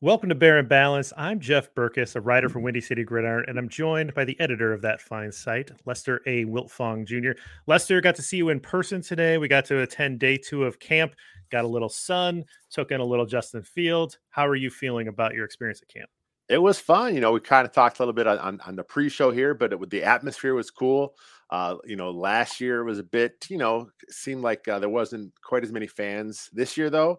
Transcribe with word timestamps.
Welcome 0.00 0.30
to 0.30 0.34
Bear 0.34 0.58
and 0.58 0.68
Balance. 0.68 1.12
I'm 1.16 1.38
Jeff 1.38 1.72
Berckes, 1.74 2.16
a 2.16 2.20
writer 2.20 2.48
for 2.48 2.58
Windy 2.58 2.80
City 2.80 3.04
Gridiron, 3.04 3.44
and 3.46 3.56
I'm 3.56 3.68
joined 3.68 4.14
by 4.14 4.24
the 4.24 4.38
editor 4.40 4.72
of 4.72 4.82
that 4.82 5.00
fine 5.00 5.30
site, 5.30 5.70
Lester 5.86 6.22
A. 6.26 6.44
Wiltfong 6.44 7.06
Jr. 7.06 7.40
Lester, 7.68 8.00
got 8.00 8.16
to 8.16 8.22
see 8.22 8.38
you 8.38 8.48
in 8.48 8.58
person 8.58 9.00
today. 9.00 9.38
We 9.38 9.46
got 9.46 9.64
to 9.66 9.82
attend 9.82 10.18
day 10.18 10.36
two 10.36 10.64
of 10.64 10.80
camp, 10.80 11.14
got 11.52 11.64
a 11.64 11.68
little 11.68 11.88
sun, 11.88 12.44
took 12.68 12.90
in 12.90 13.00
a 13.00 13.04
little 13.04 13.26
Justin 13.26 13.62
Fields. 13.62 14.18
How 14.30 14.48
are 14.48 14.56
you 14.56 14.70
feeling 14.70 15.06
about 15.06 15.34
your 15.34 15.44
experience 15.44 15.80
at 15.82 15.88
camp? 15.88 16.10
It 16.48 16.58
was 16.58 16.80
fun. 16.80 17.14
You 17.14 17.20
know, 17.20 17.30
we 17.30 17.38
kind 17.38 17.64
of 17.64 17.72
talked 17.72 18.00
a 18.00 18.02
little 18.02 18.12
bit 18.12 18.26
on, 18.26 18.38
on, 18.38 18.60
on 18.66 18.74
the 18.74 18.82
pre-show 18.82 19.30
here, 19.30 19.54
but 19.54 19.72
it, 19.72 19.90
the 19.90 20.02
atmosphere 20.02 20.54
was 20.54 20.68
cool. 20.68 21.14
Uh, 21.50 21.76
you 21.84 21.96
know, 21.96 22.10
last 22.10 22.60
year 22.60 22.84
was 22.84 23.00
a 23.00 23.04
bit, 23.04 23.46
you 23.48 23.58
know, 23.58 23.88
seemed 24.08 24.42
like 24.42 24.66
uh, 24.68 24.78
there 24.78 24.88
wasn't 24.88 25.32
quite 25.42 25.64
as 25.64 25.72
many 25.72 25.88
fans. 25.88 26.48
This 26.52 26.76
year, 26.76 26.90
though, 26.90 27.18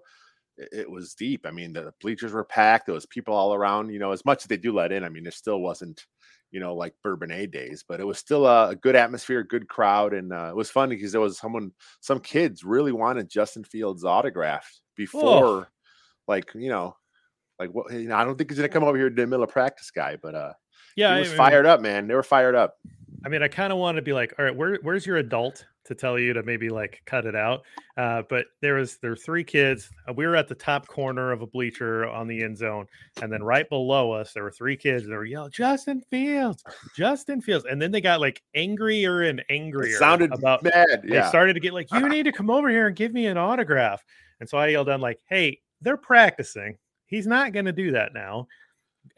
it 0.57 0.89
was 0.89 1.15
deep. 1.15 1.45
I 1.45 1.51
mean, 1.51 1.73
the 1.73 1.93
bleachers 2.01 2.31
were 2.31 2.45
packed. 2.45 2.85
There 2.85 2.95
was 2.95 3.05
people 3.05 3.33
all 3.33 3.53
around. 3.53 3.89
You 3.89 3.99
know, 3.99 4.11
as 4.11 4.23
much 4.23 4.43
as 4.43 4.47
they 4.47 4.57
do 4.57 4.73
let 4.73 4.93
in, 4.93 5.03
I 5.03 5.09
mean, 5.09 5.23
there 5.23 5.31
still 5.31 5.59
wasn't, 5.59 6.05
you 6.49 6.61
know, 6.61 6.75
like 6.75 6.93
Bourbonnais 7.03 7.47
days, 7.51 7.83
but 7.87 7.99
it 7.99 8.07
was 8.07 8.19
still 8.19 8.45
a, 8.47 8.75
good 8.75 8.95
atmosphere, 8.95 9.43
good 9.43 9.67
crowd, 9.67 10.13
and 10.13 10.31
uh, 10.31 10.47
it 10.49 10.55
was 10.55 10.69
fun 10.69 10.89
because 10.89 11.11
there 11.11 11.21
was 11.21 11.37
someone, 11.37 11.73
some 11.99 12.19
kids 12.19 12.63
really 12.63 12.93
wanted 12.93 13.29
Justin 13.29 13.65
Fields 13.65 14.05
autographed 14.05 14.81
before, 14.95 15.45
oh. 15.45 15.65
like 16.27 16.51
you 16.55 16.69
know, 16.69 16.95
like 17.59 17.71
what? 17.71 17.91
You 17.91 18.07
know, 18.07 18.15
I 18.15 18.23
don't 18.23 18.37
think 18.37 18.49
he's 18.49 18.59
gonna 18.59 18.69
come 18.69 18.83
over 18.83 18.97
here 18.97 19.07
in 19.07 19.15
the 19.15 19.27
middle 19.27 19.43
of 19.43 19.49
practice, 19.49 19.91
guy, 19.91 20.17
but 20.21 20.35
uh, 20.35 20.53
yeah, 20.95 21.15
he 21.15 21.21
was 21.21 21.33
I 21.33 21.37
fired 21.37 21.65
up, 21.65 21.81
man. 21.81 22.07
They 22.07 22.15
were 22.15 22.23
fired 22.23 22.55
up. 22.55 22.75
I 23.23 23.29
mean, 23.29 23.43
I 23.43 23.47
kind 23.47 23.71
of 23.71 23.79
want 23.79 23.97
to 23.97 24.01
be 24.01 24.13
like, 24.13 24.33
all 24.39 24.45
right, 24.45 24.55
where, 24.55 24.79
where's 24.81 25.05
your 25.05 25.17
adult 25.17 25.65
to 25.85 25.95
tell 25.95 26.17
you 26.17 26.33
to 26.33 26.43
maybe 26.43 26.69
like 26.69 27.01
cut 27.05 27.25
it 27.25 27.35
out? 27.35 27.61
Uh, 27.97 28.23
but 28.29 28.45
there 28.61 28.75
was 28.75 28.97
there 28.97 29.11
were 29.11 29.15
three 29.15 29.43
kids. 29.43 29.89
Uh, 30.07 30.13
we 30.13 30.25
were 30.25 30.35
at 30.35 30.47
the 30.47 30.55
top 30.55 30.87
corner 30.87 31.31
of 31.31 31.41
a 31.41 31.47
bleacher 31.47 32.07
on 32.07 32.27
the 32.27 32.43
end 32.43 32.57
zone, 32.57 32.87
and 33.21 33.31
then 33.31 33.43
right 33.43 33.67
below 33.69 34.11
us 34.11 34.33
there 34.33 34.43
were 34.43 34.51
three 34.51 34.75
kids 34.75 35.05
that 35.05 35.11
were 35.11 35.25
yelling, 35.25 35.51
"Justin 35.51 36.01
Fields, 36.09 36.63
Justin 36.95 37.41
Fields!" 37.41 37.65
And 37.69 37.81
then 37.81 37.91
they 37.91 38.01
got 38.01 38.21
like 38.21 38.41
angrier 38.55 39.23
and 39.23 39.43
angrier. 39.49 39.95
It 39.95 39.99
sounded 39.99 40.33
about 40.33 40.63
mad. 40.63 41.01
Yeah. 41.03 41.21
They 41.21 41.27
started 41.27 41.53
to 41.53 41.59
get 41.59 41.73
like, 41.73 41.91
"You 41.91 42.09
need 42.09 42.23
to 42.23 42.31
come 42.31 42.49
over 42.49 42.69
here 42.69 42.87
and 42.87 42.95
give 42.95 43.13
me 43.13 43.27
an 43.27 43.37
autograph." 43.37 44.03
And 44.39 44.49
so 44.49 44.57
I 44.57 44.67
yelled 44.67 44.87
down 44.87 45.01
like, 45.01 45.19
"Hey, 45.29 45.59
they're 45.81 45.97
practicing. 45.97 46.77
He's 47.05 47.27
not 47.27 47.51
going 47.53 47.65
to 47.65 47.73
do 47.73 47.91
that 47.91 48.13
now." 48.13 48.47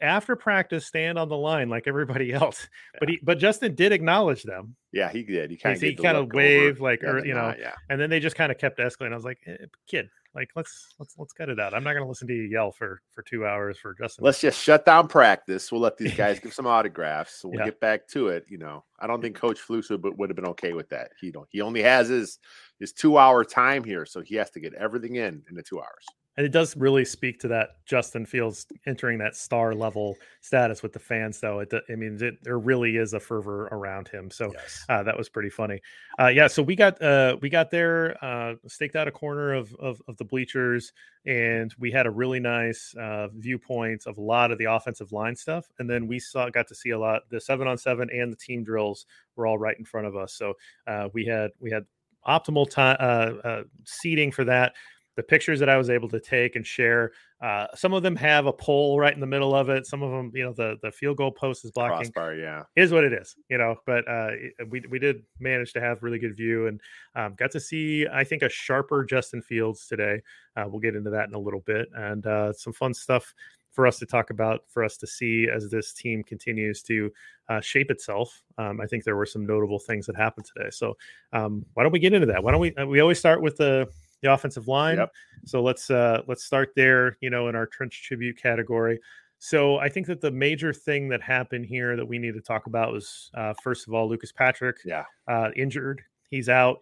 After 0.00 0.36
practice 0.36 0.86
stand 0.86 1.18
on 1.18 1.28
the 1.28 1.36
line 1.36 1.68
like 1.68 1.84
everybody 1.86 2.32
else. 2.34 2.68
Yeah. 2.94 2.98
But 3.00 3.08
he 3.08 3.20
but 3.22 3.38
Justin 3.38 3.74
did 3.74 3.92
acknowledge 3.92 4.42
them. 4.42 4.76
Yeah, 4.92 5.10
he 5.10 5.22
did. 5.22 5.50
He 5.50 5.56
kind 5.56 5.76
of 5.76 5.82
he 5.82 5.94
kind 5.94 6.16
of 6.16 6.32
waved 6.32 6.80
like 6.80 7.02
yeah, 7.02 7.08
or 7.08 7.26
you 7.26 7.34
know, 7.34 7.54
yeah. 7.58 7.74
and 7.88 8.00
then 8.00 8.10
they 8.10 8.20
just 8.20 8.36
kind 8.36 8.52
of 8.52 8.58
kept 8.58 8.78
escalating. 8.78 9.12
I 9.12 9.16
was 9.16 9.24
like, 9.24 9.38
eh, 9.46 9.56
kid, 9.88 10.08
like 10.34 10.50
let's 10.54 10.94
let's 10.98 11.14
let's 11.18 11.32
cut 11.32 11.48
it 11.48 11.58
out. 11.58 11.74
I'm 11.74 11.84
not 11.84 11.94
gonna 11.94 12.08
listen 12.08 12.28
to 12.28 12.34
you 12.34 12.42
yell 12.42 12.72
for 12.72 13.00
for 13.12 13.22
two 13.22 13.46
hours 13.46 13.78
for 13.78 13.94
Justin. 13.94 14.24
Let's 14.24 14.40
just 14.40 14.60
shut 14.60 14.84
down 14.84 15.08
practice. 15.08 15.70
We'll 15.72 15.80
let 15.80 15.96
these 15.96 16.14
guys 16.14 16.38
give 16.40 16.54
some 16.54 16.66
autographs. 16.66 17.40
So 17.40 17.48
we'll 17.48 17.60
yeah. 17.60 17.66
get 17.66 17.80
back 17.80 18.08
to 18.08 18.28
it. 18.28 18.44
You 18.48 18.58
know, 18.58 18.84
I 18.98 19.06
don't 19.06 19.20
think 19.20 19.36
Coach 19.36 19.58
Flus 19.66 19.90
would, 19.90 20.18
would 20.18 20.28
have 20.28 20.36
been 20.36 20.48
okay 20.48 20.72
with 20.72 20.88
that. 20.90 21.10
He 21.20 21.30
don't 21.30 21.48
he 21.50 21.60
only 21.60 21.82
has 21.82 22.08
his 22.08 22.38
his 22.78 22.92
two 22.92 23.18
hour 23.18 23.44
time 23.44 23.84
here, 23.84 24.06
so 24.06 24.20
he 24.20 24.34
has 24.36 24.50
to 24.50 24.60
get 24.60 24.74
everything 24.74 25.16
in 25.16 25.42
in 25.48 25.54
the 25.54 25.62
two 25.62 25.80
hours 25.80 26.06
and 26.36 26.44
it 26.44 26.50
does 26.50 26.76
really 26.76 27.04
speak 27.04 27.38
to 27.40 27.48
that 27.48 27.76
Justin 27.86 28.26
Fields 28.26 28.66
entering 28.86 29.18
that 29.18 29.36
star 29.36 29.72
level 29.72 30.16
status 30.40 30.82
with 30.82 30.92
the 30.92 30.98
fans, 30.98 31.38
though. 31.38 31.60
It, 31.60 31.72
I 31.88 31.94
mean, 31.94 32.18
it, 32.20 32.42
there 32.42 32.58
really 32.58 32.96
is 32.96 33.14
a 33.14 33.20
fervor 33.20 33.66
around 33.66 34.08
him, 34.08 34.30
so 34.30 34.50
yes. 34.52 34.84
uh, 34.88 35.02
that 35.04 35.16
was 35.16 35.28
pretty 35.28 35.50
funny. 35.50 35.80
Uh, 36.18 36.26
yeah, 36.26 36.48
so 36.48 36.62
we 36.62 36.74
got 36.74 37.00
uh, 37.00 37.36
we 37.40 37.48
got 37.48 37.70
there, 37.70 38.16
uh, 38.24 38.54
staked 38.66 38.96
out 38.96 39.06
a 39.06 39.12
corner 39.12 39.52
of, 39.52 39.74
of, 39.76 40.02
of 40.08 40.16
the 40.16 40.24
bleachers, 40.24 40.92
and 41.24 41.72
we 41.78 41.92
had 41.92 42.06
a 42.06 42.10
really 42.10 42.40
nice 42.40 42.94
uh, 43.00 43.28
viewpoint 43.34 44.04
of 44.06 44.18
a 44.18 44.22
lot 44.22 44.50
of 44.50 44.58
the 44.58 44.64
offensive 44.64 45.12
line 45.12 45.36
stuff, 45.36 45.70
and 45.78 45.88
then 45.88 46.08
we 46.08 46.18
saw 46.18 46.50
got 46.50 46.66
to 46.66 46.74
see 46.74 46.90
a 46.90 46.98
lot 46.98 47.22
the 47.30 47.40
seven 47.40 47.68
on 47.68 47.78
seven 47.78 48.10
and 48.10 48.32
the 48.32 48.36
team 48.36 48.64
drills 48.64 49.06
were 49.36 49.46
all 49.46 49.58
right 49.58 49.78
in 49.78 49.84
front 49.84 50.06
of 50.06 50.16
us, 50.16 50.34
so 50.34 50.54
uh, 50.88 51.08
we 51.12 51.24
had 51.24 51.50
we 51.60 51.70
had 51.70 51.84
optimal 52.26 52.68
time 52.68 53.66
seating 53.84 54.32
for 54.32 54.44
that 54.44 54.72
the 55.16 55.22
pictures 55.22 55.60
that 55.60 55.68
I 55.68 55.76
was 55.76 55.90
able 55.90 56.08
to 56.08 56.20
take 56.20 56.56
and 56.56 56.66
share. 56.66 57.12
Uh, 57.40 57.66
some 57.74 57.92
of 57.92 58.02
them 58.02 58.16
have 58.16 58.46
a 58.46 58.52
pole 58.52 58.98
right 58.98 59.12
in 59.12 59.20
the 59.20 59.26
middle 59.26 59.54
of 59.54 59.68
it. 59.68 59.86
Some 59.86 60.02
of 60.02 60.10
them, 60.10 60.32
you 60.34 60.44
know, 60.44 60.52
the 60.52 60.76
the 60.82 60.90
field 60.90 61.18
goal 61.18 61.30
post 61.30 61.64
is 61.64 61.70
blocking. 61.70 62.10
Crossbar, 62.10 62.34
yeah, 62.34 62.62
is 62.76 62.92
what 62.92 63.04
it 63.04 63.12
is, 63.12 63.36
you 63.48 63.58
know. 63.58 63.76
But 63.86 64.08
uh, 64.08 64.30
we 64.68 64.82
we 64.88 64.98
did 64.98 65.22
manage 65.38 65.72
to 65.74 65.80
have 65.80 66.02
really 66.02 66.18
good 66.18 66.36
view 66.36 66.66
and 66.66 66.80
um, 67.14 67.34
got 67.36 67.50
to 67.52 67.60
see, 67.60 68.06
I 68.10 68.24
think, 68.24 68.42
a 68.42 68.48
sharper 68.48 69.04
Justin 69.04 69.42
Fields 69.42 69.86
today. 69.86 70.22
Uh, 70.56 70.64
we'll 70.68 70.80
get 70.80 70.96
into 70.96 71.10
that 71.10 71.28
in 71.28 71.34
a 71.34 71.38
little 71.38 71.60
bit 71.60 71.88
and 71.94 72.26
uh, 72.26 72.52
some 72.52 72.72
fun 72.72 72.94
stuff 72.94 73.34
for 73.74 73.86
us 73.88 73.98
to 73.98 74.06
talk 74.06 74.30
about, 74.30 74.62
for 74.68 74.84
us 74.84 74.96
to 74.96 75.06
see 75.06 75.48
as 75.52 75.68
this 75.68 75.92
team 75.92 76.22
continues 76.22 76.80
to 76.82 77.12
uh, 77.48 77.60
shape 77.60 77.90
itself. 77.90 78.42
Um, 78.56 78.80
I 78.80 78.86
think 78.86 79.02
there 79.02 79.16
were 79.16 79.26
some 79.26 79.44
notable 79.44 79.80
things 79.80 80.06
that 80.06 80.16
happened 80.16 80.46
today. 80.46 80.70
So 80.70 80.96
um, 81.32 81.66
why 81.74 81.82
don't 81.82 81.92
we 81.92 81.98
get 81.98 82.14
into 82.14 82.26
that? 82.28 82.42
Why 82.42 82.52
don't 82.52 82.60
we? 82.60 82.74
Uh, 82.76 82.86
we 82.86 83.00
always 83.00 83.18
start 83.18 83.42
with 83.42 83.56
the 83.56 83.88
the 84.24 84.32
offensive 84.32 84.66
line. 84.66 84.96
Yep. 84.96 85.12
So 85.44 85.62
let's 85.62 85.90
uh, 85.90 86.22
let's 86.26 86.44
start 86.44 86.72
there. 86.74 87.16
You 87.20 87.30
know, 87.30 87.48
in 87.48 87.54
our 87.54 87.66
trench 87.66 88.02
tribute 88.02 88.40
category. 88.40 88.98
So 89.38 89.76
I 89.76 89.90
think 89.90 90.06
that 90.06 90.22
the 90.22 90.30
major 90.30 90.72
thing 90.72 91.08
that 91.10 91.20
happened 91.20 91.66
here 91.66 91.96
that 91.96 92.06
we 92.06 92.18
need 92.18 92.32
to 92.32 92.40
talk 92.40 92.66
about 92.66 92.92
was 92.92 93.30
uh, 93.34 93.52
first 93.62 93.86
of 93.86 93.92
all 93.92 94.08
Lucas 94.08 94.32
Patrick. 94.32 94.78
Yeah. 94.84 95.04
Uh, 95.28 95.50
injured. 95.54 96.02
He's 96.30 96.48
out. 96.48 96.78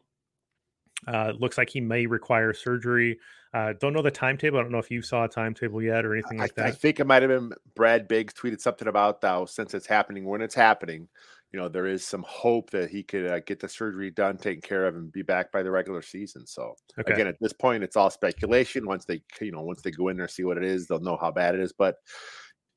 Uh, 1.08 1.32
looks 1.36 1.58
like 1.58 1.69
he 1.69 1.81
may 1.81 2.06
require 2.06 2.54
surgery. 2.54 3.19
Uh, 3.52 3.72
don't 3.81 3.92
know 3.92 4.02
the 4.02 4.10
timetable. 4.10 4.58
I 4.58 4.62
don't 4.62 4.70
know 4.70 4.78
if 4.78 4.91
you 4.91 5.02
saw 5.02 5.25
a 5.25 5.28
timetable 5.28 5.82
yet 5.82 6.04
or 6.04 6.14
anything 6.14 6.38
like 6.38 6.52
I, 6.56 6.62
that. 6.62 6.66
I 6.66 6.70
think 6.70 7.00
it 7.00 7.06
might 7.06 7.22
have 7.22 7.31
been 7.31 7.52
Brad 7.75 8.06
Biggs 8.06 8.32
tweeted 8.32 8.60
something 8.60 8.86
about 8.86 9.20
though 9.20 9.44
since 9.44 9.75
it's 9.75 9.86
happening 9.86 10.25
when 10.25 10.41
it's 10.41 10.54
happening 10.54 11.08
you 11.52 11.60
know 11.60 11.68
there 11.68 11.86
is 11.86 12.04
some 12.04 12.24
hope 12.26 12.70
that 12.70 12.90
he 12.90 13.02
could 13.02 13.26
uh, 13.26 13.40
get 13.40 13.60
the 13.60 13.68
surgery 13.68 14.10
done, 14.10 14.38
taken 14.38 14.62
care 14.62 14.86
of, 14.86 14.96
and 14.96 15.12
be 15.12 15.22
back 15.22 15.52
by 15.52 15.62
the 15.62 15.70
regular 15.70 16.00
season. 16.00 16.46
So 16.46 16.74
okay. 16.98 17.12
again, 17.12 17.26
at 17.26 17.36
this 17.40 17.52
point, 17.52 17.84
it's 17.84 17.96
all 17.96 18.10
speculation. 18.10 18.86
Once 18.86 19.04
they 19.04 19.22
you 19.40 19.52
know 19.52 19.60
once 19.60 19.82
they 19.82 19.90
go 19.90 20.08
in 20.08 20.16
there 20.16 20.28
see 20.28 20.44
what 20.44 20.56
it 20.56 20.64
is, 20.64 20.86
they'll 20.86 21.00
know 21.00 21.18
how 21.20 21.30
bad 21.30 21.54
it 21.54 21.60
is. 21.60 21.72
But 21.72 21.96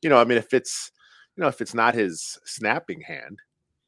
you 0.02 0.10
know, 0.10 0.18
I 0.18 0.26
mean, 0.26 0.38
if 0.38 0.54
it's 0.54 0.92
you 1.38 1.42
know 1.42 1.48
if 1.48 1.62
it's 1.62 1.74
not 1.74 1.96
his 1.96 2.38
snapping 2.46 3.02
hand. 3.02 3.40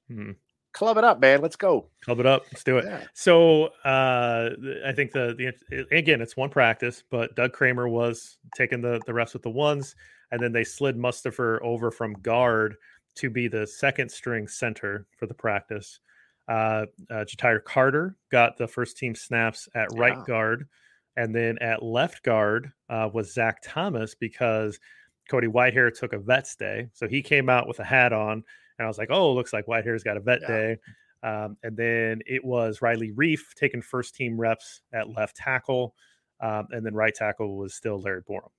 Mm-hmm. 0.09 0.31
Club 0.73 0.97
it 0.97 1.03
up, 1.03 1.19
man. 1.19 1.41
Let's 1.41 1.55
go. 1.55 1.89
Club 2.03 2.19
it 2.19 2.27
up. 2.27 2.43
Let's 2.51 2.63
do 2.63 2.77
it. 2.77 2.85
Yeah. 2.85 3.01
So 3.13 3.69
uh, 3.83 4.51
I 4.85 4.91
think 4.91 5.11
the 5.11 5.33
the 5.69 5.85
again, 5.91 6.21
it's 6.21 6.37
one 6.37 6.49
practice, 6.49 7.03
but 7.09 7.35
Doug 7.35 7.51
Kramer 7.51 7.89
was 7.89 8.37
taking 8.55 8.81
the 8.81 9.01
the 9.07 9.13
reps 9.13 9.33
with 9.33 9.41
the 9.41 9.49
ones, 9.49 9.95
and 10.31 10.39
then 10.39 10.51
they 10.53 10.63
slid 10.63 10.95
Mustipher 10.95 11.59
over 11.61 11.89
from 11.89 12.13
guard 12.21 12.75
to 13.17 13.29
be 13.29 13.47
the 13.47 13.67
second 13.67 14.09
string 14.09 14.47
center 14.47 15.05
for 15.17 15.27
the 15.27 15.33
practice. 15.33 15.99
Uh, 16.47 16.85
uh, 17.09 17.25
Ja'Tyre 17.25 17.63
Carter 17.63 18.15
got 18.31 18.57
the 18.57 18.67
first 18.67 18.97
team 18.97 19.15
snaps 19.15 19.67
at 19.75 19.89
yeah. 19.93 19.99
right 19.99 20.25
guard. 20.25 20.67
And 21.15 21.33
then 21.33 21.57
at 21.59 21.81
left 21.81 22.23
guard 22.23 22.71
uh, 22.89 23.09
was 23.11 23.33
Zach 23.33 23.57
Thomas 23.63 24.15
because 24.15 24.79
Cody 25.29 25.47
Whitehair 25.47 25.93
took 25.93 26.13
a 26.13 26.19
vet's 26.19 26.55
day. 26.55 26.89
So 26.93 27.07
he 27.07 27.21
came 27.21 27.49
out 27.49 27.67
with 27.67 27.79
a 27.79 27.83
hat 27.83 28.13
on. 28.13 28.43
And 28.79 28.85
I 28.85 28.87
was 28.87 28.97
like, 28.97 29.09
oh, 29.11 29.33
looks 29.33 29.53
like 29.53 29.65
Whitehair's 29.65 30.03
got 30.03 30.17
a 30.17 30.21
vet 30.21 30.41
yeah. 30.43 30.47
day. 30.47 30.77
Um, 31.23 31.57
and 31.63 31.75
then 31.75 32.21
it 32.27 32.45
was 32.45 32.81
Riley 32.81 33.11
Reiff 33.11 33.39
taking 33.55 33.81
first 33.81 34.15
team 34.15 34.39
reps 34.39 34.81
at 34.93 35.09
left 35.09 35.35
tackle. 35.35 35.95
Um, 36.39 36.67
and 36.69 36.85
then 36.85 36.93
right 36.93 37.13
tackle 37.13 37.57
was 37.57 37.73
still 37.73 37.99
Larry 37.99 38.21
Borom. 38.21 38.51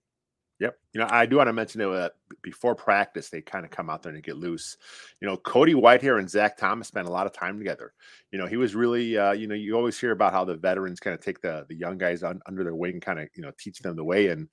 Yep. 0.61 0.77
You 0.93 1.01
know, 1.01 1.07
I 1.09 1.25
do 1.25 1.37
want 1.37 1.47
to 1.47 1.53
mention 1.53 1.81
that 1.81 2.13
before 2.43 2.75
practice, 2.75 3.31
they 3.31 3.41
kind 3.41 3.65
of 3.65 3.71
come 3.71 3.89
out 3.89 4.03
there 4.03 4.13
and 4.13 4.23
get 4.23 4.37
loose. 4.37 4.77
You 5.21 5.29
know, 5.29 5.37
Cody 5.37 5.75
Whitehair 5.75 6.19
and 6.19 6.29
Zach 6.29 6.57
Thomas 6.57 6.89
spent 6.89 7.07
a 7.07 7.13
lot 7.13 7.27
of 7.27 7.33
time 7.33 7.59
together. 7.59 7.93
You 8.33 8.39
know, 8.41 8.47
he 8.47 8.57
was 8.57 8.75
really, 8.75 9.17
uh, 9.17 9.33
you 9.33 9.47
know, 9.47 9.55
you 9.55 9.77
always 9.77 10.01
hear 10.01 10.11
about 10.11 10.33
how 10.33 10.45
the 10.45 10.57
veterans 10.57 10.99
kind 10.99 11.15
of 11.15 11.21
take 11.21 11.41
the 11.41 11.65
the 11.69 11.77
young 11.77 11.97
guys 11.97 12.25
under 12.25 12.65
their 12.65 12.75
wing, 12.75 12.95
and 12.95 13.03
kind 13.03 13.21
of, 13.21 13.29
you 13.37 13.43
know, 13.43 13.53
teach 13.57 13.79
them 13.79 13.95
the 13.95 14.03
way. 14.03 14.29
And 14.29 14.49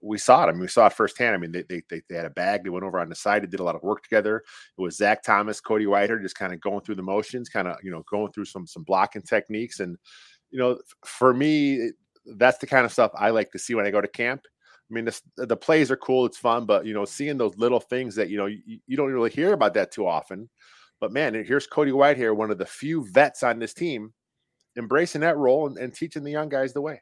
we 0.00 0.18
saw 0.18 0.44
it. 0.44 0.48
I 0.48 0.52
mean, 0.52 0.60
we 0.60 0.68
saw 0.68 0.88
it 0.88 0.92
firsthand. 0.92 1.34
I 1.34 1.38
mean, 1.38 1.52
they, 1.52 1.62
they, 1.62 1.82
they, 1.88 2.02
they 2.08 2.16
had 2.16 2.26
a 2.26 2.30
bag. 2.30 2.64
They 2.64 2.70
went 2.70 2.84
over 2.84 2.98
on 2.98 3.08
the 3.08 3.14
side. 3.14 3.42
They 3.42 3.46
did 3.46 3.60
a 3.60 3.64
lot 3.64 3.76
of 3.76 3.82
work 3.82 4.02
together. 4.02 4.42
It 4.76 4.82
was 4.82 4.96
Zach 4.96 5.22
Thomas, 5.22 5.60
Cody 5.60 5.86
Whitehair, 5.86 6.20
just 6.20 6.36
kind 6.36 6.52
of 6.52 6.60
going 6.60 6.80
through 6.80 6.96
the 6.96 7.02
motions, 7.02 7.48
kind 7.48 7.68
of, 7.68 7.76
you 7.82 7.92
know, 7.92 8.02
going 8.10 8.32
through 8.32 8.46
some 8.46 8.66
some 8.66 8.82
blocking 8.82 9.22
techniques. 9.22 9.78
And, 9.78 9.96
you 10.50 10.58
know, 10.58 10.78
for 11.06 11.32
me, 11.32 11.92
that's 12.36 12.58
the 12.58 12.66
kind 12.66 12.84
of 12.84 12.92
stuff 12.92 13.12
I 13.16 13.30
like 13.30 13.52
to 13.52 13.58
see 13.58 13.74
when 13.74 13.86
I 13.86 13.90
go 13.90 14.00
to 14.00 14.08
camp 14.08 14.42
I 14.90 14.94
mean, 14.94 15.06
the, 15.06 15.20
the 15.36 15.56
plays 15.56 15.90
are 15.90 15.96
cool. 15.96 16.26
It's 16.26 16.36
fun, 16.36 16.66
but 16.66 16.84
you 16.86 16.94
know, 16.94 17.04
seeing 17.04 17.38
those 17.38 17.56
little 17.56 17.80
things 17.80 18.14
that 18.16 18.28
you 18.28 18.36
know 18.36 18.46
you, 18.46 18.78
you 18.86 18.96
don't 18.96 19.12
really 19.12 19.30
hear 19.30 19.52
about 19.52 19.74
that 19.74 19.92
too 19.92 20.06
often. 20.06 20.48
But 21.00 21.12
man, 21.12 21.34
here's 21.34 21.66
Cody 21.66 21.90
Whitehair, 21.90 22.36
one 22.36 22.50
of 22.50 22.58
the 22.58 22.66
few 22.66 23.06
vets 23.10 23.42
on 23.42 23.58
this 23.58 23.74
team, 23.74 24.12
embracing 24.76 25.22
that 25.22 25.36
role 25.36 25.66
and, 25.66 25.76
and 25.78 25.94
teaching 25.94 26.22
the 26.22 26.30
young 26.30 26.48
guys 26.48 26.72
the 26.72 26.80
way. 26.80 27.00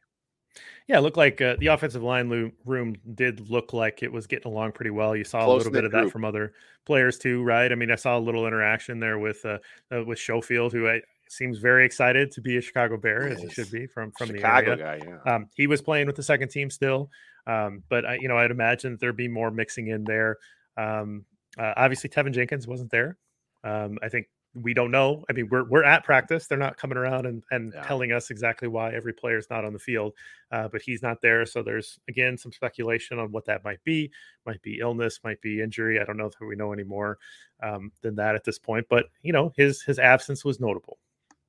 Yeah, 0.87 0.99
it 0.99 1.03
looked 1.03 1.17
like 1.17 1.41
uh, 1.41 1.57
the 1.59 1.69
offensive 1.69 2.03
line 2.03 2.53
room 2.65 2.97
did 3.15 3.49
look 3.49 3.73
like 3.73 4.03
it 4.03 4.13
was 4.13 4.27
getting 4.27 4.53
along 4.53 4.73
pretty 4.73 4.91
well. 4.91 5.17
You 5.17 5.25
saw 5.25 5.45
Close 5.45 5.55
a 5.55 5.57
little 5.59 5.73
bit 5.73 5.85
of 5.85 5.93
group. 5.93 6.05
that 6.07 6.11
from 6.11 6.25
other 6.25 6.53
players 6.85 7.19
too, 7.19 7.43
right? 7.43 7.71
I 7.71 7.75
mean, 7.75 7.91
I 7.91 7.95
saw 7.95 8.19
a 8.19 8.21
little 8.21 8.47
interaction 8.47 9.01
there 9.01 9.19
with 9.19 9.45
uh, 9.45 9.59
uh 9.95 10.05
with 10.05 10.19
Schofield, 10.19 10.73
who 10.73 10.89
I, 10.89 11.01
seems 11.33 11.59
very 11.59 11.85
excited 11.87 12.31
to 12.33 12.41
be 12.41 12.57
a 12.59 12.61
Chicago 12.61 12.97
Bear 12.97 13.29
as 13.29 13.41
he 13.41 13.49
should 13.49 13.71
be 13.71 13.87
from 13.87 14.13
from 14.13 14.29
Chicago 14.29 14.77
the 14.77 14.85
area. 14.85 15.01
guy. 15.01 15.21
Yeah. 15.25 15.35
Um, 15.35 15.49
he 15.55 15.67
was 15.67 15.81
playing 15.81 16.07
with 16.07 16.17
the 16.17 16.23
second 16.23 16.49
team 16.49 16.71
still, 16.71 17.11
um, 17.47 17.83
but 17.89 18.05
I, 18.05 18.19
you 18.21 18.29
know 18.29 18.37
I'd 18.37 18.51
imagine 18.51 18.99
there'd 19.01 19.17
be 19.17 19.29
more 19.29 19.51
mixing 19.51 19.89
in 19.89 20.05
there. 20.05 20.39
Um, 20.77 21.25
uh, 21.59 21.73
obviously, 21.77 22.11
Teven 22.11 22.33
Jenkins 22.33 22.67
wasn't 22.67 22.91
there. 22.91 23.17
Um, 23.65 23.99
I 24.03 24.09
think 24.09 24.29
we 24.55 24.75
don't 24.75 24.91
know. 24.91 25.25
I 25.31 25.33
mean, 25.33 25.49
we're 25.51 25.65
we're 25.65 25.85
at 25.85 26.05
practice. 26.05 26.47
They're 26.47 26.59
not 26.59 26.77
coming 26.77 26.99
around 26.99 27.27
and, 27.27 27.43
and 27.51 27.73
yeah. 27.75 27.83
telling 27.85 28.13
us 28.13 28.31
exactly 28.31 28.69
why 28.69 28.93
every 28.93 29.15
player 29.15 29.39
is 29.39 29.49
not 29.49 29.65
on 29.65 29.73
the 29.73 29.79
field, 29.79 30.13
uh, 30.51 30.69
but 30.69 30.83
he's 30.83 31.03
not 31.03 31.23
there. 31.23 31.47
So 31.47 31.63
there's 31.63 31.99
again 32.09 32.37
some 32.37 32.53
speculation 32.53 33.19
on 33.19 33.33
what 33.33 33.47
that 33.47 33.65
might 33.65 33.83
be. 33.85 34.11
Might 34.45 34.61
be 34.63 34.81
illness, 34.81 35.21
might 35.25 35.41
be 35.41 35.63
injury. 35.63 36.01
I 36.01 36.05
don't 36.05 36.19
know 36.19 36.27
if 36.27 36.35
we 36.41 36.57
know 36.57 36.73
any 36.73 36.85
more 36.85 37.19
um, 37.63 37.93
than 38.03 38.17
that 38.17 38.35
at 38.35 38.45
this 38.45 38.59
point. 38.59 38.87
But 38.91 39.07
you 39.23 39.33
know, 39.33 39.53
his 39.57 39.83
his 39.83 39.99
absence 39.99 40.45
was 40.45 40.61
notable. 40.61 40.99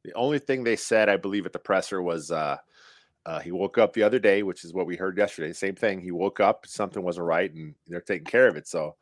The 0.04 0.14
only 0.14 0.40
thing 0.40 0.64
they 0.64 0.76
said, 0.76 1.10
I 1.10 1.18
believe, 1.18 1.46
at 1.46 1.54
the 1.54 1.60
presser 1.60 2.02
was 2.02 2.32
uh, 2.32 2.58
uh, 3.26 3.40
he 3.40 3.52
woke 3.52 3.78
up 3.78 3.94
the 3.94 4.04
other 4.04 4.20
day, 4.20 4.44
which 4.44 4.66
is 4.66 4.74
what 4.74 4.86
we 4.86 4.96
heard 4.98 5.18
yesterday. 5.18 5.54
Same 5.54 5.76
thing. 5.76 6.02
He 6.02 6.12
woke 6.12 6.40
up, 6.40 6.66
something 6.68 7.04
wasn't 7.04 7.28
right, 7.28 7.54
and 7.54 7.74
they're 7.88 8.02
taking 8.02 8.26
care 8.26 8.48
of 8.48 8.58
it. 8.58 8.68
So, 8.68 8.96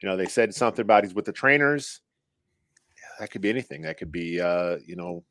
you 0.00 0.08
know, 0.08 0.16
they 0.16 0.26
said 0.26 0.54
something 0.54 0.82
about 0.82 1.04
he's 1.04 1.14
with 1.14 1.26
the 1.26 1.32
trainers 1.32 2.00
that 3.18 3.30
could 3.30 3.40
be 3.40 3.50
anything. 3.50 3.82
That 3.82 3.98
could 3.98 4.12
be, 4.12 4.40
uh, 4.40 4.76
you 4.84 4.96
know, 4.96 5.24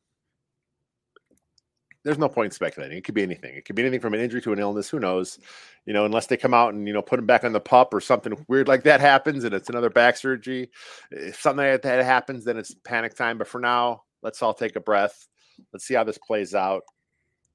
there's 2.04 2.18
no 2.18 2.28
point 2.28 2.46
in 2.46 2.50
speculating. 2.52 2.96
It 2.96 3.04
could 3.04 3.14
be 3.14 3.22
anything. 3.22 3.54
It 3.54 3.64
could 3.64 3.76
be 3.76 3.82
anything 3.82 4.00
from 4.00 4.14
an 4.14 4.20
injury 4.20 4.40
to 4.42 4.52
an 4.52 4.58
illness. 4.58 4.88
Who 4.88 5.00
knows? 5.00 5.38
You 5.84 5.92
know, 5.92 6.04
unless 6.04 6.26
they 6.26 6.36
come 6.36 6.54
out 6.54 6.72
and 6.72 6.86
you 6.86 6.94
know 6.94 7.02
put 7.02 7.18
him 7.18 7.26
back 7.26 7.44
on 7.44 7.52
the 7.52 7.60
pup 7.60 7.92
or 7.92 8.00
something 8.00 8.44
weird 8.48 8.68
like 8.68 8.84
that 8.84 9.00
happens, 9.00 9.44
and 9.44 9.54
it's 9.54 9.68
another 9.68 9.90
back 9.90 10.16
surgery. 10.16 10.70
If 11.10 11.40
something 11.40 11.66
like 11.66 11.82
that 11.82 12.04
happens, 12.04 12.44
then 12.44 12.56
it's 12.56 12.74
panic 12.84 13.14
time. 13.14 13.36
But 13.36 13.48
for 13.48 13.60
now, 13.60 14.04
let's 14.22 14.42
all 14.42 14.54
take 14.54 14.76
a 14.76 14.80
breath. 14.80 15.26
Let's 15.72 15.86
see 15.86 15.94
how 15.94 16.04
this 16.04 16.18
plays 16.18 16.54
out. 16.54 16.82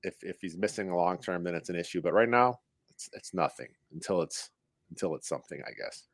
If 0.04 0.16
if 0.22 0.38
he's 0.42 0.58
missing 0.58 0.90
the 0.90 0.96
long 0.96 1.18
term, 1.18 1.44
then 1.44 1.56
it's 1.56 1.70
an 1.70 1.76
issue. 1.76 2.02
But 2.02 2.14
right 2.14 2.30
now, 2.30 2.60
it's 2.90 3.10
it's 3.14 3.34
nothing 3.34 3.70
until 3.94 4.22
it's 4.22 4.50
until 4.90 5.16
it's 5.16 5.28
something, 5.28 5.62
I 5.66 5.72
guess. 5.72 6.08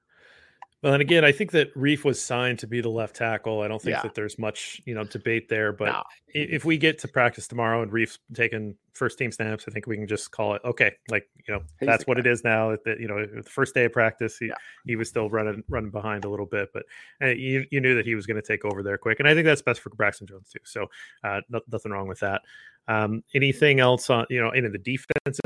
Well, 0.82 0.94
and 0.94 1.02
again, 1.02 1.26
I 1.26 1.34
think 1.34 1.52
that 1.52 1.76
Reiff 1.76 2.06
was 2.06 2.22
signed 2.22 2.60
to 2.60 2.68
be 2.68 2.80
the 2.80 2.90
left 2.90 3.18
tackle. 3.18 3.62
I 3.62 3.68
don't 3.68 3.82
think 3.82 3.98
yeah. 3.98 4.02
that 4.04 4.16
there's 4.16 4.40
much, 4.40 4.82
you 4.86 4.96
know, 4.96 5.04
debate 5.04 5.50
there. 5.50 5.74
But 5.74 5.88
no. 5.88 6.04
if 6.30 6.64
we 6.64 6.78
get 6.78 6.98
to 7.00 7.08
practice 7.10 7.50
tomorrow 7.50 7.82
and 7.82 7.92
Reiff's 7.92 8.18
taking 8.34 8.76
first 8.94 9.18
team 9.18 9.30
snaps, 9.30 9.66
I 9.68 9.72
think 9.72 9.88
we 9.88 9.98
can 9.98 10.08
just 10.08 10.32
call 10.32 10.56
it 10.56 10.62
okay. 10.64 10.94
Like 11.10 11.28
you 11.46 11.54
know, 11.54 11.62
He's 11.82 11.88
that's 11.88 12.08
what 12.08 12.16
guy. 12.16 12.22
it 12.22 12.28
is 12.28 12.46
now. 12.46 12.78
That 12.86 12.98
you 12.98 13.10
know, 13.10 13.26
the 13.26 13.44
first 13.44 13.74
day 13.74 13.86
of 13.86 13.92
practice, 13.92 14.38
he, 14.38 14.48
yeah. 14.48 14.54
he 14.86 14.96
was 14.96 15.10
still 15.10 15.30
running 15.30 15.64
running 15.68 15.92
behind 15.92 16.24
a 16.24 16.30
little 16.30 16.46
bit, 16.46 16.70
but 16.74 16.84
uh, 17.22 17.28
you 17.28 17.66
you 17.72 17.82
knew 17.82 17.96
that 17.96 18.06
he 18.06 18.16
was 18.16 18.26
going 18.26 18.42
to 18.42 18.48
take 18.48 18.64
over 18.64 18.82
there 18.82 18.98
quick, 18.98 19.20
and 19.20 19.28
I 19.28 19.34
think 19.34 19.46
that's 19.46 19.62
best 19.62 19.82
for 19.82 19.90
Braxton 19.90 20.28
Jones 20.28 20.50
too. 20.50 20.60
So 20.64 20.88
uh, 21.26 21.42
no, 21.50 21.60
nothing 21.70 21.92
wrong 21.92 22.08
with 22.08 22.22
that. 22.22 22.42
Um, 22.88 23.22
anything 23.36 23.82
else 23.82 24.10
on 24.10 24.28
you 24.30 24.42
know 24.42 24.52
into 24.52 24.70
the 24.70 24.78
defensive 24.78 25.42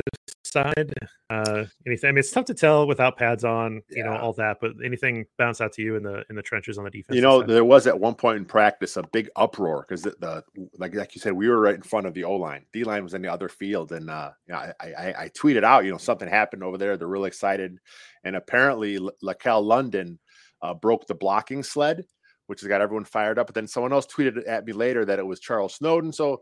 side? 0.54 0.94
Uh, 1.30 1.66
anything? 1.86 2.08
I 2.08 2.12
mean, 2.12 2.20
it's 2.20 2.32
tough 2.32 2.46
to 2.46 2.54
tell 2.54 2.88
without 2.88 3.18
pads 3.18 3.44
on, 3.44 3.82
you 3.90 3.98
yeah. 3.98 4.06
know, 4.06 4.18
all 4.18 4.34
that. 4.34 4.58
But 4.62 4.72
anything 4.86 5.26
bounce 5.38 5.60
out 5.60 5.74
to 5.74 5.82
you 5.82 5.96
in 5.96 6.04
the 6.04 6.24
in 6.30 6.36
the 6.36 6.42
trenches 6.42 6.78
on 6.78 6.86
the 6.86 6.92
defense? 6.92 7.16
You 7.16 7.22
know, 7.22 7.42
side? 7.42 7.50
there 7.50 7.66
was 7.66 7.88
at 7.88 8.00
one 8.00 8.16
point 8.16 8.38
in 8.38 8.46
practice 8.46 8.96
a 8.96 9.04
big 9.12 9.30
uproar 9.36 9.86
because 9.88 10.04
the, 10.04 10.16
the, 10.20 10.44
like 10.78 10.96
like 10.96 11.16
you 11.16 11.22
said, 11.22 11.34
we 11.34 11.50
were 11.50 11.60
right 11.60 11.76
in 11.76 11.82
front 11.82 12.08
of 12.08 12.14
the 12.14 12.24
O 12.24 12.36
line. 12.36 12.66
D 12.72 12.84
line 12.84 13.04
was 13.04 13.14
in 13.14 13.22
the 13.22 13.32
other 13.32 13.50
field, 13.50 13.92
and 13.92 14.10
uh, 14.10 14.32
you 14.48 14.54
know, 14.54 14.60
I, 14.60 14.74
I, 14.82 15.14
I 15.24 15.30
tweeted 15.30 15.64
out, 15.64 15.84
you 15.84 15.92
know, 15.92 15.98
something 15.98 16.30
happened 16.30 16.64
over 16.64 16.78
there. 16.78 16.96
They're 16.96 17.08
really 17.08 17.28
excited, 17.28 17.78
and 18.24 18.36
apparently, 18.36 19.00
LaCale 19.24 19.64
London 19.64 20.20
uh, 20.62 20.74
broke 20.74 21.08
the 21.08 21.16
blocking 21.16 21.64
sled 21.64 22.06
which 22.48 22.60
has 22.60 22.68
got 22.68 22.82
everyone 22.82 23.06
fired 23.06 23.40
up. 23.40 23.48
But 23.48 23.56
then 23.56 23.68
someone 23.68 23.94
else 23.94 24.06
tweeted 24.06 24.48
at 24.48 24.66
me 24.66 24.74
later 24.74 25.06
that 25.06 25.18
it 25.18 25.26
was 25.26 25.40
Charles 25.40 25.76
Snowden. 25.76 26.12
So 26.12 26.42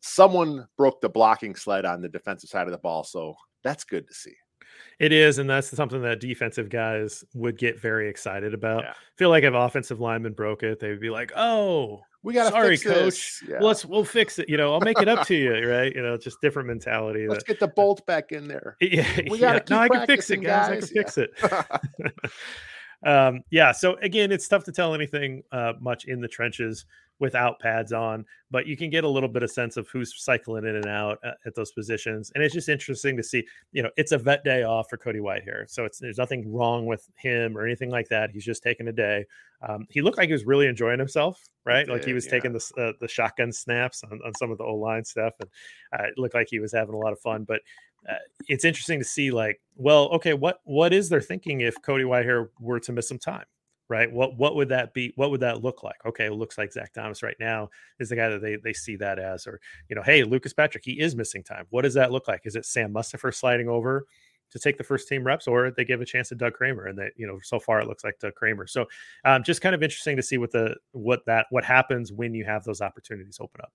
someone 0.00 0.66
broke 0.76 1.00
the 1.00 1.08
blocking 1.08 1.54
sled 1.54 1.84
on 1.84 2.00
the 2.00 2.08
defensive 2.08 2.50
side 2.50 2.66
of 2.66 2.72
the 2.72 2.78
ball. 2.78 3.04
So 3.04 3.34
that's 3.62 3.84
good 3.84 4.06
to 4.08 4.14
see. 4.14 4.34
It 4.98 5.12
is, 5.12 5.38
and 5.38 5.48
that's 5.48 5.68
something 5.70 6.02
that 6.02 6.20
defensive 6.20 6.68
guys 6.68 7.24
would 7.34 7.58
get 7.58 7.80
very 7.80 8.08
excited 8.08 8.54
about. 8.54 8.84
Yeah. 8.84 8.92
feel 9.16 9.30
like 9.30 9.44
if 9.44 9.54
offensive 9.54 10.00
linemen 10.00 10.32
broke 10.32 10.62
it, 10.62 10.80
they 10.80 10.90
would 10.90 11.00
be 11.00 11.10
like, 11.10 11.32
"Oh, 11.34 12.02
we 12.22 12.34
got 12.34 12.52
sorry, 12.52 12.78
coach. 12.78 13.42
Yeah. 13.48 13.58
Let's 13.60 13.84
we'll 13.84 14.04
fix 14.04 14.38
it. 14.38 14.48
You 14.48 14.56
know, 14.56 14.72
I'll 14.72 14.80
make 14.80 15.00
it 15.00 15.08
up 15.08 15.26
to 15.26 15.34
you, 15.34 15.52
right? 15.68 15.92
You 15.92 16.02
know, 16.02 16.16
just 16.16 16.40
different 16.40 16.68
mentality. 16.68 17.26
Let's 17.26 17.42
that, 17.42 17.48
get 17.48 17.60
the 17.60 17.68
bolt 17.68 18.06
back 18.06 18.32
in 18.32 18.46
there. 18.46 18.76
Yeah, 18.92 19.20
we 19.30 19.38
got 19.38 19.66
to 19.66 19.72
yeah. 19.72 19.76
No, 19.76 19.82
I 19.82 19.88
can 19.88 20.06
fix 20.06 20.30
it, 20.30 20.36
guys. 20.38 20.68
guys. 20.68 20.68
I 20.68 20.76
can 20.76 20.86
fix 20.86 21.18
it. 21.18 21.30
um, 23.06 23.42
yeah. 23.50 23.72
So 23.72 23.96
again, 24.02 24.30
it's 24.30 24.46
tough 24.46 24.64
to 24.64 24.72
tell 24.72 24.94
anything 24.94 25.42
uh, 25.50 25.72
much 25.80 26.04
in 26.04 26.20
the 26.20 26.28
trenches 26.28 26.84
without 27.18 27.60
pads 27.60 27.92
on, 27.92 28.24
but 28.50 28.66
you 28.66 28.76
can 28.76 28.90
get 28.90 29.04
a 29.04 29.08
little 29.08 29.28
bit 29.28 29.42
of 29.42 29.50
sense 29.50 29.76
of 29.76 29.88
who's 29.88 30.12
cycling 30.22 30.64
in 30.66 30.76
and 30.76 30.86
out 30.86 31.18
at, 31.24 31.36
at, 31.46 31.54
those 31.54 31.70
positions. 31.70 32.32
And 32.34 32.42
it's 32.42 32.52
just 32.52 32.68
interesting 32.68 33.16
to 33.16 33.22
see, 33.22 33.46
you 33.70 33.82
know, 33.82 33.90
it's 33.96 34.12
a 34.12 34.18
vet 34.18 34.42
day 34.42 34.64
off 34.64 34.90
for 34.90 34.96
Cody 34.96 35.20
Whitehair. 35.20 35.70
So 35.70 35.84
it's, 35.84 35.98
there's 35.98 36.18
nothing 36.18 36.52
wrong 36.52 36.84
with 36.84 37.08
him 37.16 37.56
or 37.56 37.64
anything 37.64 37.90
like 37.90 38.08
that. 38.08 38.30
He's 38.30 38.44
just 38.44 38.62
taking 38.62 38.88
a 38.88 38.92
day. 38.92 39.24
Um, 39.66 39.86
he 39.88 40.02
looked 40.02 40.18
like 40.18 40.26
he 40.26 40.32
was 40.32 40.44
really 40.44 40.66
enjoying 40.66 40.98
himself, 40.98 41.40
right? 41.64 41.86
He 41.86 41.92
like 41.92 42.04
he 42.04 42.12
was 42.12 42.24
yeah. 42.24 42.32
taking 42.32 42.52
the, 42.52 42.72
uh, 42.76 42.92
the 43.00 43.08
shotgun 43.08 43.52
snaps 43.52 44.02
on, 44.02 44.20
on 44.26 44.34
some 44.34 44.50
of 44.50 44.58
the 44.58 44.64
O 44.64 44.74
line 44.74 45.04
stuff. 45.04 45.34
And 45.38 45.48
uh, 45.96 46.08
it 46.08 46.18
looked 46.18 46.34
like 46.34 46.48
he 46.50 46.58
was 46.58 46.72
having 46.72 46.94
a 46.94 46.98
lot 46.98 47.12
of 47.12 47.20
fun, 47.20 47.44
but 47.44 47.60
uh, 48.10 48.14
it's 48.48 48.64
interesting 48.64 48.98
to 48.98 49.04
see 49.04 49.30
like, 49.30 49.60
well, 49.76 50.08
okay, 50.08 50.34
what, 50.34 50.58
what 50.64 50.92
is 50.92 51.08
their 51.08 51.20
thinking 51.20 51.60
if 51.60 51.80
Cody 51.82 52.02
Whitehair 52.02 52.48
were 52.58 52.80
to 52.80 52.92
miss 52.92 53.06
some 53.06 53.18
time? 53.18 53.44
Right? 53.92 54.10
What 54.10 54.38
what 54.38 54.56
would 54.56 54.70
that 54.70 54.94
be? 54.94 55.12
What 55.16 55.30
would 55.30 55.40
that 55.40 55.62
look 55.62 55.82
like? 55.82 56.04
Okay, 56.06 56.24
it 56.24 56.32
looks 56.32 56.56
like 56.56 56.72
Zach 56.72 56.94
Thomas 56.94 57.22
right 57.22 57.36
now 57.38 57.68
is 58.00 58.08
the 58.08 58.16
guy 58.16 58.30
that 58.30 58.40
they 58.40 58.56
they 58.56 58.72
see 58.72 58.96
that 58.96 59.18
as, 59.18 59.46
or 59.46 59.60
you 59.90 59.94
know, 59.94 60.02
hey, 60.02 60.24
Lucas 60.24 60.54
Patrick, 60.54 60.82
he 60.82 60.98
is 60.98 61.14
missing 61.14 61.42
time. 61.42 61.66
What 61.68 61.82
does 61.82 61.92
that 61.94 62.10
look 62.10 62.26
like? 62.26 62.40
Is 62.44 62.56
it 62.56 62.64
Sam 62.64 62.92
Mustipher 62.92 63.34
sliding 63.34 63.68
over 63.68 64.06
to 64.50 64.58
take 64.58 64.78
the 64.78 64.84
first 64.84 65.08
team 65.08 65.24
reps, 65.24 65.46
or 65.46 65.70
they 65.70 65.84
give 65.84 66.00
a 66.00 66.06
chance 66.06 66.30
to 66.30 66.34
Doug 66.34 66.54
Kramer? 66.54 66.86
And 66.86 66.98
that 66.98 67.12
you 67.16 67.26
know, 67.26 67.38
so 67.42 67.60
far 67.60 67.80
it 67.80 67.86
looks 67.86 68.02
like 68.02 68.18
Doug 68.18 68.34
Kramer. 68.34 68.66
So 68.66 68.86
um, 69.26 69.42
just 69.42 69.60
kind 69.60 69.74
of 69.74 69.82
interesting 69.82 70.16
to 70.16 70.22
see 70.22 70.38
what 70.38 70.52
the 70.52 70.74
what 70.92 71.20
that 71.26 71.46
what 71.50 71.62
happens 71.62 72.12
when 72.12 72.32
you 72.32 72.46
have 72.46 72.64
those 72.64 72.80
opportunities 72.80 73.36
open 73.40 73.60
up. 73.62 73.72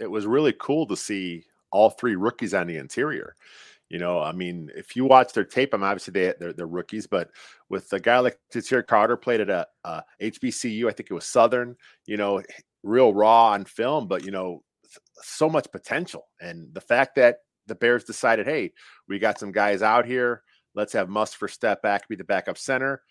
It 0.00 0.10
was 0.10 0.26
really 0.26 0.54
cool 0.58 0.88
to 0.88 0.96
see 0.96 1.44
all 1.70 1.90
three 1.90 2.16
rookies 2.16 2.52
on 2.52 2.66
the 2.66 2.78
interior. 2.78 3.36
You 3.92 3.98
know, 3.98 4.20
I 4.20 4.32
mean, 4.32 4.70
if 4.74 4.96
you 4.96 5.04
watch 5.04 5.34
their 5.34 5.44
tape, 5.44 5.74
I'm 5.74 5.82
obviously 5.82 6.12
they 6.12 6.32
they're, 6.40 6.54
they're 6.54 6.66
rookies, 6.66 7.06
but 7.06 7.30
with 7.68 7.92
a 7.92 8.00
guy 8.00 8.20
like 8.20 8.38
Ja'Tyre 8.50 8.86
Carter 8.86 9.18
played 9.18 9.42
at 9.42 9.50
a, 9.50 9.66
uh, 9.84 10.00
a 10.18 10.30
HBCU, 10.30 10.88
I 10.88 10.92
think 10.92 11.10
it 11.10 11.14
was 11.14 11.26
Southern. 11.26 11.76
You 12.06 12.16
know, 12.16 12.42
real 12.82 13.12
raw 13.12 13.50
on 13.50 13.66
film, 13.66 14.08
but 14.08 14.24
you 14.24 14.30
know, 14.30 14.62
so 15.22 15.46
much 15.46 15.70
potential. 15.70 16.28
And 16.40 16.72
the 16.72 16.80
fact 16.80 17.16
that 17.16 17.40
the 17.66 17.74
Bears 17.74 18.04
decided, 18.04 18.46
hey, 18.46 18.72
we 19.08 19.18
got 19.18 19.38
some 19.38 19.52
guys 19.52 19.82
out 19.82 20.06
here. 20.06 20.42
Let's 20.74 20.94
have 20.94 21.08
Mustipher 21.08 21.50
step 21.50 21.82
back, 21.82 22.08
be 22.08 22.16
the 22.16 22.24
backup 22.24 22.56
center. 22.56 23.02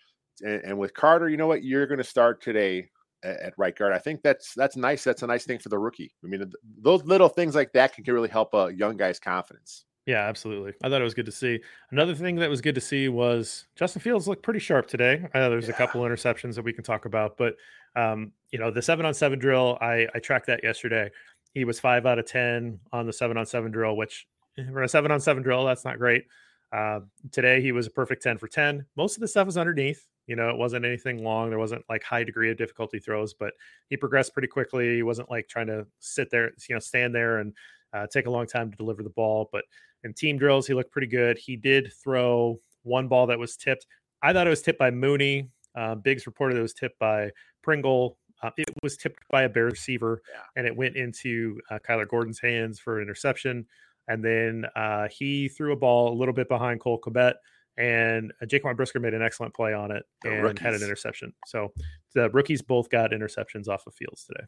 And, 0.42 0.62
and 0.64 0.78
with 0.78 0.94
Carter, 0.94 1.28
you 1.28 1.36
know 1.36 1.46
what? 1.46 1.62
You're 1.62 1.86
going 1.86 1.98
to 1.98 2.04
start 2.04 2.42
today 2.42 2.88
at, 3.22 3.40
at, 3.40 3.54
right 3.56 3.76
guard. 3.76 3.92
I 3.92 3.98
think 3.98 4.22
that's 4.22 4.52
that's 4.54 4.76
nice. 4.76 5.04
That's 5.04 5.22
a 5.22 5.28
nice 5.28 5.44
thing 5.44 5.60
for 5.60 5.68
the 5.68 5.78
rookie. 5.78 6.12
I 6.24 6.26
mean, 6.26 6.50
those 6.80 7.04
little 7.04 7.28
things 7.28 7.54
like 7.54 7.72
that 7.74 7.94
can, 7.94 8.02
can 8.02 8.14
really 8.14 8.28
help 8.28 8.52
a 8.54 8.72
young 8.74 8.96
guy's 8.96 9.20
confidence. 9.20 9.84
Yeah, 10.06 10.26
absolutely. 10.26 10.72
I 10.82 10.88
thought 10.88 11.00
it 11.00 11.04
was 11.04 11.14
good 11.14 11.26
to 11.26 11.32
see. 11.32 11.60
Another 11.90 12.14
thing 12.14 12.36
that 12.36 12.50
was 12.50 12.60
good 12.60 12.74
to 12.74 12.80
see 12.80 13.08
was 13.08 13.66
Justin 13.76 14.02
Fields 14.02 14.26
looked 14.26 14.42
pretty 14.42 14.58
sharp 14.58 14.88
today. 14.88 15.28
I 15.32 15.38
know 15.38 15.50
there's 15.50 15.68
yeah. 15.68 15.74
a 15.74 15.76
couple 15.76 16.02
interceptions 16.02 16.56
that 16.56 16.64
we 16.64 16.72
can 16.72 16.82
talk 16.82 17.04
about, 17.04 17.36
but 17.36 17.54
um, 17.94 18.32
you 18.50 18.58
know, 18.58 18.70
the 18.70 18.82
seven 18.82 19.06
on 19.06 19.14
seven 19.14 19.38
drill, 19.38 19.78
I, 19.80 20.08
I 20.14 20.18
tracked 20.18 20.46
that 20.46 20.64
yesterday. 20.64 21.10
He 21.54 21.64
was 21.64 21.78
five 21.78 22.04
out 22.04 22.18
of 22.18 22.26
ten 22.26 22.80
on 22.92 23.06
the 23.06 23.12
seven 23.12 23.36
on 23.36 23.46
seven 23.46 23.70
drill, 23.70 23.96
which 23.96 24.26
eh, 24.58 24.64
for 24.72 24.82
a 24.82 24.88
seven 24.88 25.12
on 25.12 25.20
seven 25.20 25.42
drill, 25.42 25.64
that's 25.64 25.84
not 25.84 25.98
great. 25.98 26.24
Uh, 26.72 27.00
today 27.30 27.60
he 27.60 27.70
was 27.70 27.86
a 27.86 27.90
perfect 27.90 28.22
10 28.22 28.38
for 28.38 28.48
10. 28.48 28.86
Most 28.96 29.16
of 29.16 29.20
the 29.20 29.28
stuff 29.28 29.46
was 29.46 29.58
underneath. 29.58 30.08
You 30.26 30.36
know, 30.36 30.48
it 30.48 30.56
wasn't 30.56 30.86
anything 30.86 31.22
long. 31.22 31.50
There 31.50 31.58
wasn't 31.58 31.84
like 31.90 32.02
high 32.02 32.24
degree 32.24 32.50
of 32.50 32.56
difficulty 32.56 32.98
throws, 32.98 33.34
but 33.34 33.52
he 33.90 33.96
progressed 33.96 34.32
pretty 34.32 34.48
quickly. 34.48 34.96
He 34.96 35.02
wasn't 35.02 35.30
like 35.30 35.48
trying 35.48 35.66
to 35.66 35.86
sit 35.98 36.30
there, 36.30 36.52
you 36.68 36.74
know, 36.74 36.78
stand 36.78 37.14
there 37.14 37.38
and 37.38 37.52
uh, 37.92 38.06
take 38.06 38.26
a 38.26 38.30
long 38.30 38.46
time 38.46 38.70
to 38.70 38.76
deliver 38.76 39.02
the 39.02 39.10
ball. 39.10 39.48
But 39.52 39.64
in 40.04 40.14
team 40.14 40.38
drills, 40.38 40.66
he 40.66 40.74
looked 40.74 40.92
pretty 40.92 41.06
good. 41.06 41.38
He 41.38 41.56
did 41.56 41.92
throw 42.02 42.60
one 42.82 43.08
ball 43.08 43.26
that 43.28 43.38
was 43.38 43.56
tipped. 43.56 43.86
I 44.22 44.32
thought 44.32 44.46
it 44.46 44.50
was 44.50 44.62
tipped 44.62 44.78
by 44.78 44.90
Mooney. 44.90 45.48
Uh, 45.74 45.94
Biggs 45.94 46.26
reported 46.26 46.58
it 46.58 46.62
was 46.62 46.74
tipped 46.74 46.98
by 46.98 47.30
Pringle. 47.62 48.18
Uh, 48.42 48.50
it 48.56 48.68
was 48.82 48.96
tipped 48.96 49.20
by 49.30 49.42
a 49.42 49.48
bear 49.48 49.66
receiver, 49.66 50.22
yeah. 50.32 50.40
and 50.56 50.66
it 50.66 50.76
went 50.76 50.96
into 50.96 51.60
uh, 51.70 51.78
Kyler 51.78 52.08
Gordon's 52.08 52.40
hands 52.40 52.80
for 52.80 52.98
an 52.98 53.02
interception. 53.02 53.66
And 54.08 54.24
then 54.24 54.66
uh, 54.74 55.06
he 55.08 55.48
threw 55.48 55.72
a 55.72 55.76
ball 55.76 56.12
a 56.12 56.16
little 56.16 56.34
bit 56.34 56.48
behind 56.48 56.80
Cole 56.80 57.00
Kmet, 57.00 57.34
and 57.76 58.32
uh, 58.42 58.46
Jaquan 58.46 58.76
Brisker 58.76 58.98
made 58.98 59.14
an 59.14 59.22
excellent 59.22 59.54
play 59.54 59.72
on 59.72 59.92
it 59.92 60.02
the 60.22 60.32
and 60.32 60.42
rookies. 60.42 60.60
had 60.62 60.74
an 60.74 60.82
interception. 60.82 61.32
So 61.46 61.72
the 62.14 62.28
rookies 62.30 62.62
both 62.62 62.90
got 62.90 63.12
interceptions 63.12 63.68
off 63.68 63.86
of 63.86 63.94
fields 63.94 64.24
today 64.24 64.44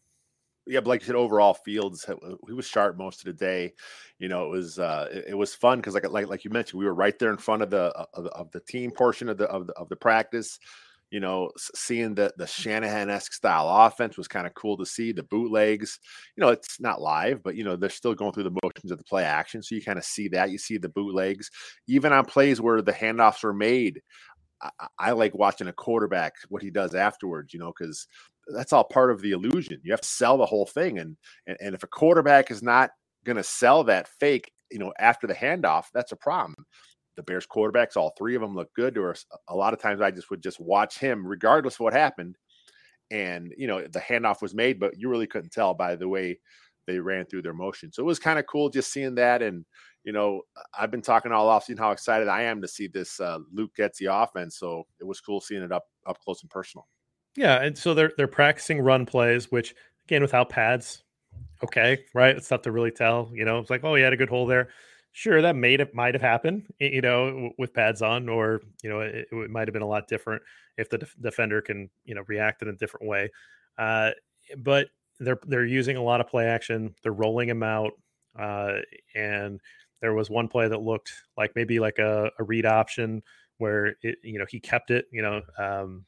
yeah, 0.67 0.81
but 0.81 0.89
like 0.89 1.01
you 1.03 1.07
said, 1.07 1.17
overall 1.17 1.55
Fields 1.55 2.05
uh, 2.09 2.15
he 2.47 2.53
was 2.55 2.67
sharp 2.67 2.97
most 2.97 3.21
of 3.21 3.27
the 3.27 3.33
day. 3.33 3.73
You 4.19 4.29
know, 4.29 4.47
it 4.47 4.51
was 4.51 4.79
uh, 4.79 5.09
it, 5.13 5.25
it 5.29 5.35
was 5.35 5.55
fun 5.55 5.79
because 5.79 5.95
like 5.95 6.07
uh, 6.07 6.11
like 6.11 6.29
like 6.29 6.45
you 6.45 6.51
mentioned, 6.51 6.79
we 6.79 6.87
were 6.87 6.95
right 6.95 7.19
there 7.19 7.31
in 7.31 7.37
front 7.37 7.63
of 7.63 7.71
the 7.71 7.93
uh, 7.97 8.07
of, 8.15 8.27
of 8.27 8.51
the 8.53 8.61
team 8.61 8.91
portion 8.91 9.29
of 9.29 9.37
the 9.37 9.47
of 9.47 9.67
the, 9.67 9.73
of 9.75 9.89
the 9.89 9.97
practice. 9.97 10.59
You 11.11 11.21
know, 11.21 11.51
seeing 11.75 12.15
the 12.15 12.33
the 12.39 12.47
Shanahan 12.47 13.11
esque 13.11 13.35
style 13.35 13.69
offense 13.69 14.17
was 14.17 14.27
kind 14.27 14.47
of 14.47 14.55
cool 14.55 14.77
to 14.79 14.87
see. 14.87 15.13
The 15.13 15.23
bootlegs, 15.23 15.99
you 16.37 16.41
know, 16.41 16.49
it's 16.49 16.81
not 16.81 17.01
live, 17.01 17.43
but 17.43 17.57
you 17.57 17.63
know 17.65 17.77
they're 17.77 17.91
still 17.91 18.15
going 18.15 18.33
through 18.33 18.45
the 18.45 18.59
motions 18.63 18.91
of 18.91 18.99
the 18.99 19.05
play 19.05 19.25
action, 19.25 19.63
so 19.63 19.75
you 19.75 19.83
kind 19.83 19.99
of 19.99 20.05
see 20.05 20.29
that. 20.29 20.51
You 20.51 20.59
see 20.59 20.79
the 20.79 20.89
bootlegs, 20.89 21.51
even 21.89 22.13
on 22.13 22.25
plays 22.25 22.61
where 22.61 22.81
the 22.81 22.93
handoffs 22.93 23.43
were 23.43 23.55
made. 23.55 24.01
I, 24.63 24.87
I 24.99 25.11
like 25.13 25.35
watching 25.35 25.69
a 25.69 25.73
quarterback 25.73 26.33
what 26.49 26.63
he 26.63 26.71
does 26.71 26.95
afterwards, 26.95 27.53
you 27.53 27.61
know, 27.61 27.73
because 27.79 28.07
that's 28.49 28.73
all 28.73 28.85
part 28.85 29.11
of 29.11 29.21
the 29.21 29.33
illusion. 29.33 29.81
You 29.83 29.93
have 29.93 30.01
to 30.01 30.09
sell 30.09 30.37
the 30.37 30.47
whole 30.47 30.67
thing, 30.67 30.99
and 30.99 31.17
and, 31.47 31.57
and 31.61 31.75
if 31.75 31.83
a 31.83 31.89
quarterback 31.89 32.51
is 32.51 32.63
not 32.63 32.91
going 33.25 33.37
to 33.37 33.45
sell 33.45 33.85
that 33.85 34.09
fake, 34.09 34.53
you 34.71 34.79
know, 34.79 34.93
after 34.99 35.27
the 35.27 35.35
handoff, 35.35 35.87
that's 35.95 36.13
a 36.13 36.17
problem. 36.17 36.55
The 37.17 37.23
Bears 37.23 37.47
quarterbacks, 37.47 37.97
all 37.97 38.13
three 38.19 38.35
of 38.35 38.43
them 38.43 38.55
look 38.55 38.69
good. 38.75 38.99
Or 38.99 39.15
a 39.49 39.55
lot 39.55 39.73
of 39.73 39.81
times, 39.81 40.01
I 40.01 40.11
just 40.11 40.31
would 40.31 40.43
just 40.43 40.61
watch 40.61 40.99
him, 40.99 41.27
regardless 41.27 41.75
of 41.75 41.81
what 41.81 41.93
happened, 41.93 42.37
and 43.11 43.53
you 43.57 43.67
know, 43.67 43.87
the 43.87 44.01
handoff 44.01 44.43
was 44.43 44.55
made, 44.55 44.81
but 44.81 44.99
you 44.99 45.09
really 45.09 45.27
couldn't 45.27 45.53
tell 45.53 45.75
by 45.75 45.97
the 45.97 46.09
way 46.09 46.39
they 46.87 46.99
ran 46.99 47.27
through 47.27 47.43
their 47.43 47.55
motion. 47.55 47.93
So 47.93 48.03
it 48.03 48.07
was 48.07 48.19
kind 48.19 48.39
of 48.39 48.47
cool 48.47 48.69
just 48.69 48.93
seeing 48.93 49.15
that. 49.17 49.43
And, 49.43 49.65
you 50.05 50.13
know, 50.13 50.43
I've 50.79 50.91
been 50.91 51.03
talking 51.03 51.33
all 51.33 51.49
off 51.49 51.65
seeing 51.65 51.79
how 51.79 51.93
excited 51.93 52.29
I 52.29 52.43
am 52.43 52.61
to 52.63 52.69
see 52.69 52.89
this 52.89 53.21
uh, 53.21 53.39
Luke 53.53 53.71
Getsy 53.79 54.07
offense. 54.11 54.59
So 54.59 54.85
it 55.01 55.07
was 55.07 55.21
cool 55.21 55.41
seeing 55.41 55.63
it 55.63 55.73
up 55.73 55.85
up 56.07 56.19
close 56.21 56.43
and 56.43 56.51
personal. 56.51 56.87
Yeah, 57.37 57.63
and 57.63 57.77
so 57.77 57.95
they're 57.95 58.13
they're 58.17 58.29
practicing 58.29 58.81
run 58.81 59.07
plays, 59.07 59.51
which 59.51 59.75
again 60.07 60.23
without 60.23 60.51
pads, 60.51 61.03
okay, 61.65 62.05
right? 62.15 62.37
It's 62.37 62.49
tough 62.49 62.63
to 62.63 62.73
really 62.73 62.91
tell. 62.93 63.31
You 63.35 63.45
know, 63.45 63.59
it's 63.61 63.71
like, 63.71 63.85
oh, 63.85 63.95
he 63.97 64.03
had 64.03 64.13
a 64.13 64.17
good 64.17 64.29
hole 64.31 64.47
there. 64.47 64.71
Sure, 65.13 65.43
that 65.43 65.57
made 65.57 65.81
it 65.81 65.95
might 65.95 66.15
have 66.15 66.23
happened, 66.23 66.67
you 66.81 67.01
know, 67.03 67.53
with 67.59 67.75
pads 67.75 68.03
on, 68.03 68.29
or 68.29 68.63
you 68.83 68.91
know, 68.91 69.01
it, 69.01 69.29
it 69.33 69.51
might 69.51 69.69
have 69.69 69.73
been 69.75 69.83
a 69.83 69.89
lot 69.89 70.09
different 70.09 70.43
if 70.79 70.91
the 70.91 70.99
def- 70.99 71.17
defender 71.21 71.63
can, 71.63 71.91
you 72.05 72.15
know, 72.15 72.23
react 72.29 72.63
in 72.63 72.69
a 72.69 72.73
different 72.75 73.07
way. 73.09 73.31
Uh, 73.79 74.11
but 74.59 74.89
they're 75.21 75.39
they're 75.47 75.67
using 75.67 75.97
a 75.97 76.03
lot 76.03 76.21
of 76.21 76.29
play 76.29 76.47
action. 76.47 76.95
They're 77.03 77.13
rolling 77.13 77.49
him 77.49 77.63
out, 77.63 77.93
uh, 78.39 78.79
and 79.15 79.61
there 80.01 80.15
was 80.15 80.31
one 80.31 80.49
play 80.49 80.69
that 80.69 80.83
looked 80.83 81.13
like 81.37 81.53
maybe 81.57 81.81
like 81.81 81.99
a, 81.99 82.31
a 82.39 82.45
read 82.45 82.67
option 82.67 83.23
where 83.59 83.97
it, 84.03 84.19
you 84.23 84.39
know 84.39 84.47
he 84.49 84.61
kept 84.61 84.91
it, 84.91 85.07
you 85.13 85.23
know, 85.23 85.43
um, 85.59 86.05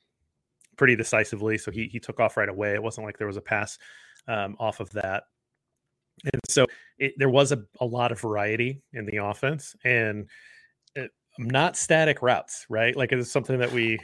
pretty 0.76 0.96
decisively. 0.96 1.58
So 1.58 1.70
he 1.70 1.88
he 1.88 2.00
took 2.00 2.20
off 2.20 2.36
right 2.36 2.48
away. 2.48 2.74
It 2.74 2.82
wasn't 2.82 3.06
like 3.06 3.18
there 3.18 3.26
was 3.26 3.36
a 3.36 3.42
pass 3.42 3.78
um, 4.28 4.56
off 4.58 4.80
of 4.80 4.90
that. 4.92 5.24
And 6.24 6.40
so 6.48 6.66
it, 6.98 7.14
there 7.18 7.28
was 7.28 7.52
a, 7.52 7.62
a 7.80 7.84
lot 7.84 8.12
of 8.12 8.20
variety 8.20 8.82
in 8.92 9.04
the 9.06 9.18
offense 9.18 9.76
and 9.84 10.28
it, 10.94 11.10
not 11.38 11.76
static 11.76 12.22
routes, 12.22 12.66
right? 12.70 12.96
Like 12.96 13.12
it's 13.12 13.30
something 13.30 13.58
that 13.58 13.72
we 13.72 13.98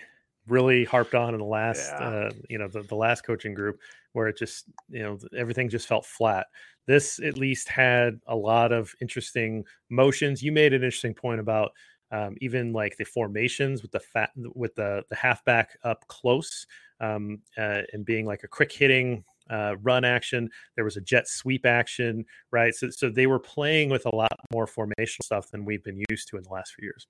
really 0.47 0.85
harped 0.85 1.15
on 1.15 1.35
in 1.35 1.41
the 1.41 1.47
last, 1.47 1.91
yeah. 1.91 2.09
uh, 2.09 2.31
you 2.51 2.59
know, 2.59 2.69
the, 2.69 2.83
the 2.83 2.95
last 2.95 3.25
coaching 3.25 3.55
group 3.55 3.81
where 4.13 4.29
it 4.29 4.37
just, 4.37 4.67
you 4.91 5.03
know, 5.03 5.19
everything 5.37 5.71
just 5.71 5.89
felt 5.89 6.05
flat. 6.05 6.49
This 6.87 7.19
at 7.21 7.39
least 7.39 7.69
had 7.69 8.21
a 8.27 8.37
lot 8.37 8.73
of 8.73 8.93
interesting 9.01 9.65
motions. 9.89 10.43
You 10.43 10.53
made 10.53 10.75
an 10.75 10.83
interesting 10.83 11.15
point 11.15 11.41
about 11.41 11.71
um, 12.13 12.37
even 12.41 12.73
like 12.73 12.97
the 12.97 13.05
formations 13.05 13.83
with 13.83 13.91
the 13.91 14.01
fat 14.01 14.31
with 14.55 14.75
the 14.75 15.03
the 15.09 15.17
halfback 15.17 15.77
up 15.83 16.07
close 16.07 16.67
um, 17.01 17.41
uh, 17.59 17.83
and 17.93 18.05
being 18.05 18.27
like 18.27 18.45
a 18.45 18.49
quick 18.49 18.71
hitting 18.71 19.25
uh, 19.51 19.75
run 19.83 20.05
action. 20.05 20.49
There 20.77 20.85
was 20.85 20.97
a 20.97 21.01
jet 21.01 21.27
sweep 21.27 21.67
action, 21.67 22.25
right? 22.53 22.75
So 22.75 22.91
so 22.91 23.09
they 23.09 23.27
were 23.27 23.41
playing 23.41 23.89
with 23.89 24.07
a 24.07 24.15
lot 24.15 24.33
more 24.53 24.67
formational 24.67 25.25
stuff 25.25 25.51
than 25.51 25.65
we've 25.65 25.83
been 25.83 26.03
used 26.11 26.29
to 26.29 26.37
in 26.37 26.45
the 26.45 26.51
last 26.51 26.75
few 26.75 26.85
years. 26.85 27.07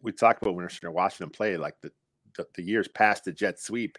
We 0.00 0.12
talked 0.12 0.42
about 0.42 0.54
when 0.54 0.66
we 0.66 0.88
are 0.88 0.92
watching 0.92 1.24
them 1.24 1.30
play, 1.30 1.56
like 1.56 1.76
the, 1.80 1.92
the 2.36 2.46
the 2.54 2.62
years 2.62 2.88
past 2.88 3.24
the 3.24 3.32
jet 3.32 3.60
sweep 3.60 3.96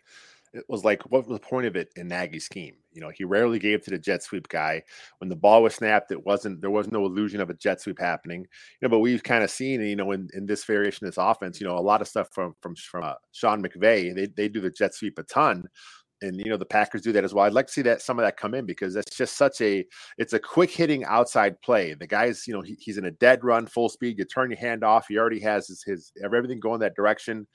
it 0.53 0.65
was 0.67 0.83
like, 0.83 1.01
what 1.11 1.27
was 1.27 1.39
the 1.39 1.45
point 1.45 1.65
of 1.65 1.75
it 1.75 1.89
in 1.95 2.07
Nagy's 2.07 2.45
scheme? 2.45 2.75
You 2.91 3.01
know, 3.01 3.09
he 3.09 3.23
rarely 3.23 3.57
gave 3.57 3.83
to 3.83 3.89
the 3.89 3.97
jet 3.97 4.21
sweep 4.21 4.47
guy. 4.49 4.83
When 5.17 5.29
the 5.29 5.35
ball 5.35 5.63
was 5.63 5.73
snapped, 5.73 6.11
it 6.11 6.25
wasn't 6.25 6.61
there 6.61 6.69
was 6.69 6.91
no 6.91 7.05
illusion 7.05 7.41
of 7.41 7.49
a 7.49 7.55
jet 7.55 7.81
sweep 7.81 7.99
happening. 7.99 8.41
You 8.41 8.87
know, 8.87 8.89
but 8.89 8.99
we've 8.99 9.23
kind 9.23 9.43
of 9.43 9.49
seen, 9.49 9.81
you 9.81 9.95
know, 9.95 10.11
in, 10.11 10.29
in 10.33 10.45
this 10.45 10.63
variation 10.63 11.07
of 11.07 11.13
this 11.13 11.23
offense, 11.23 11.59
you 11.59 11.67
know, 11.67 11.77
a 11.77 11.79
lot 11.79 12.01
of 12.01 12.07
stuff 12.07 12.29
from 12.31 12.53
from 12.61 12.75
from 12.75 13.03
uh, 13.03 13.13
Sean 13.31 13.63
McVay. 13.63 14.13
They 14.15 14.27
they 14.27 14.47
do 14.47 14.61
the 14.61 14.69
jet 14.69 14.93
sweep 14.93 15.17
a 15.17 15.23
ton. 15.23 15.65
And 16.21 16.37
you 16.37 16.45
know 16.45 16.55
the 16.55 16.65
Packers 16.65 17.01
do 17.01 17.11
that 17.11 17.25
as 17.25 17.33
well. 17.33 17.43
I'd 17.43 17.51
like 17.51 17.67
to 17.67 17.73
see 17.73 17.81
that 17.81 18.01
some 18.01 18.17
of 18.17 18.23
that 18.23 18.37
come 18.37 18.53
in 18.53 18.65
because 18.65 18.93
that's 18.93 19.13
just 19.13 19.35
such 19.35 19.59
a 19.59 19.85
it's 20.17 20.31
a 20.31 20.39
quick 20.39 20.71
hitting 20.71 21.03
outside 21.03 21.59
play. 21.61 21.95
The 21.95 22.07
guy's 22.07 22.47
you 22.47 22.53
know 22.53 22.61
he, 22.61 22.77
he's 22.79 22.97
in 22.97 23.03
a 23.05 23.11
dead 23.11 23.43
run, 23.43 23.65
full 23.65 23.89
speed. 23.89 24.17
You 24.17 24.23
turn 24.23 24.49
your 24.49 24.59
hand 24.59 24.85
off. 24.85 25.07
He 25.09 25.17
already 25.17 25.41
has 25.41 25.67
his, 25.67 25.83
his 25.83 26.13
everything 26.23 26.61
going 26.61 26.79
that 26.79 26.95
direction 26.95 27.45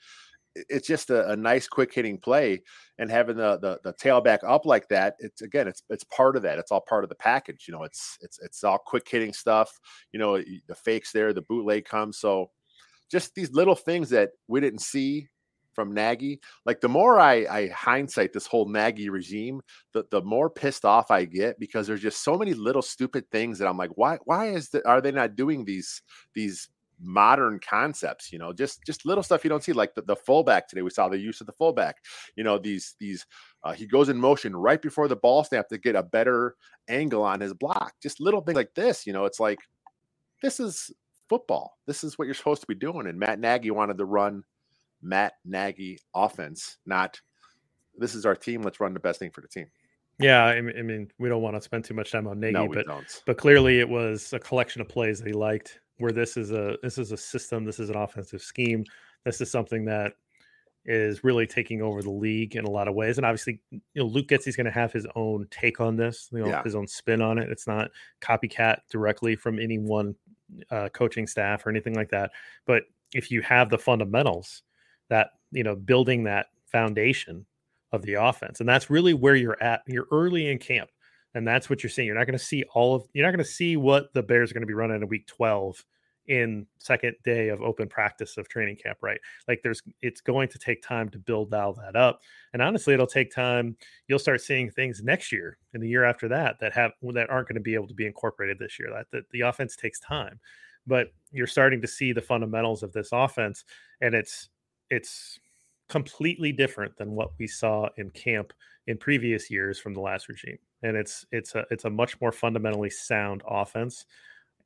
it's 0.69 0.87
just 0.87 1.09
a, 1.09 1.29
a 1.29 1.35
nice 1.35 1.67
quick 1.67 1.93
hitting 1.93 2.17
play 2.17 2.61
and 2.97 3.09
having 3.09 3.37
the, 3.37 3.57
the 3.59 3.79
the 3.83 3.93
tailback 3.93 4.39
up 4.47 4.65
like 4.65 4.87
that 4.89 5.15
it's 5.19 5.41
again 5.41 5.67
it's 5.67 5.83
it's 5.89 6.03
part 6.05 6.35
of 6.35 6.41
that 6.43 6.59
it's 6.59 6.71
all 6.71 6.81
part 6.81 7.03
of 7.03 7.09
the 7.09 7.15
package 7.15 7.65
you 7.67 7.73
know 7.73 7.83
it's 7.83 8.17
it's 8.21 8.39
it's 8.39 8.63
all 8.63 8.77
quick 8.77 9.07
hitting 9.09 9.33
stuff 9.33 9.79
you 10.11 10.19
know 10.19 10.37
the 10.67 10.75
fakes 10.75 11.11
there 11.11 11.33
the 11.33 11.41
bootleg 11.43 11.85
comes 11.85 12.17
so 12.17 12.49
just 13.09 13.33
these 13.35 13.51
little 13.51 13.75
things 13.75 14.09
that 14.09 14.31
we 14.47 14.59
didn't 14.59 14.81
see 14.81 15.27
from 15.73 15.93
Nagy. 15.93 16.41
Like 16.65 16.81
the 16.81 16.89
more 16.89 17.19
I, 17.19 17.45
I 17.49 17.67
hindsight 17.69 18.33
this 18.33 18.45
whole 18.45 18.67
Nagy 18.67 19.09
regime, 19.09 19.61
the, 19.93 20.03
the 20.11 20.21
more 20.21 20.49
pissed 20.49 20.83
off 20.83 21.09
I 21.09 21.23
get 21.23 21.57
because 21.57 21.87
there's 21.87 22.01
just 22.01 22.23
so 22.23 22.37
many 22.37 22.53
little 22.53 22.81
stupid 22.81 23.29
things 23.31 23.59
that 23.59 23.67
I'm 23.67 23.77
like, 23.77 23.91
why 23.95 24.17
why 24.25 24.47
is 24.47 24.69
the, 24.69 24.85
are 24.87 24.99
they 24.99 25.11
not 25.11 25.37
doing 25.37 25.63
these 25.63 26.01
these 26.35 26.67
modern 27.01 27.59
concepts 27.59 28.31
you 28.31 28.37
know 28.39 28.51
just 28.51 28.83
just 28.85 29.05
little 29.05 29.23
stuff 29.23 29.43
you 29.43 29.49
don't 29.49 29.63
see 29.63 29.73
like 29.73 29.95
the, 29.95 30.01
the 30.01 30.15
fullback 30.15 30.67
today 30.67 30.81
we 30.81 30.89
saw 30.89 31.07
the 31.07 31.17
use 31.17 31.41
of 31.41 31.47
the 31.47 31.53
fullback. 31.53 31.97
You 32.35 32.43
know 32.43 32.57
these 32.57 32.95
these 32.99 33.25
uh, 33.63 33.73
he 33.73 33.85
goes 33.85 34.09
in 34.09 34.17
motion 34.17 34.55
right 34.55 34.81
before 34.81 35.07
the 35.07 35.15
ball 35.15 35.43
snap 35.43 35.67
to 35.69 35.77
get 35.77 35.95
a 35.95 36.03
better 36.03 36.55
angle 36.87 37.23
on 37.23 37.39
his 37.39 37.53
block. 37.53 37.93
Just 38.01 38.19
little 38.19 38.41
things 38.41 38.55
like 38.55 38.73
this 38.75 39.05
you 39.07 39.13
know 39.13 39.25
it's 39.25 39.39
like 39.39 39.59
this 40.41 40.59
is 40.59 40.91
football. 41.27 41.77
This 41.85 42.03
is 42.03 42.17
what 42.17 42.25
you're 42.25 42.33
supposed 42.33 42.61
to 42.61 42.67
be 42.67 42.75
doing. 42.75 43.07
And 43.07 43.19
matt 43.19 43.39
nagy 43.39 43.71
wanted 43.71 43.97
to 43.97 44.05
run 44.05 44.43
matt 45.01 45.33
nagy 45.45 45.99
offense 46.13 46.77
not 46.85 47.21
this 47.97 48.15
is 48.15 48.25
our 48.25 48.35
team 48.35 48.61
let's 48.61 48.79
run 48.81 48.93
the 48.93 48.99
best 48.99 49.19
thing 49.19 49.31
for 49.31 49.41
the 49.41 49.47
team. 49.47 49.67
Yeah, 50.19 50.43
I 50.43 50.59
mean, 50.59 50.77
I 50.77 50.81
mean, 50.81 51.09
we 51.17 51.29
don't 51.29 51.41
want 51.41 51.55
to 51.55 51.61
spend 51.61 51.85
too 51.85 51.93
much 51.93 52.11
time 52.11 52.27
on 52.27 52.41
Nagy, 52.41 52.53
no, 52.53 52.67
but 52.67 52.85
don't. 52.85 53.23
but 53.25 53.37
clearly 53.37 53.79
it 53.79 53.87
was 53.87 54.33
a 54.33 54.39
collection 54.39 54.81
of 54.81 54.89
plays 54.89 55.19
that 55.19 55.27
he 55.27 55.33
liked 55.33 55.79
where 55.99 56.11
this 56.11 56.37
is 56.37 56.51
a 56.51 56.77
this 56.81 56.97
is 56.97 57.11
a 57.11 57.17
system, 57.17 57.65
this 57.65 57.79
is 57.79 57.89
an 57.89 57.97
offensive 57.97 58.41
scheme, 58.41 58.83
this 59.25 59.41
is 59.41 59.51
something 59.51 59.85
that 59.85 60.13
is 60.85 61.23
really 61.23 61.45
taking 61.45 61.81
over 61.81 62.01
the 62.01 62.09
league 62.09 62.55
in 62.55 62.65
a 62.65 62.69
lot 62.69 62.87
of 62.87 62.95
ways. 62.95 63.17
And 63.17 63.25
obviously, 63.25 63.59
you 63.71 63.81
know, 63.95 64.05
Luke 64.05 64.27
Getsy 64.27 64.55
going 64.55 64.65
to 64.65 64.71
have 64.71 64.91
his 64.91 65.05
own 65.15 65.45
take 65.51 65.79
on 65.79 65.95
this, 65.95 66.29
you 66.31 66.39
know, 66.39 66.47
yeah. 66.47 66.63
his 66.63 66.73
own 66.73 66.87
spin 66.87 67.21
on 67.21 67.37
it. 67.37 67.49
It's 67.49 67.67
not 67.67 67.91
copycat 68.21 68.79
directly 68.89 69.35
from 69.35 69.59
any 69.59 69.77
one 69.77 70.15
uh, 70.71 70.89
coaching 70.89 71.27
staff 71.27 71.65
or 71.65 71.69
anything 71.69 71.95
like 71.95 72.09
that. 72.09 72.31
But 72.65 72.83
if 73.13 73.29
you 73.29 73.41
have 73.41 73.69
the 73.69 73.77
fundamentals, 73.77 74.63
that 75.09 75.31
you 75.51 75.63
know, 75.63 75.75
building 75.75 76.23
that 76.23 76.47
foundation 76.65 77.45
of 77.91 78.03
the 78.03 78.13
offense, 78.13 78.59
and 78.59 78.69
that's 78.69 78.89
really 78.89 79.13
where 79.13 79.35
you're 79.35 79.61
at. 79.61 79.81
You're 79.87 80.07
early 80.11 80.49
in 80.49 80.59
camp 80.59 80.89
and 81.35 81.47
that's 81.47 81.69
what 81.69 81.83
you're 81.83 81.89
seeing. 81.89 82.07
You're 82.07 82.17
not 82.17 82.25
going 82.25 82.37
to 82.37 82.43
see 82.43 82.63
all 82.73 82.95
of. 82.95 83.07
You're 83.13 83.25
not 83.25 83.31
going 83.31 83.45
to 83.45 83.51
see 83.51 83.77
what 83.77 84.13
the 84.13 84.23
Bears 84.23 84.51
are 84.51 84.53
going 84.53 84.61
to 84.61 84.67
be 84.67 84.73
running 84.73 85.01
in 85.01 85.07
week 85.07 85.27
12 85.27 85.83
in 86.29 86.67
second 86.77 87.15
day 87.23 87.49
of 87.49 87.59
open 87.61 87.89
practice 87.89 88.37
of 88.37 88.47
training 88.47 88.75
camp, 88.75 88.99
right? 89.01 89.19
Like 89.47 89.61
there's 89.63 89.81
it's 90.01 90.21
going 90.21 90.47
to 90.49 90.59
take 90.59 90.81
time 90.83 91.09
to 91.09 91.17
build 91.17 91.53
all 91.53 91.73
that 91.73 91.95
up. 91.95 92.21
And 92.53 92.61
honestly, 92.61 92.93
it'll 92.93 93.07
take 93.07 93.33
time. 93.33 93.75
You'll 94.07 94.19
start 94.19 94.41
seeing 94.41 94.69
things 94.69 95.01
next 95.03 95.31
year 95.31 95.57
and 95.73 95.81
the 95.81 95.89
year 95.89 96.03
after 96.03 96.27
that 96.29 96.59
that 96.59 96.73
have 96.73 96.91
that 97.13 97.29
aren't 97.29 97.47
going 97.47 97.55
to 97.55 97.61
be 97.61 97.73
able 97.73 97.87
to 97.87 97.95
be 97.95 98.05
incorporated 98.05 98.59
this 98.59 98.79
year. 98.79 98.89
That, 98.93 99.07
that 99.11 99.29
the 99.31 99.41
offense 99.41 99.75
takes 99.75 99.99
time. 99.99 100.39
But 100.85 101.07
you're 101.31 101.47
starting 101.47 101.81
to 101.81 101.87
see 101.87 102.13
the 102.13 102.21
fundamentals 102.21 102.83
of 102.83 102.93
this 102.93 103.09
offense 103.11 103.65
and 104.01 104.13
it's 104.13 104.49
it's 104.91 105.39
completely 105.89 106.51
different 106.51 106.95
than 106.97 107.11
what 107.11 107.31
we 107.37 107.47
saw 107.47 107.89
in 107.97 108.09
camp 108.11 108.53
in 108.87 108.97
previous 108.97 109.51
years 109.51 109.79
from 109.79 109.93
the 109.93 109.99
last 109.99 110.29
regime 110.29 110.57
and 110.83 110.95
it's 110.95 111.25
it's 111.31 111.55
a 111.55 111.65
it's 111.69 111.85
a 111.85 111.89
much 111.89 112.19
more 112.21 112.31
fundamentally 112.31 112.89
sound 112.89 113.43
offense 113.47 114.05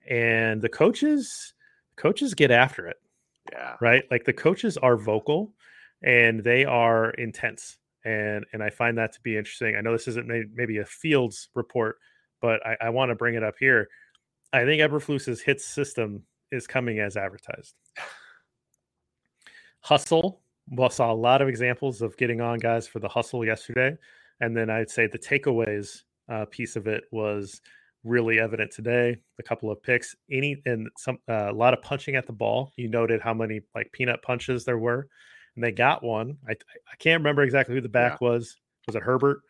and 0.09 0.61
the 0.61 0.69
coaches 0.69 1.53
coaches 1.95 2.33
get 2.33 2.51
after 2.51 2.87
it 2.87 2.97
yeah. 3.51 3.75
right? 3.81 4.03
Like 4.09 4.25
the 4.25 4.33
coaches 4.33 4.77
are 4.77 4.97
vocal 4.97 5.53
and 6.01 6.43
they 6.43 6.65
are 6.65 7.11
intense 7.11 7.77
and 8.05 8.45
and 8.51 8.61
i 8.61 8.69
find 8.69 8.97
that 8.97 9.13
to 9.13 9.21
be 9.21 9.37
interesting. 9.37 9.75
I 9.75 9.81
know 9.81 9.93
this 9.93 10.09
isn't 10.09 10.27
maybe 10.53 10.79
a 10.79 10.85
fields 10.85 11.49
report 11.55 11.97
but 12.41 12.65
i, 12.65 12.75
I 12.81 12.89
want 12.89 13.09
to 13.09 13.15
bring 13.15 13.35
it 13.35 13.43
up 13.43 13.55
here. 13.59 13.89
I 14.51 14.65
think 14.65 14.81
eberflus's 14.81 15.41
hit 15.41 15.61
system 15.61 16.23
is 16.51 16.67
coming 16.67 16.99
as 16.99 17.17
advertised. 17.17 17.73
Hustle 19.79 20.42
well 20.70 20.89
saw 20.89 21.12
a 21.12 21.13
lot 21.13 21.41
of 21.41 21.48
examples 21.48 22.01
of 22.01 22.15
getting 22.17 22.41
on 22.41 22.58
guys 22.60 22.88
for 22.88 23.00
the 23.00 23.10
hustle 23.10 23.46
yesterday 23.46 23.98
and 24.39 24.55
then 24.55 24.70
I'd 24.70 24.89
say 24.89 25.08
the 25.08 25.20
takeaways 25.20 26.03
uh, 26.29 26.46
piece 26.46 26.75
of 26.75 26.88
it 26.88 27.03
was 27.12 27.62
really 28.03 28.39
evident 28.39 28.72
today. 28.72 29.17
A 29.39 29.43
couple 29.43 29.72
of 29.72 29.82
picks, 29.82 30.15
any 30.29 30.62
and 30.65 30.89
some 30.98 31.17
uh, 31.29 31.50
a 31.50 31.53
lot 31.53 31.74
of 31.74 31.82
punching 31.82 32.15
at 32.15 32.27
the 32.27 32.34
ball. 32.34 32.72
You 32.75 32.89
noted 32.89 33.22
how 33.22 33.34
many 33.34 33.62
like 33.75 33.91
peanut 33.91 34.22
punches 34.22 34.65
there 34.65 34.77
were. 34.77 35.08
and 35.55 35.63
they 35.63 35.72
got 35.72 36.03
one. 36.03 36.38
I 36.48 36.51
I 36.51 36.96
can't 37.00 37.20
remember 37.22 37.43
exactly 37.43 37.75
who 37.75 37.82
the 37.82 37.89
back 37.89 38.20
yeah. 38.22 38.27
was. 38.27 38.58
Was 38.88 38.96
it 38.96 39.03
Herbert? 39.03 39.41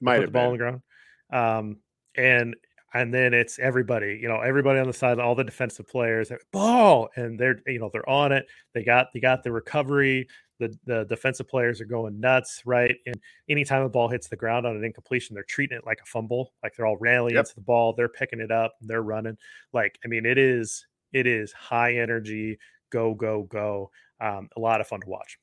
Might 0.00 0.16
put 0.16 0.20
have 0.22 0.28
the 0.28 0.32
ball 0.32 0.42
been. 0.42 0.46
on 0.46 0.52
the 0.52 0.58
ground. 0.58 1.68
Um, 1.68 1.76
and 2.16 2.56
and 2.94 3.12
then 3.12 3.32
it's 3.32 3.58
everybody, 3.58 4.18
you 4.20 4.28
know, 4.28 4.40
everybody 4.40 4.78
on 4.78 4.86
the 4.86 4.92
side, 4.92 5.18
all 5.18 5.34
the 5.34 5.44
defensive 5.44 5.88
players, 5.88 6.30
ball, 6.52 7.08
and 7.16 7.38
they're 7.38 7.60
you 7.66 7.78
know 7.78 7.88
they're 7.92 8.08
on 8.08 8.32
it. 8.32 8.46
They 8.74 8.84
got 8.84 9.08
they 9.14 9.20
got 9.20 9.42
the 9.42 9.52
recovery. 9.52 10.28
The 10.62 10.78
the 10.86 11.04
defensive 11.04 11.48
players 11.48 11.80
are 11.80 11.86
going 11.86 12.20
nuts, 12.20 12.62
right? 12.64 12.96
And 13.06 13.16
anytime 13.48 13.82
a 13.82 13.88
ball 13.88 14.08
hits 14.08 14.28
the 14.28 14.36
ground 14.36 14.66
on 14.66 14.76
an 14.76 14.84
incompletion, 14.84 15.34
they're 15.34 15.44
treating 15.44 15.76
it 15.76 15.86
like 15.86 15.98
a 16.02 16.06
fumble, 16.06 16.52
like 16.62 16.76
they're 16.76 16.86
all 16.86 16.98
rallying 16.98 17.34
yep. 17.34 17.46
into 17.46 17.54
the 17.54 17.62
ball, 17.62 17.92
they're 17.92 18.08
picking 18.08 18.40
it 18.40 18.50
up, 18.50 18.74
they're 18.80 19.02
running. 19.02 19.36
Like 19.72 19.98
I 20.04 20.08
mean, 20.08 20.24
it 20.24 20.38
is 20.38 20.86
it 21.12 21.26
is 21.26 21.52
high 21.52 21.96
energy, 21.96 22.58
go 22.90 23.14
go 23.14 23.42
go. 23.44 23.90
Um, 24.20 24.48
a 24.56 24.60
lot 24.60 24.80
of 24.80 24.86
fun 24.86 25.00
to 25.00 25.08
watch. 25.08 25.38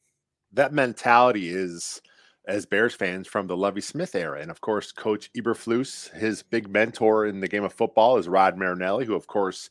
That 0.54 0.74
mentality 0.74 1.50
is 1.50 2.02
as 2.48 2.66
Bears 2.66 2.96
fans 2.96 3.28
from 3.28 3.48
the 3.48 3.58
Lovie 3.58 3.82
Smith 3.82 4.16
era. 4.16 4.42
And 4.42 4.50
of 4.50 4.62
course, 4.62 4.92
Coach 4.92 5.32
Eberflus, 5.34 6.12
his 6.14 6.42
big 6.42 6.70
mentor 6.70 7.26
in 7.28 7.42
the 7.42 7.48
game 7.48 7.64
of 7.64 7.74
football 7.74 8.18
is 8.18 8.28
Rod 8.28 8.58
Marinelli, 8.58 9.06
who, 9.06 9.16
of 9.16 9.28
course, 9.28 9.70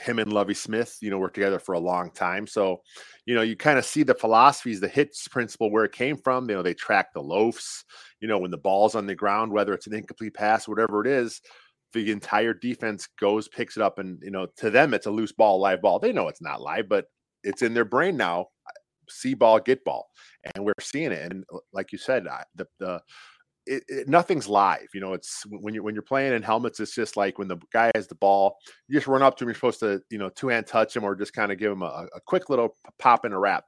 him 0.00 0.18
and 0.18 0.32
Lovie 0.32 0.54
Smith, 0.54 0.96
you 1.00 1.10
know, 1.10 1.18
worked 1.18 1.34
together 1.34 1.58
for 1.58 1.74
a 1.74 1.80
long 1.80 2.10
time. 2.10 2.46
So, 2.46 2.82
you 3.26 3.34
know, 3.34 3.42
you 3.42 3.56
kind 3.56 3.78
of 3.78 3.84
see 3.84 4.02
the 4.02 4.14
philosophies, 4.14 4.80
the 4.80 4.88
hits 4.88 5.26
principle, 5.28 5.70
where 5.70 5.84
it 5.84 5.92
came 5.92 6.16
from. 6.16 6.48
You 6.48 6.56
know, 6.56 6.62
they 6.62 6.74
track 6.74 7.12
the 7.12 7.22
loafs, 7.22 7.84
you 8.20 8.28
know, 8.28 8.38
when 8.38 8.50
the 8.50 8.58
ball's 8.58 8.94
on 8.94 9.06
the 9.06 9.14
ground, 9.14 9.52
whether 9.52 9.74
it's 9.74 9.86
an 9.86 9.94
incomplete 9.94 10.34
pass, 10.34 10.68
whatever 10.68 11.00
it 11.00 11.06
is, 11.06 11.40
the 11.92 12.10
entire 12.10 12.54
defense 12.54 13.08
goes, 13.20 13.48
picks 13.48 13.76
it 13.76 13.82
up, 13.82 13.98
and, 13.98 14.18
you 14.22 14.30
know, 14.30 14.46
to 14.56 14.70
them, 14.70 14.94
it's 14.94 15.06
a 15.06 15.10
loose 15.10 15.32
ball, 15.32 15.60
live 15.60 15.80
ball. 15.80 15.98
They 15.98 16.12
know 16.12 16.28
it's 16.28 16.42
not 16.42 16.60
live, 16.60 16.88
but 16.88 17.06
it's 17.42 17.62
in 17.62 17.74
their 17.74 17.84
brain 17.84 18.16
now 18.16 18.48
see 19.08 19.34
ball, 19.34 19.60
get 19.60 19.84
ball, 19.84 20.08
and 20.54 20.64
we're 20.64 20.72
seeing 20.80 21.12
it. 21.12 21.30
And 21.30 21.44
like 21.72 21.92
you 21.92 21.98
said, 21.98 22.26
the 22.54 22.66
the 22.78 23.00
it, 23.66 23.84
it, 23.88 24.08
nothing's 24.08 24.48
live. 24.48 24.88
You 24.92 25.00
know, 25.00 25.12
it's 25.12 25.44
when 25.48 25.74
you're 25.74 25.82
when 25.82 25.94
you're 25.94 26.02
playing 26.02 26.32
in 26.32 26.42
helmets. 26.42 26.80
It's 26.80 26.94
just 26.94 27.16
like 27.16 27.38
when 27.38 27.48
the 27.48 27.58
guy 27.72 27.90
has 27.94 28.06
the 28.06 28.14
ball, 28.14 28.58
you 28.88 28.94
just 28.94 29.06
run 29.06 29.22
up 29.22 29.36
to 29.36 29.44
him. 29.44 29.48
You're 29.48 29.54
supposed 29.54 29.80
to, 29.80 30.02
you 30.10 30.18
know, 30.18 30.30
two 30.30 30.48
hand 30.48 30.66
touch 30.66 30.96
him 30.96 31.04
or 31.04 31.14
just 31.14 31.32
kind 31.32 31.52
of 31.52 31.58
give 31.58 31.72
him 31.72 31.82
a, 31.82 32.06
a 32.14 32.20
quick 32.26 32.50
little 32.50 32.76
pop 32.98 33.24
and 33.24 33.34
a 33.34 33.38
wrap. 33.38 33.64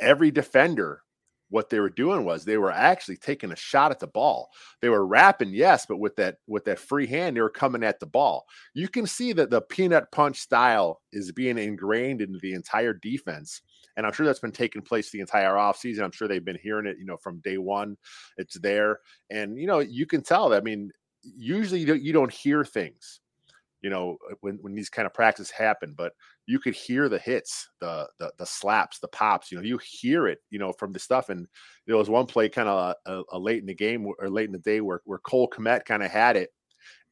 Every 0.00 0.30
defender, 0.30 1.02
what 1.48 1.68
they 1.68 1.80
were 1.80 1.90
doing 1.90 2.24
was 2.24 2.44
they 2.44 2.56
were 2.56 2.72
actually 2.72 3.16
taking 3.16 3.52
a 3.52 3.56
shot 3.56 3.90
at 3.90 4.00
the 4.00 4.06
ball. 4.06 4.48
They 4.80 4.88
were 4.88 5.06
wrapping, 5.06 5.50
yes, 5.50 5.84
but 5.86 5.98
with 5.98 6.16
that 6.16 6.36
with 6.46 6.64
that 6.64 6.78
free 6.78 7.06
hand, 7.06 7.36
they 7.36 7.40
were 7.40 7.50
coming 7.50 7.84
at 7.84 8.00
the 8.00 8.06
ball. 8.06 8.44
You 8.74 8.88
can 8.88 9.06
see 9.06 9.32
that 9.34 9.50
the 9.50 9.60
peanut 9.60 10.10
punch 10.12 10.38
style 10.38 11.00
is 11.12 11.32
being 11.32 11.58
ingrained 11.58 12.22
into 12.22 12.38
the 12.40 12.54
entire 12.54 12.94
defense 12.94 13.60
and 13.96 14.06
I'm 14.06 14.12
sure 14.12 14.26
that's 14.26 14.38
been 14.38 14.52
taking 14.52 14.82
place 14.82 15.10
the 15.10 15.20
entire 15.20 15.54
offseason. 15.54 16.02
I'm 16.02 16.12
sure 16.12 16.28
they've 16.28 16.44
been 16.44 16.58
hearing 16.62 16.86
it, 16.86 16.98
you 16.98 17.04
know, 17.04 17.16
from 17.16 17.40
day 17.40 17.58
one. 17.58 17.96
It's 18.36 18.58
there. 18.60 19.00
And, 19.30 19.58
you 19.58 19.66
know, 19.66 19.80
you 19.80 20.06
can 20.06 20.22
tell 20.22 20.52
I 20.52 20.60
mean, 20.60 20.90
usually 21.22 21.80
you 21.80 21.86
don't, 21.86 22.02
you 22.02 22.12
don't 22.12 22.32
hear 22.32 22.64
things, 22.64 23.20
you 23.80 23.90
know, 23.90 24.16
uh, 24.30 24.34
when, 24.40 24.56
when 24.62 24.74
these 24.74 24.88
kind 24.88 25.06
of 25.06 25.14
practices 25.14 25.50
happen, 25.50 25.94
but 25.96 26.12
you 26.46 26.58
could 26.58 26.74
hear 26.74 27.08
the 27.08 27.18
hits, 27.18 27.68
the, 27.80 28.08
the, 28.18 28.32
the 28.38 28.46
slaps, 28.46 28.98
the 28.98 29.08
pops, 29.08 29.50
you 29.50 29.58
know, 29.58 29.64
you 29.64 29.78
hear 29.84 30.26
it, 30.26 30.38
you 30.50 30.58
know, 30.58 30.72
from 30.72 30.92
the 30.92 30.98
stuff. 30.98 31.28
And 31.28 31.46
there 31.86 31.96
was 31.96 32.10
one 32.10 32.26
play 32.26 32.48
kind 32.48 32.68
of 32.68 32.96
a, 33.06 33.12
a, 33.12 33.22
a 33.32 33.38
late 33.38 33.60
in 33.60 33.66
the 33.66 33.74
game 33.74 34.06
or 34.06 34.28
late 34.28 34.46
in 34.46 34.52
the 34.52 34.58
day 34.58 34.80
where, 34.80 35.00
where 35.04 35.18
Cole 35.18 35.48
Kmet 35.48 35.84
kind 35.84 36.02
of 36.02 36.10
had 36.10 36.36
it 36.36 36.50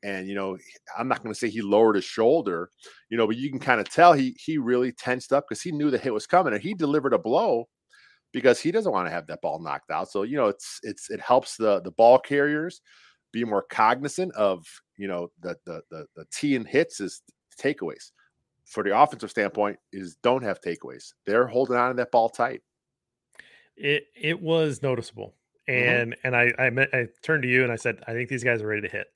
and 0.03 0.27
you 0.29 0.35
know 0.35 0.57
i'm 0.99 1.09
not 1.09 1.23
going 1.23 1.33
to 1.33 1.39
say 1.39 1.49
he 1.49 1.61
lowered 1.61 1.97
his 1.97 2.05
shoulder 2.05 2.71
you 3.11 3.17
know 3.17 3.27
but 3.27 3.37
you 3.37 3.51
can 3.51 3.59
kind 3.59 3.81
of 3.81 3.89
tell 3.89 4.13
he 4.13 4.37
he 4.39 4.59
really 4.59 4.93
tensed 4.93 5.33
up 5.33 5.45
because 5.49 5.63
he 5.63 5.73
knew 5.73 5.91
the 5.91 5.99
hit 5.99 6.15
was 6.15 6.27
coming 6.27 6.53
and 6.53 6.63
he 6.63 6.75
delivered 6.75 7.13
a 7.13 7.19
blow 7.19 7.69
because 8.33 8.61
he 8.61 8.71
doesn't 8.71 8.93
want 8.93 9.07
to 9.07 9.13
have 9.13 9.27
that 9.27 9.41
ball 9.41 9.59
knocked 9.59 9.91
out 9.91 10.11
so 10.11 10.23
you 10.23 10.37
know 10.37 10.47
it's 10.47 10.81
it's 10.83 11.11
it 11.11 11.21
helps 11.21 11.57
the 11.57 11.81
the 11.83 11.91
ball 11.93 12.19
carriers 12.19 12.81
be 13.33 13.45
more 13.45 13.65
cognizant 13.71 14.33
of 14.35 14.65
you 14.97 15.09
know 15.09 15.31
the 15.41 15.57
the 15.67 15.83
the, 15.91 16.07
the 16.17 16.25
t 16.33 16.57
and 16.57 16.67
hits 16.67 17.01
is 17.01 17.23
takeaways 17.61 18.13
for 18.65 18.85
the 18.85 18.97
offensive 18.97 19.31
standpoint 19.31 19.77
is 19.93 20.17
don't 20.23 20.43
have 20.43 20.61
takeaways 20.61 21.13
they're 21.27 21.47
holding 21.47 21.77
on 21.77 21.91
to 21.91 21.95
that 21.95 22.11
ball 22.11 22.29
tight 22.29 22.63
it 23.77 24.05
it 24.15 24.41
was 24.41 24.83
noticeable 24.83 25.35
mm-hmm. 25.69 25.89
and 25.89 26.13
mm-hmm. 26.13 26.27
and 26.27 26.37
I, 26.37 26.53
I 26.59 27.01
I 27.01 27.07
turned 27.23 27.43
to 27.43 27.49
you 27.49 27.65
and 27.65 27.73
I 27.73 27.77
said 27.77 28.03
I 28.07 28.13
think 28.13 28.29
these 28.29 28.45
guys 28.45 28.63
are 28.63 28.67
ready 28.67 28.83
to 28.83 28.89
hit 28.89 29.09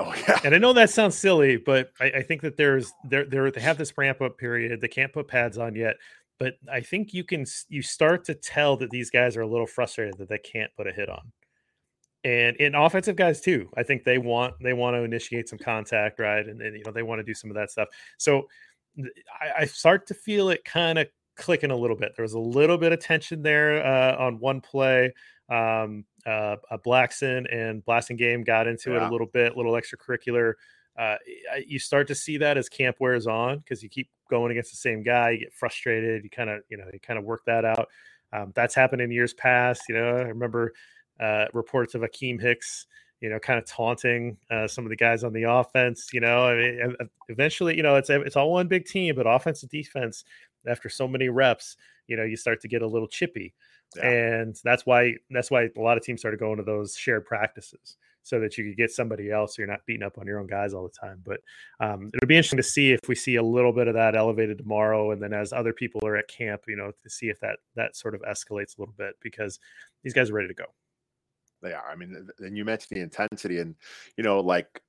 Oh 0.00 0.14
yeah. 0.28 0.40
And 0.44 0.54
I 0.54 0.58
know 0.58 0.72
that 0.72 0.90
sounds 0.90 1.16
silly, 1.16 1.56
but 1.56 1.92
I, 2.00 2.06
I 2.06 2.22
think 2.22 2.40
that 2.42 2.56
there's 2.56 2.92
there 3.04 3.24
there 3.24 3.50
they 3.50 3.60
have 3.60 3.78
this 3.78 3.96
ramp 3.96 4.20
up 4.20 4.38
period. 4.38 4.80
They 4.80 4.88
can't 4.88 5.12
put 5.12 5.28
pads 5.28 5.58
on 5.58 5.74
yet, 5.74 5.96
but 6.38 6.54
I 6.72 6.80
think 6.80 7.12
you 7.12 7.22
can 7.22 7.44
you 7.68 7.82
start 7.82 8.24
to 8.24 8.34
tell 8.34 8.76
that 8.78 8.90
these 8.90 9.10
guys 9.10 9.36
are 9.36 9.42
a 9.42 9.46
little 9.46 9.66
frustrated 9.66 10.18
that 10.18 10.28
they 10.28 10.38
can't 10.38 10.74
put 10.76 10.86
a 10.86 10.92
hit 10.92 11.08
on. 11.08 11.32
And 12.24 12.56
in 12.56 12.74
offensive 12.74 13.16
guys 13.16 13.40
too, 13.40 13.68
I 13.76 13.82
think 13.82 14.04
they 14.04 14.18
want 14.18 14.54
they 14.62 14.72
want 14.72 14.94
to 14.94 15.02
initiate 15.02 15.48
some 15.48 15.58
contact, 15.58 16.18
right? 16.18 16.46
And, 16.46 16.60
and 16.60 16.76
you 16.76 16.82
know 16.84 16.92
they 16.92 17.02
want 17.02 17.18
to 17.18 17.24
do 17.24 17.34
some 17.34 17.50
of 17.50 17.56
that 17.56 17.70
stuff. 17.70 17.88
So 18.18 18.48
I, 19.40 19.62
I 19.62 19.64
start 19.66 20.06
to 20.08 20.14
feel 20.14 20.48
it 20.48 20.64
kind 20.64 20.98
of 20.98 21.08
clicking 21.36 21.70
a 21.70 21.76
little 21.76 21.96
bit. 21.96 22.12
There 22.16 22.22
was 22.22 22.34
a 22.34 22.38
little 22.38 22.78
bit 22.78 22.92
of 22.92 23.00
tension 23.00 23.42
there 23.42 23.84
uh, 23.84 24.16
on 24.16 24.38
one 24.38 24.60
play. 24.60 25.12
Um, 25.48 26.04
uh, 26.26 26.56
Blackson 26.84 27.46
and 27.52 27.84
Blasingame 27.84 28.44
got 28.44 28.66
into 28.66 28.90
yeah. 28.90 28.96
it 28.96 29.02
a 29.08 29.10
little 29.10 29.26
bit, 29.26 29.56
little 29.56 29.72
extracurricular. 29.72 30.54
Uh, 30.98 31.16
you 31.66 31.78
start 31.78 32.08
to 32.08 32.14
see 32.14 32.36
that 32.38 32.58
as 32.58 32.68
camp 32.68 32.96
wears 32.98 33.26
on 33.26 33.58
because 33.58 33.82
you 33.82 33.88
keep 33.88 34.08
going 34.28 34.50
against 34.50 34.70
the 34.70 34.76
same 34.76 35.02
guy, 35.02 35.30
you 35.30 35.38
get 35.38 35.52
frustrated, 35.52 36.24
you 36.24 36.30
kind 36.30 36.50
of, 36.50 36.62
you 36.68 36.76
know, 36.76 36.84
you 36.92 37.00
kind 37.00 37.18
of 37.18 37.24
work 37.24 37.42
that 37.46 37.64
out. 37.64 37.88
Um, 38.32 38.52
that's 38.54 38.74
happened 38.74 39.02
in 39.02 39.10
years 39.10 39.32
past. 39.34 39.82
You 39.88 39.94
know, 39.96 40.16
I 40.16 40.22
remember 40.22 40.72
uh, 41.18 41.46
reports 41.52 41.94
of 41.94 42.02
Akiem 42.02 42.40
Hicks, 42.40 42.86
you 43.20 43.28
know, 43.28 43.38
kind 43.38 43.58
of 43.58 43.66
taunting 43.66 44.36
uh, 44.50 44.66
some 44.66 44.84
of 44.84 44.90
the 44.90 44.96
guys 44.96 45.24
on 45.24 45.32
the 45.32 45.44
offense. 45.44 46.10
You 46.12 46.20
know, 46.20 46.46
I 46.46 46.54
mean, 46.54 46.96
eventually, 47.28 47.76
you 47.76 47.82
know, 47.82 47.96
it's 47.96 48.10
it's 48.10 48.36
all 48.36 48.52
one 48.52 48.68
big 48.68 48.86
team, 48.86 49.14
but 49.14 49.26
offense 49.26 49.62
and 49.62 49.70
defense, 49.70 50.24
after 50.66 50.88
so 50.88 51.08
many 51.08 51.28
reps, 51.28 51.76
you 52.06 52.16
know, 52.16 52.24
you 52.24 52.36
start 52.36 52.60
to 52.62 52.68
get 52.68 52.82
a 52.82 52.86
little 52.86 53.08
chippy. 53.08 53.54
Yeah. 53.96 54.08
And 54.08 54.60
that's 54.62 54.86
why 54.86 55.16
that's 55.30 55.50
why 55.50 55.68
a 55.76 55.80
lot 55.80 55.96
of 55.96 56.04
teams 56.04 56.20
started 56.20 56.38
going 56.38 56.58
to 56.58 56.62
those 56.62 56.96
shared 56.96 57.24
practices 57.26 57.96
so 58.22 58.38
that 58.38 58.56
you 58.58 58.64
could 58.64 58.76
get 58.76 58.90
somebody 58.90 59.30
else 59.30 59.56
so 59.56 59.62
you're 59.62 59.70
not 59.70 59.84
beating 59.86 60.02
up 60.02 60.18
on 60.18 60.26
your 60.26 60.38
own 60.38 60.46
guys 60.46 60.74
all 60.74 60.82
the 60.82 60.88
time. 60.90 61.22
But 61.24 61.40
um, 61.80 62.10
it'll 62.14 62.28
be 62.28 62.36
interesting 62.36 62.58
to 62.58 62.62
see 62.62 62.92
if 62.92 63.00
we 63.08 63.14
see 63.14 63.36
a 63.36 63.42
little 63.42 63.72
bit 63.72 63.88
of 63.88 63.94
that 63.94 64.14
elevated 64.14 64.58
tomorrow, 64.58 65.10
and 65.10 65.22
then 65.22 65.32
as 65.32 65.52
other 65.52 65.72
people 65.72 66.06
are 66.06 66.16
at 66.16 66.28
camp, 66.28 66.62
you 66.68 66.76
know, 66.76 66.92
to 67.02 67.10
see 67.10 67.28
if 67.28 67.40
that 67.40 67.58
that 67.76 67.96
sort 67.96 68.14
of 68.14 68.22
escalates 68.22 68.76
a 68.76 68.80
little 68.80 68.94
bit 68.96 69.14
because 69.22 69.58
these 70.02 70.12
guys 70.12 70.30
are 70.30 70.34
ready 70.34 70.48
to 70.48 70.54
go. 70.54 70.66
They 71.62 71.72
are. 71.72 71.90
I 71.90 71.96
mean, 71.96 72.28
and 72.38 72.56
you 72.56 72.64
mentioned 72.64 72.96
the 72.96 73.02
intensity, 73.02 73.58
and 73.58 73.74
you 74.16 74.24
know, 74.24 74.40
like 74.40 74.80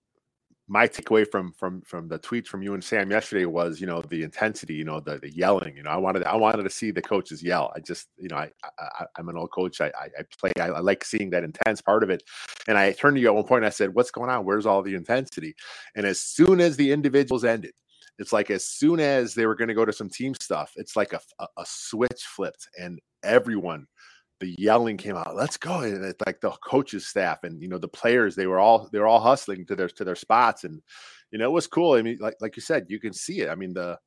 my 0.72 0.88
takeaway 0.88 1.30
from 1.30 1.52
from 1.52 1.82
from 1.82 2.08
the 2.08 2.18
tweets 2.18 2.48
from 2.48 2.64
you 2.64 2.74
and 2.74 2.82
Sam 2.82 3.12
yesterday 3.12 3.44
was, 3.44 3.82
you 3.82 3.88
know, 3.88 4.02
the 4.04 4.24
intensity, 4.24 4.74
you 4.76 4.86
know, 4.86 5.02
the 5.02 5.20
the 5.20 5.30
yelling. 5.30 5.76
You 5.76 5.84
know, 5.84 5.90
I 5.90 5.98
wanted 5.98 6.24
I 6.24 6.38
wanted 6.38 6.64
to 6.64 6.70
see 6.70 6.92
the 6.92 7.02
coaches 7.02 7.44
yell. 7.44 7.74
I 7.76 7.82
just, 7.82 8.08
you 8.18 8.30
know, 8.30 8.38
I, 8.38 8.50
I 8.80 9.06
am 9.20 9.28
an 9.28 9.36
old 9.36 9.52
coach. 9.52 9.82
I 9.82 9.88
I, 9.88 10.06
I 10.18 10.24
play. 10.40 10.54
I, 10.58 10.68
I, 10.70 10.80
like 10.80 11.04
seeing 11.04 11.30
that 11.32 11.44
intense 11.44 11.82
part 11.82 12.04
of 12.04 12.10
it. 12.10 12.24
And 12.70 12.78
I 12.78 12.94
turned 12.94 13.18
to 13.18 13.22
you 13.22 13.28
at 13.28 13.36
one 13.36 13.44
point. 13.44 13.60
and 13.60 13.66
I 13.66 13.72
said, 13.72 13.94
"What's 13.94 14.12
going 14.12 14.30
on? 14.30 14.46
Where's 14.46 14.66
all 14.66 14.82
the 14.82 14.96
intensity?" 14.96 15.56
And 15.98 16.06
as 16.06 16.22
soon 16.22 16.62
as 16.62 16.78
the 16.78 16.94
individuals 16.94 17.44
ended, 17.44 17.74
it's 18.18 18.32
like 18.32 18.50
as 18.50 18.64
soon 18.66 19.02
as 19.02 19.34
they 19.34 19.48
were 19.48 19.56
going 19.56 19.68
to 19.68 19.74
go 19.74 19.84
to 19.84 19.92
some 19.92 20.10
team 20.10 20.34
stuff, 20.42 20.72
it's 20.78 20.96
like 20.96 21.12
a, 21.12 21.20
a, 21.40 21.48
a 21.58 21.66
switch 21.68 22.24
flipped, 22.34 22.70
and 22.80 22.98
everyone 23.24 23.88
the 24.42 24.56
yelling 24.58 24.98
came 24.98 25.16
out 25.16 25.36
let's 25.36 25.56
go 25.56 25.82
and 25.82 26.04
it's 26.04 26.20
like 26.26 26.42
the 26.42 26.50
coaches 26.64 27.08
staff 27.08 27.44
and 27.44 27.62
you 27.62 27.70
know 27.70 27.78
the 27.78 27.88
players 27.88 28.36
they 28.36 28.48
were 28.48 28.60
all 28.60 28.90
they 28.92 29.00
were 29.00 29.08
all 29.08 29.20
hustling 29.20 29.66
to 29.66 29.76
their 29.76 29.88
to 29.88 30.04
their 30.04 30.16
spots 30.16 30.64
and 30.66 30.82
you 31.32 31.38
know 31.40 31.46
it 31.46 31.52
was 31.52 31.68
cool. 31.68 31.94
I 31.94 32.02
mean 32.02 32.18
like 32.20 32.36
like 32.42 32.58
you 32.58 32.62
said 32.62 32.88
you 32.90 33.00
can 33.00 33.14
see 33.14 33.40
it. 33.40 33.50
I 33.50 33.56
mean 33.56 33.74
the 33.74 33.98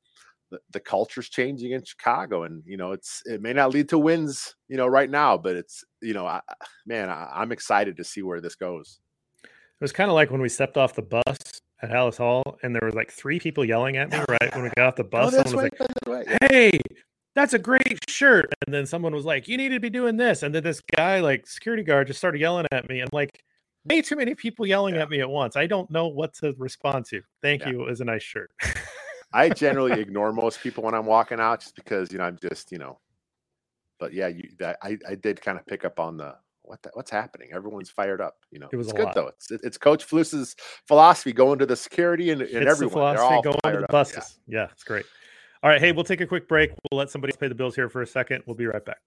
the, 0.51 0.59
the 0.73 0.79
culture's 0.79 1.27
changing 1.29 1.71
in 1.71 1.83
chicago 1.83 2.43
and 2.43 2.61
you 2.67 2.77
know 2.77 2.91
it's 2.91 3.23
it 3.25 3.41
may 3.41 3.51
not 3.51 3.73
lead 3.73 3.89
to 3.89 3.97
wins 3.97 4.53
you 4.67 4.77
know 4.77 4.85
right 4.85 5.09
now 5.09 5.35
but 5.35 5.55
it's 5.55 5.83
you 6.03 6.13
know 6.13 6.27
I, 6.27 6.39
man 6.85 7.09
I, 7.09 7.31
i'm 7.33 7.51
excited 7.51 7.97
to 7.97 8.03
see 8.03 8.21
where 8.21 8.41
this 8.41 8.55
goes. 8.55 8.99
It 9.43 9.83
was 9.83 9.91
kind 9.91 10.09
of 10.09 10.13
like 10.13 10.29
when 10.29 10.41
we 10.41 10.49
stepped 10.49 10.77
off 10.77 10.93
the 10.93 11.01
bus 11.01 11.37
at 11.81 11.89
Halas 11.89 12.17
Hall, 12.17 12.57
and 12.63 12.73
there 12.73 12.85
was 12.85 12.95
like 12.95 13.11
three 13.11 13.39
people 13.39 13.65
yelling 13.65 13.97
at 13.97 14.09
me 14.09 14.19
right 14.29 14.55
when 14.55 14.63
we 14.63 14.69
got 14.77 14.87
off 14.87 14.95
the 14.95 15.03
oh, 15.03 15.07
bus. 15.07 15.33
Oh, 15.33 15.43
Someone 15.43 15.69
was 16.05 16.07
like, 16.07 16.37
"Hey, 16.49 16.79
that's 17.35 17.53
a 17.53 17.59
great 17.59 17.99
shirt. 18.09 18.51
And 18.65 18.73
then 18.73 18.85
someone 18.85 19.13
was 19.13 19.25
like, 19.25 19.47
you 19.47 19.57
need 19.57 19.69
to 19.69 19.79
be 19.79 19.89
doing 19.89 20.17
this. 20.17 20.41
And 20.43 20.55
then 20.55 20.63
this 20.63 20.81
guy, 20.95 21.19
like 21.19 21.45
security 21.47 21.83
guard, 21.83 22.07
just 22.07 22.19
started 22.19 22.39
yelling 22.39 22.65
at 22.71 22.89
me. 22.89 23.01
I'm 23.01 23.09
like, 23.11 23.43
way 23.83 24.01
too 24.01 24.15
many 24.15 24.33
people 24.33 24.65
yelling 24.65 24.95
yeah. 24.95 25.01
at 25.01 25.09
me 25.09 25.19
at 25.19 25.29
once. 25.29 25.55
I 25.55 25.67
don't 25.67 25.89
know 25.91 26.07
what 26.07 26.33
to 26.35 26.55
respond 26.57 27.05
to. 27.07 27.21
Thank 27.41 27.61
yeah. 27.61 27.71
you. 27.71 27.81
It 27.81 27.89
was 27.89 28.01
a 28.01 28.05
nice 28.05 28.23
shirt. 28.23 28.51
I 29.33 29.49
generally 29.49 29.99
ignore 29.99 30.31
most 30.31 30.61
people 30.61 30.83
when 30.83 30.93
I'm 30.93 31.05
walking 31.05 31.39
out 31.41 31.59
just 31.59 31.75
because, 31.75 32.11
you 32.11 32.17
know, 32.19 32.23
I'm 32.23 32.39
just, 32.41 32.71
you 32.71 32.77
know, 32.77 32.99
but 33.99 34.13
yeah, 34.13 34.27
you 34.27 34.49
that 34.59 34.77
I, 34.81 34.97
I 35.07 35.15
did 35.15 35.41
kind 35.41 35.57
of 35.57 35.65
pick 35.65 35.83
up 35.83 35.99
on 35.99 36.17
the 36.17 36.35
what 36.61 36.81
the, 36.83 36.91
what's 36.93 37.11
happening. 37.11 37.49
Everyone's 37.53 37.89
fired 37.89 38.21
up. 38.21 38.37
You 38.51 38.59
know, 38.59 38.69
it 38.71 38.75
was 38.77 38.87
it's 38.87 38.93
good 38.93 39.05
lot. 39.05 39.15
though. 39.15 39.27
It's 39.27 39.51
it's 39.51 39.77
Coach 39.77 40.03
Flus's 40.05 40.55
philosophy 40.87 41.33
going 41.33 41.59
to 41.59 41.65
the 41.65 41.75
security 41.75 42.31
and, 42.31 42.41
and 42.41 42.67
everyone. 42.67 42.77
The 42.77 42.89
philosophy 42.89 43.17
They're 43.17 43.35
all 43.35 43.41
going 43.41 43.75
to 43.75 43.81
the 43.81 43.87
buses. 43.89 44.39
Yeah. 44.47 44.59
yeah, 44.59 44.67
it's 44.71 44.83
great. 44.83 45.05
All 45.65 45.71
right. 45.71 45.81
Hey, 45.81 45.91
we'll 45.93 46.03
take 46.03 46.21
a 46.21 46.27
quick 46.27 46.47
break. 46.47 46.69
We'll 46.91 46.99
let 46.99 47.09
somebody 47.09 47.33
pay 47.35 47.47
the 47.47 47.55
bills 47.55 47.73
here 47.73 47.89
for 47.89 48.03
a 48.03 48.05
second. 48.05 48.43
We'll 48.45 48.55
be 48.55 48.67
right 48.67 48.85
back. 48.85 48.99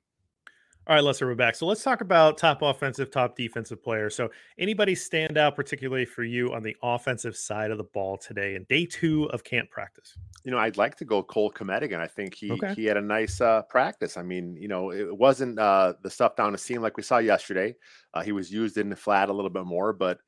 All 0.89 0.97
right, 0.97 1.05
Lester, 1.05 1.25
we're 1.29 1.37
back. 1.37 1.55
So 1.55 1.67
let's 1.67 1.85
talk 1.85 2.01
about 2.01 2.37
top 2.37 2.63
offensive, 2.63 3.13
top 3.13 3.37
defensive 3.37 3.81
players. 3.81 4.17
So 4.17 4.29
anybody 4.59 4.97
stand 4.97 5.39
out 5.39 5.55
particularly 5.55 6.05
for 6.05 6.25
you 6.25 6.53
on 6.53 6.65
the 6.65 6.77
offensive 6.83 7.37
side 7.37 7.71
of 7.71 7.79
the 7.79 7.85
ball 7.85 8.17
today 8.17 8.57
in 8.57 8.65
day 8.65 8.87
two 8.87 9.31
of 9.31 9.45
camp 9.45 9.71
practice? 9.71 10.17
You 10.43 10.51
know, 10.51 10.59
I'd 10.59 10.77
like 10.77 10.97
to 10.97 11.05
go 11.05 11.23
Cole 11.23 11.53
Kmet 11.53 11.83
again. 11.83 12.01
I 12.01 12.09
think 12.09 12.35
he 12.35 12.51
okay. 12.51 12.75
he 12.75 12.87
had 12.87 12.97
a 12.97 13.03
nice 13.03 13.41
uh, 13.41 13.63
practice. 13.63 14.17
I 14.17 14.23
mean, 14.23 14.57
you 14.57 14.67
know, 14.67 14.91
it 14.91 15.17
wasn't 15.17 15.61
uh, 15.61 15.93
the 16.03 16.11
stuff 16.11 16.35
down 16.35 16.51
the 16.51 16.59
seam 16.59 16.83
like 16.83 16.97
we 16.97 17.05
saw 17.05 17.19
yesterday. 17.19 17.77
Uh, 18.15 18.23
he 18.23 18.33
was 18.33 18.51
used 18.51 18.79
in 18.79 18.89
the 18.89 18.97
flat 18.97 19.29
a 19.29 19.33
little 19.33 19.49
bit 19.49 19.65
more, 19.65 19.93
but 19.93 20.19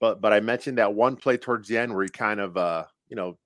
but 0.00 0.20
but 0.20 0.32
I 0.32 0.40
mentioned 0.40 0.78
that 0.78 0.92
one 0.92 1.14
play 1.14 1.36
towards 1.36 1.68
the 1.68 1.78
end 1.78 1.94
where 1.94 2.02
he 2.02 2.08
kind 2.08 2.40
of 2.40 2.56
uh, 2.56 2.86
you 3.08 3.14
know 3.14 3.38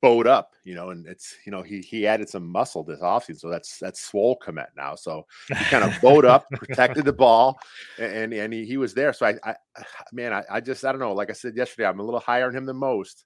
bowed 0.00 0.26
up, 0.26 0.54
you 0.64 0.74
know, 0.74 0.90
and 0.90 1.06
it's 1.06 1.36
you 1.44 1.52
know 1.52 1.62
he 1.62 1.80
he 1.80 2.06
added 2.06 2.28
some 2.28 2.46
muscle 2.46 2.82
this 2.82 3.00
offseason, 3.00 3.38
so 3.38 3.48
that's 3.48 3.78
that's 3.78 4.00
swole 4.00 4.38
Kmet 4.44 4.68
now. 4.76 4.94
So 4.94 5.26
he 5.48 5.54
kind 5.64 5.84
of 5.84 6.00
bowed 6.00 6.24
up, 6.24 6.46
protected 6.50 7.04
the 7.04 7.12
ball, 7.12 7.58
and 7.98 8.32
and 8.32 8.52
he, 8.52 8.64
he 8.64 8.76
was 8.76 8.94
there. 8.94 9.12
So 9.12 9.26
I, 9.26 9.34
I 9.44 9.54
man, 10.12 10.32
I, 10.32 10.42
I 10.50 10.60
just 10.60 10.84
I 10.84 10.92
don't 10.92 11.00
know. 11.00 11.12
Like 11.12 11.30
I 11.30 11.34
said 11.34 11.56
yesterday, 11.56 11.86
I'm 11.86 12.00
a 12.00 12.04
little 12.04 12.20
higher 12.20 12.46
on 12.46 12.56
him 12.56 12.66
than 12.66 12.76
most, 12.76 13.24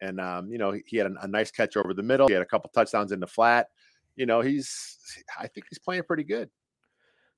and 0.00 0.20
um, 0.20 0.50
you 0.50 0.58
know 0.58 0.76
he 0.86 0.96
had 0.96 1.06
a, 1.06 1.14
a 1.22 1.28
nice 1.28 1.50
catch 1.50 1.76
over 1.76 1.94
the 1.94 2.02
middle. 2.02 2.28
He 2.28 2.34
had 2.34 2.42
a 2.42 2.46
couple 2.46 2.70
touchdowns 2.74 3.12
in 3.12 3.20
the 3.20 3.26
flat. 3.26 3.68
You 4.16 4.26
know 4.26 4.40
he's 4.40 4.96
I 5.38 5.46
think 5.48 5.66
he's 5.68 5.78
playing 5.78 6.04
pretty 6.04 6.24
good. 6.24 6.50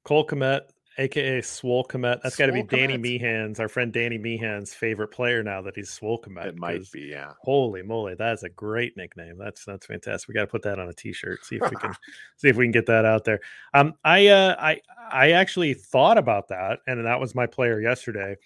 Cole 0.04 0.26
Kmet, 0.26 0.62
aka 0.98 1.40
Swole 1.42 1.84
Kmet. 1.84 2.22
That's 2.22 2.36
got 2.36 2.46
to 2.46 2.52
be 2.52 2.62
Danny 2.62 2.96
Meehan's, 2.96 3.60
our 3.60 3.68
friend 3.68 3.92
Danny 3.92 4.18
Meehan's 4.18 4.74
favorite 4.74 5.08
player 5.08 5.42
now 5.42 5.60
that 5.62 5.74
he's 5.74 5.90
Swole 5.90 6.20
Kmet. 6.20 6.46
It 6.46 6.56
might 6.56 6.90
be, 6.92 7.02
yeah. 7.02 7.32
Holy 7.40 7.82
moly, 7.82 8.14
that's 8.14 8.42
a 8.42 8.48
great 8.48 8.96
nickname. 8.96 9.36
That's 9.38 9.64
that's 9.64 9.86
fantastic. 9.86 10.28
We 10.28 10.34
got 10.34 10.42
to 10.42 10.46
put 10.46 10.62
that 10.62 10.78
on 10.78 10.88
a 10.88 10.92
t-shirt. 10.92 11.44
See 11.44 11.56
if 11.56 11.70
we 11.70 11.76
can 11.76 11.94
see 12.36 12.48
if 12.48 12.56
we 12.56 12.64
can 12.64 12.72
get 12.72 12.86
that 12.86 13.04
out 13.04 13.24
there. 13.24 13.40
Um, 13.72 13.94
I 14.04 14.28
uh, 14.28 14.56
I 14.58 14.80
I 15.10 15.30
actually 15.32 15.74
thought 15.74 16.18
about 16.18 16.48
that, 16.48 16.80
and 16.86 17.04
that 17.04 17.20
was 17.20 17.34
my 17.34 17.46
player 17.46 17.80
yesterday. 17.80 18.36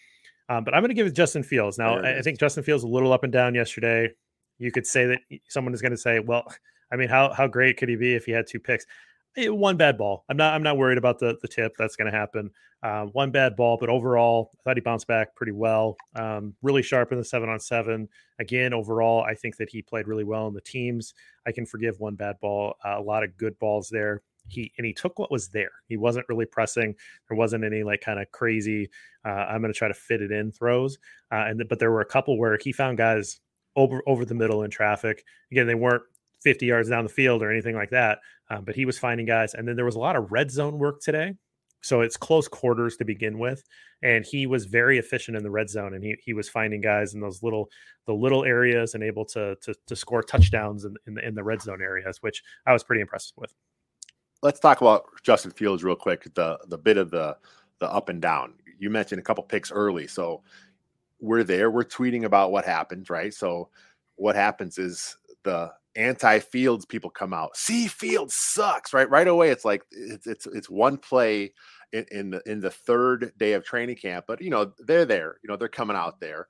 Um, 0.49 0.65
but 0.65 0.75
I'm 0.75 0.81
going 0.81 0.89
to 0.89 0.95
give 0.95 1.07
it 1.07 1.13
Justin 1.13 1.43
Fields. 1.43 1.77
Now, 1.77 1.99
I, 1.99 2.19
I 2.19 2.23
think 2.23 2.41
Justin 2.41 2.63
Fields 2.63 2.83
a 2.83 2.89
little 2.89 3.13
up 3.13 3.23
and 3.23 3.33
down 3.33 3.55
yesterday. 3.55 4.11
You 4.59 4.73
could 4.73 4.87
say 4.87 5.07
that 5.07 5.21
someone 5.49 5.75
is 5.75 5.83
going 5.83 5.93
to 5.93 5.99
say, 5.99 6.21
well, 6.21 6.51
I 6.91 6.97
mean, 6.97 7.09
how 7.09 7.33
how 7.33 7.47
great 7.47 7.77
could 7.77 7.89
he 7.89 7.97
be 7.97 8.15
if 8.15 8.25
he 8.25 8.33
had 8.33 8.47
two 8.47 8.59
picks? 8.59 8.87
Eh, 9.37 9.49
one 9.49 9.77
bad 9.77 9.97
ball. 9.99 10.25
I'm 10.29 10.37
not. 10.37 10.55
I'm 10.55 10.63
not 10.63 10.77
worried 10.79 10.99
about 10.99 11.19
the 11.19 11.37
the 11.43 11.49
tip. 11.49 11.73
That's 11.79 11.97
going 11.97 12.11
to 12.11 12.17
happen. 12.17 12.51
Uh, 12.83 13.05
one 13.07 13.31
bad 13.31 13.57
ball, 13.57 13.77
but 13.79 13.89
overall, 13.89 14.51
I 14.55 14.63
thought 14.63 14.77
he 14.77 14.81
bounced 14.81 15.07
back 15.07 15.35
pretty 15.35 15.53
well. 15.53 15.97
Um, 16.15 16.55
really 16.63 16.83
sharp 16.83 17.13
in 17.13 17.19
the 17.19 17.25
seven 17.25 17.49
on 17.49 17.59
seven. 17.61 18.09
Again, 18.39 18.73
overall, 18.73 19.23
I 19.23 19.35
think 19.35 19.57
that 19.57 19.69
he 19.69 19.83
played 19.83 20.07
really 20.07 20.25
well 20.25 20.47
in 20.47 20.55
the 20.55 20.61
teams. 20.61 21.15
I 21.47 21.53
can 21.53 21.67
forgive 21.67 21.99
one 21.99 22.15
bad 22.15 22.37
ball. 22.41 22.75
Uh, 22.85 22.99
a 22.99 23.03
lot 23.03 23.25
of 23.25 23.37
good 23.37 23.59
balls 23.59 23.89
there. 23.91 24.23
He 24.49 24.73
and 24.79 24.87
he 24.87 24.93
took 24.95 25.19
what 25.19 25.31
was 25.31 25.49
there. 25.49 25.73
He 25.89 25.97
wasn't 25.97 26.27
really 26.29 26.47
pressing. 26.47 26.95
There 27.29 27.37
wasn't 27.37 27.65
any 27.65 27.83
like 27.83 28.01
kind 28.01 28.19
of 28.19 28.31
crazy. 28.33 28.89
Uh, 29.25 29.29
I'm 29.29 29.61
going 29.61 29.73
to 29.73 29.79
try 29.79 29.89
to 29.89 29.95
fit 29.95 30.23
it 30.23 30.33
in 30.33 30.53
throws. 30.53 30.99
Uh, 31.31 31.45
and 31.49 31.63
but 31.69 31.79
there 31.79 31.91
were 31.93 32.01
a 32.01 32.07
couple 32.07 32.39
where 32.39 32.59
he 32.61 32.73
found 32.73 32.97
guys 32.99 33.41
over 33.77 34.03
over 34.07 34.25
the 34.25 34.35
middle 34.35 34.63
in 34.63 34.71
traffic. 34.71 35.23
Again, 35.53 35.67
they 35.67 35.75
weren't 35.75 36.03
50 36.43 36.67
yards 36.67 36.89
down 36.89 37.05
the 37.05 37.11
field 37.11 37.43
or 37.43 37.51
anything 37.51 37.75
like 37.75 37.91
that. 37.91 38.19
Um, 38.51 38.65
but 38.65 38.75
he 38.75 38.87
was 38.87 38.99
finding 38.99 39.27
guys. 39.27 39.55
And 39.55 39.67
then 39.67 39.77
there 39.77 39.85
was 39.85 39.97
a 39.97 40.01
lot 40.01 40.17
of 40.17 40.33
red 40.33 40.51
zone 40.51 40.79
work 40.79 41.01
today. 41.01 41.35
So 41.81 42.01
it's 42.01 42.17
close 42.17 42.49
quarters 42.49 42.97
to 42.97 43.05
begin 43.05 43.39
with. 43.39 43.63
And 44.03 44.25
he 44.25 44.47
was 44.47 44.67
very 44.67 44.99
efficient 44.99 45.37
in 45.37 45.43
the 45.43 45.51
red 45.51 45.69
zone 45.71 45.95
and 45.95 46.03
he, 46.03 46.17
he 46.25 46.33
was 46.33 46.49
finding 46.49 46.81
guys 46.81 47.15
in 47.15 47.21
those 47.21 47.43
little 47.43 47.69
the 48.07 48.13
little 48.15 48.45
areas 48.45 48.95
and 48.95 49.05
able 49.05 49.25
to 49.27 49.57
to, 49.63 49.75
to 49.87 49.97
score 49.97 50.23
touchdowns 50.23 50.85
in, 50.85 50.95
in, 51.07 51.15
the, 51.15 51.27
in 51.29 51.35
the 51.35 51.43
red 51.43 51.63
zone 51.63 51.83
areas, 51.83 52.19
which 52.21 52.43
I 52.67 52.73
was 52.73 52.83
pretty 52.83 53.01
impressed 53.01 53.35
with. 53.37 53.55
Let's 54.43 54.61
talk 54.61 54.81
about 54.81 55.05
Justin 55.23 55.51
Fields 55.51 55.83
real 55.83 55.97
quick. 55.97 56.33
The 56.35 56.59
the 56.69 56.79
bit 56.79 56.97
of 56.97 57.11
the 57.11 57.37
the 57.81 57.91
up 57.91 58.09
and 58.09 58.23
down. 58.23 58.55
You 58.79 58.91
mentioned 58.91 59.21
a 59.21 59.25
couple 59.25 59.43
picks 59.45 59.73
early. 59.73 60.07
So 60.07 60.43
we're 61.21 61.45
there. 61.45 61.71
We're 61.71 61.85
tweeting 61.85 62.25
about 62.25 62.53
what 62.53 62.65
happened, 62.65 63.11
right? 63.11 63.35
So 63.35 63.69
what 64.17 64.37
happens 64.37 64.79
is 64.79 65.17
the 65.43 65.73
anti 65.99 66.39
Fields 66.39 66.87
people 66.87 67.11
come 67.11 67.35
out. 67.35 67.57
See, 67.57 67.89
Fields 67.89 68.35
sucks, 68.35 68.95
right? 68.95 69.11
Right 69.11 69.29
away, 69.29 69.51
it's 69.51 69.65
like 69.65 69.83
it's 69.91 70.27
it's 70.27 70.47
it's 70.47 70.71
one 70.71 70.97
play 70.97 71.53
in, 71.93 72.07
in 72.11 72.31
the 72.31 72.43
in 72.47 72.61
the 72.61 72.71
third 72.71 73.33
day 73.37 73.53
of 73.53 73.65
training 73.65 73.97
camp, 73.97 74.25
but 74.27 74.41
you 74.41 74.51
know 74.51 74.73
they're 74.87 75.05
there. 75.05 75.39
You 75.43 75.49
know 75.49 75.57
they're 75.57 75.69
coming 75.69 75.97
out 75.97 76.21
there, 76.21 76.47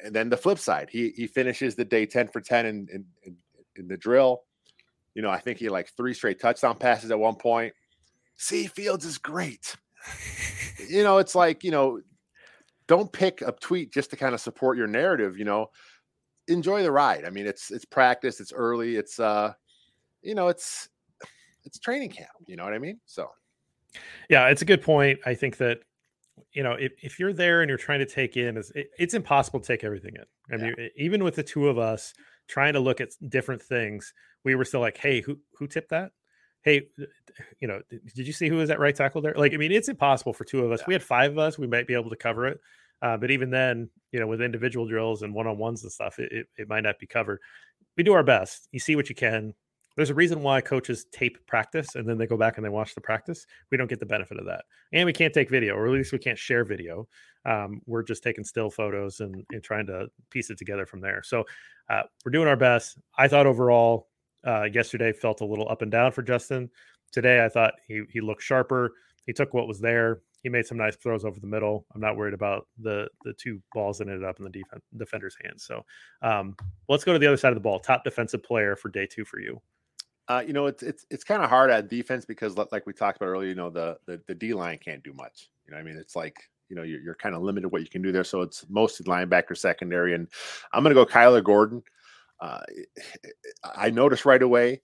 and 0.00 0.14
then 0.14 0.30
the 0.30 0.36
flip 0.36 0.58
side, 0.58 0.88
he 0.90 1.10
he 1.10 1.26
finishes 1.26 1.74
the 1.74 1.84
day 1.84 2.06
ten 2.06 2.28
for 2.28 2.40
ten 2.40 2.66
in 2.66 2.88
in, 2.92 3.04
in, 3.24 3.36
in 3.76 3.88
the 3.88 3.96
drill. 3.96 4.42
You 5.14 5.22
know, 5.22 5.30
I 5.30 5.38
think 5.38 5.58
he 5.58 5.68
like 5.68 5.90
three 5.96 6.14
straight 6.14 6.40
touchdown 6.40 6.76
passes 6.76 7.10
at 7.10 7.18
one 7.18 7.36
point. 7.36 7.74
See, 8.36 8.66
Fields 8.66 9.04
is 9.04 9.18
great. 9.18 9.76
you 10.88 11.02
know, 11.02 11.18
it's 11.18 11.34
like 11.34 11.62
you 11.62 11.70
know, 11.70 12.00
don't 12.88 13.12
pick 13.12 13.42
a 13.42 13.52
tweet 13.52 13.92
just 13.92 14.10
to 14.10 14.16
kind 14.16 14.34
of 14.34 14.40
support 14.40 14.78
your 14.78 14.86
narrative. 14.86 15.36
You 15.36 15.44
know, 15.44 15.70
enjoy 16.50 16.82
the 16.82 16.92
ride. 16.92 17.24
I 17.24 17.30
mean, 17.30 17.46
it's 17.46 17.70
it's 17.70 17.84
practice, 17.84 18.40
it's 18.40 18.52
early, 18.52 18.96
it's 18.96 19.18
uh, 19.18 19.52
you 20.22 20.34
know, 20.34 20.48
it's 20.48 20.88
it's 21.64 21.78
training 21.78 22.10
camp. 22.10 22.30
You 22.46 22.56
know 22.56 22.64
what 22.64 22.74
I 22.74 22.78
mean? 22.78 23.00
So, 23.06 23.28
yeah, 24.28 24.48
it's 24.48 24.62
a 24.62 24.64
good 24.64 24.82
point. 24.82 25.18
I 25.24 25.34
think 25.34 25.56
that 25.58 25.78
you 26.52 26.62
know 26.62 26.72
if, 26.72 26.92
if 27.02 27.18
you're 27.18 27.32
there 27.32 27.62
and 27.62 27.68
you're 27.68 27.78
trying 27.78 28.00
to 28.00 28.06
take 28.06 28.36
in, 28.36 28.56
it's, 28.56 28.70
it, 28.72 28.88
it's 28.98 29.14
impossible 29.14 29.60
to 29.60 29.66
take 29.66 29.84
everything 29.84 30.16
in. 30.16 30.54
I 30.54 30.62
mean, 30.62 30.74
yeah. 30.76 30.88
even 30.96 31.24
with 31.24 31.36
the 31.36 31.42
two 31.42 31.68
of 31.68 31.78
us 31.78 32.12
trying 32.48 32.72
to 32.72 32.80
look 32.80 33.00
at 33.00 33.10
different 33.28 33.62
things, 33.62 34.12
we 34.44 34.54
were 34.54 34.64
still 34.64 34.80
like, 34.80 34.96
hey, 34.96 35.20
who 35.20 35.38
who 35.54 35.66
tipped 35.66 35.90
that? 35.90 36.12
Hey, 36.62 36.88
you 37.60 37.68
know, 37.68 37.80
did 37.88 38.26
you 38.26 38.34
see 38.34 38.48
who 38.48 38.56
was 38.56 38.68
that 38.68 38.78
right 38.78 38.94
tackle 38.94 39.22
there? 39.22 39.32
Like, 39.34 39.54
I 39.54 39.56
mean, 39.56 39.72
it's 39.72 39.88
impossible 39.88 40.34
for 40.34 40.44
two 40.44 40.62
of 40.62 40.70
us. 40.72 40.80
Yeah. 40.80 40.84
We 40.88 40.94
had 40.94 41.02
five 41.02 41.30
of 41.30 41.38
us. 41.38 41.58
We 41.58 41.66
might 41.66 41.86
be 41.86 41.94
able 41.94 42.10
to 42.10 42.16
cover 42.16 42.46
it. 42.46 42.60
Uh, 43.02 43.16
but 43.16 43.30
even 43.30 43.50
then, 43.50 43.88
you 44.12 44.20
know, 44.20 44.26
with 44.26 44.42
individual 44.42 44.86
drills 44.86 45.22
and 45.22 45.34
one 45.34 45.46
on 45.46 45.58
ones 45.58 45.82
and 45.82 45.92
stuff, 45.92 46.18
it, 46.18 46.30
it, 46.32 46.46
it, 46.56 46.68
might 46.68 46.82
not 46.82 46.98
be 46.98 47.06
covered. 47.06 47.40
We 47.96 48.02
do 48.02 48.12
our 48.12 48.22
best. 48.22 48.68
You 48.72 48.80
see 48.80 48.96
what 48.96 49.08
you 49.08 49.14
can. 49.14 49.54
There's 49.96 50.10
a 50.10 50.14
reason 50.14 50.42
why 50.42 50.60
coaches 50.60 51.06
tape 51.12 51.38
practice 51.46 51.94
and 51.94 52.08
then 52.08 52.16
they 52.16 52.26
go 52.26 52.36
back 52.36 52.56
and 52.56 52.64
they 52.64 52.70
watch 52.70 52.94
the 52.94 53.00
practice. 53.00 53.44
We 53.70 53.76
don't 53.76 53.88
get 53.88 54.00
the 54.00 54.06
benefit 54.06 54.38
of 54.38 54.46
that. 54.46 54.64
And 54.92 55.04
we 55.04 55.12
can't 55.12 55.34
take 55.34 55.50
video, 55.50 55.74
or 55.74 55.86
at 55.86 55.92
least 55.92 56.12
we 56.12 56.18
can't 56.18 56.38
share 56.38 56.64
video. 56.64 57.08
Um, 57.44 57.80
we're 57.86 58.02
just 58.02 58.22
taking 58.22 58.44
still 58.44 58.70
photos 58.70 59.20
and, 59.20 59.44
and, 59.50 59.62
trying 59.62 59.86
to 59.86 60.08
piece 60.30 60.50
it 60.50 60.58
together 60.58 60.86
from 60.86 61.00
there. 61.00 61.22
So 61.22 61.44
uh, 61.88 62.02
we're 62.24 62.32
doing 62.32 62.48
our 62.48 62.56
best. 62.56 62.98
I 63.16 63.28
thought 63.28 63.46
overall, 63.46 64.08
uh, 64.46 64.64
yesterday 64.64 65.12
felt 65.12 65.40
a 65.40 65.46
little 65.46 65.68
up 65.68 65.82
and 65.82 65.90
down 65.90 66.12
for 66.12 66.22
Justin. 66.22 66.70
Today, 67.12 67.44
I 67.44 67.48
thought 67.48 67.74
he, 67.86 68.02
he 68.10 68.20
looked 68.20 68.42
sharper. 68.42 68.92
He 69.26 69.32
took 69.32 69.54
what 69.54 69.68
was 69.68 69.80
there 69.80 70.20
he 70.42 70.48
made 70.48 70.66
some 70.66 70.78
nice 70.78 70.96
throws 70.96 71.24
over 71.24 71.38
the 71.38 71.46
middle. 71.46 71.86
I'm 71.94 72.00
not 72.00 72.16
worried 72.16 72.34
about 72.34 72.66
the 72.78 73.08
the 73.24 73.32
two 73.34 73.60
balls 73.72 73.98
that 73.98 74.08
ended 74.08 74.24
up 74.24 74.38
in 74.38 74.44
the 74.44 74.50
defense 74.50 74.82
defender's 74.96 75.36
hands. 75.42 75.64
So 75.64 75.84
um, 76.22 76.56
let's 76.88 77.04
go 77.04 77.12
to 77.12 77.18
the 77.18 77.26
other 77.26 77.36
side 77.36 77.50
of 77.50 77.56
the 77.56 77.60
ball. 77.60 77.78
Top 77.78 78.04
defensive 78.04 78.42
player 78.42 78.76
for 78.76 78.88
day 78.88 79.06
two 79.06 79.24
for 79.24 79.38
you. 79.38 79.60
Uh, 80.28 80.42
you 80.46 80.52
know, 80.52 80.66
it's 80.66 80.82
it's 80.82 81.04
it's 81.10 81.24
kind 81.24 81.42
of 81.42 81.50
hard 81.50 81.70
at 81.70 81.88
defense 81.88 82.24
because, 82.24 82.56
like 82.56 82.86
we 82.86 82.92
talked 82.92 83.16
about 83.16 83.26
earlier, 83.26 83.48
you 83.48 83.54
know, 83.54 83.70
the 83.70 83.98
the, 84.06 84.20
the 84.26 84.34
D 84.34 84.54
line 84.54 84.78
can't 84.78 85.02
do 85.02 85.12
much. 85.12 85.50
You 85.66 85.72
know, 85.72 85.78
I 85.78 85.82
mean, 85.82 85.96
it's 85.96 86.16
like 86.16 86.36
you 86.68 86.76
know 86.76 86.82
you're, 86.82 87.00
you're 87.00 87.14
kind 87.16 87.34
of 87.34 87.42
limited 87.42 87.68
what 87.68 87.82
you 87.82 87.88
can 87.88 88.00
do 88.00 88.12
there. 88.12 88.24
So 88.24 88.40
it's 88.42 88.64
mostly 88.68 89.06
linebacker, 89.06 89.56
secondary, 89.56 90.14
and 90.14 90.28
I'm 90.72 90.82
going 90.82 90.94
to 90.94 91.04
go 91.04 91.10
Kyler 91.10 91.42
Gordon. 91.42 91.82
Uh, 92.40 92.60
I 93.64 93.90
noticed 93.90 94.24
right 94.24 94.40
away 94.40 94.80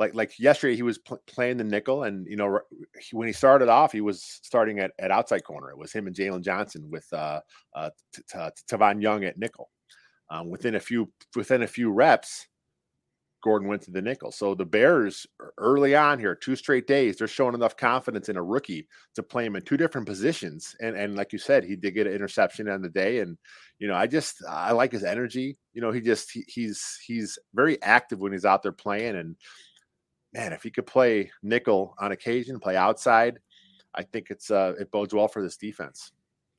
like 0.00 0.14
like 0.14 0.32
yesterday 0.38 0.74
he 0.74 0.82
was 0.82 0.96
pl- 0.96 1.22
playing 1.26 1.58
the 1.58 1.64
nickel 1.64 2.04
and 2.04 2.26
you 2.26 2.34
know 2.34 2.58
he, 2.98 3.14
when 3.14 3.26
he 3.26 3.32
started 3.32 3.68
off 3.68 3.92
he 3.92 4.00
was 4.00 4.40
starting 4.42 4.80
at, 4.80 4.92
at 4.98 5.10
outside 5.10 5.44
corner. 5.44 5.70
It 5.70 5.78
was 5.78 5.92
him 5.92 6.06
and 6.06 6.16
Jaylon 6.16 6.40
Johnson 6.40 6.90
with 6.90 7.06
uh, 7.12 7.40
uh 7.76 7.90
t- 8.12 8.22
Tavon 8.68 9.00
Young 9.00 9.24
at 9.24 9.38
nickel. 9.38 9.70
Um, 10.30 10.48
within 10.48 10.76
a 10.76 10.80
few 10.80 11.12
within 11.36 11.62
a 11.62 11.66
few 11.66 11.92
reps 11.92 12.46
Gordon 13.42 13.68
went 13.68 13.82
to 13.82 13.90
the 13.90 14.02
nickel. 14.02 14.32
So 14.32 14.54
the 14.54 14.66
Bears 14.66 15.26
early 15.58 15.94
on 15.94 16.18
here 16.18 16.34
two 16.34 16.56
straight 16.56 16.86
days 16.86 17.16
they're 17.16 17.28
showing 17.28 17.54
enough 17.54 17.76
confidence 17.76 18.30
in 18.30 18.36
a 18.36 18.42
rookie 18.42 18.88
to 19.16 19.22
play 19.22 19.44
him 19.44 19.56
in 19.56 19.62
two 19.62 19.76
different 19.76 20.06
positions. 20.06 20.74
And 20.80 20.96
and 20.96 21.14
like 21.14 21.32
you 21.32 21.38
said 21.38 21.64
he 21.64 21.76
did 21.76 21.92
get 21.92 22.06
an 22.06 22.14
interception 22.14 22.70
on 22.70 22.80
the 22.80 22.88
day. 22.88 23.18
And 23.18 23.36
you 23.78 23.86
know 23.86 23.96
I 23.96 24.06
just 24.06 24.36
I 24.48 24.72
like 24.72 24.92
his 24.92 25.04
energy. 25.04 25.58
You 25.74 25.82
know 25.82 25.92
he 25.92 26.00
just 26.00 26.30
he, 26.30 26.42
he's 26.48 26.98
he's 27.06 27.38
very 27.54 27.82
active 27.82 28.18
when 28.18 28.32
he's 28.32 28.46
out 28.46 28.62
there 28.62 28.72
playing. 28.72 29.16
And 29.16 29.36
man, 30.32 30.52
if 30.52 30.62
he 30.62 30.70
could 30.70 30.86
play 30.86 31.30
nickel 31.42 31.94
on 31.98 32.12
occasion, 32.12 32.60
play 32.60 32.76
outside, 32.76 33.38
I 33.94 34.02
think 34.02 34.30
it's 34.30 34.50
uh, 34.50 34.74
it 34.78 34.90
bodes 34.90 35.14
well 35.14 35.28
for 35.28 35.42
this 35.42 35.56
defense. 35.56 36.12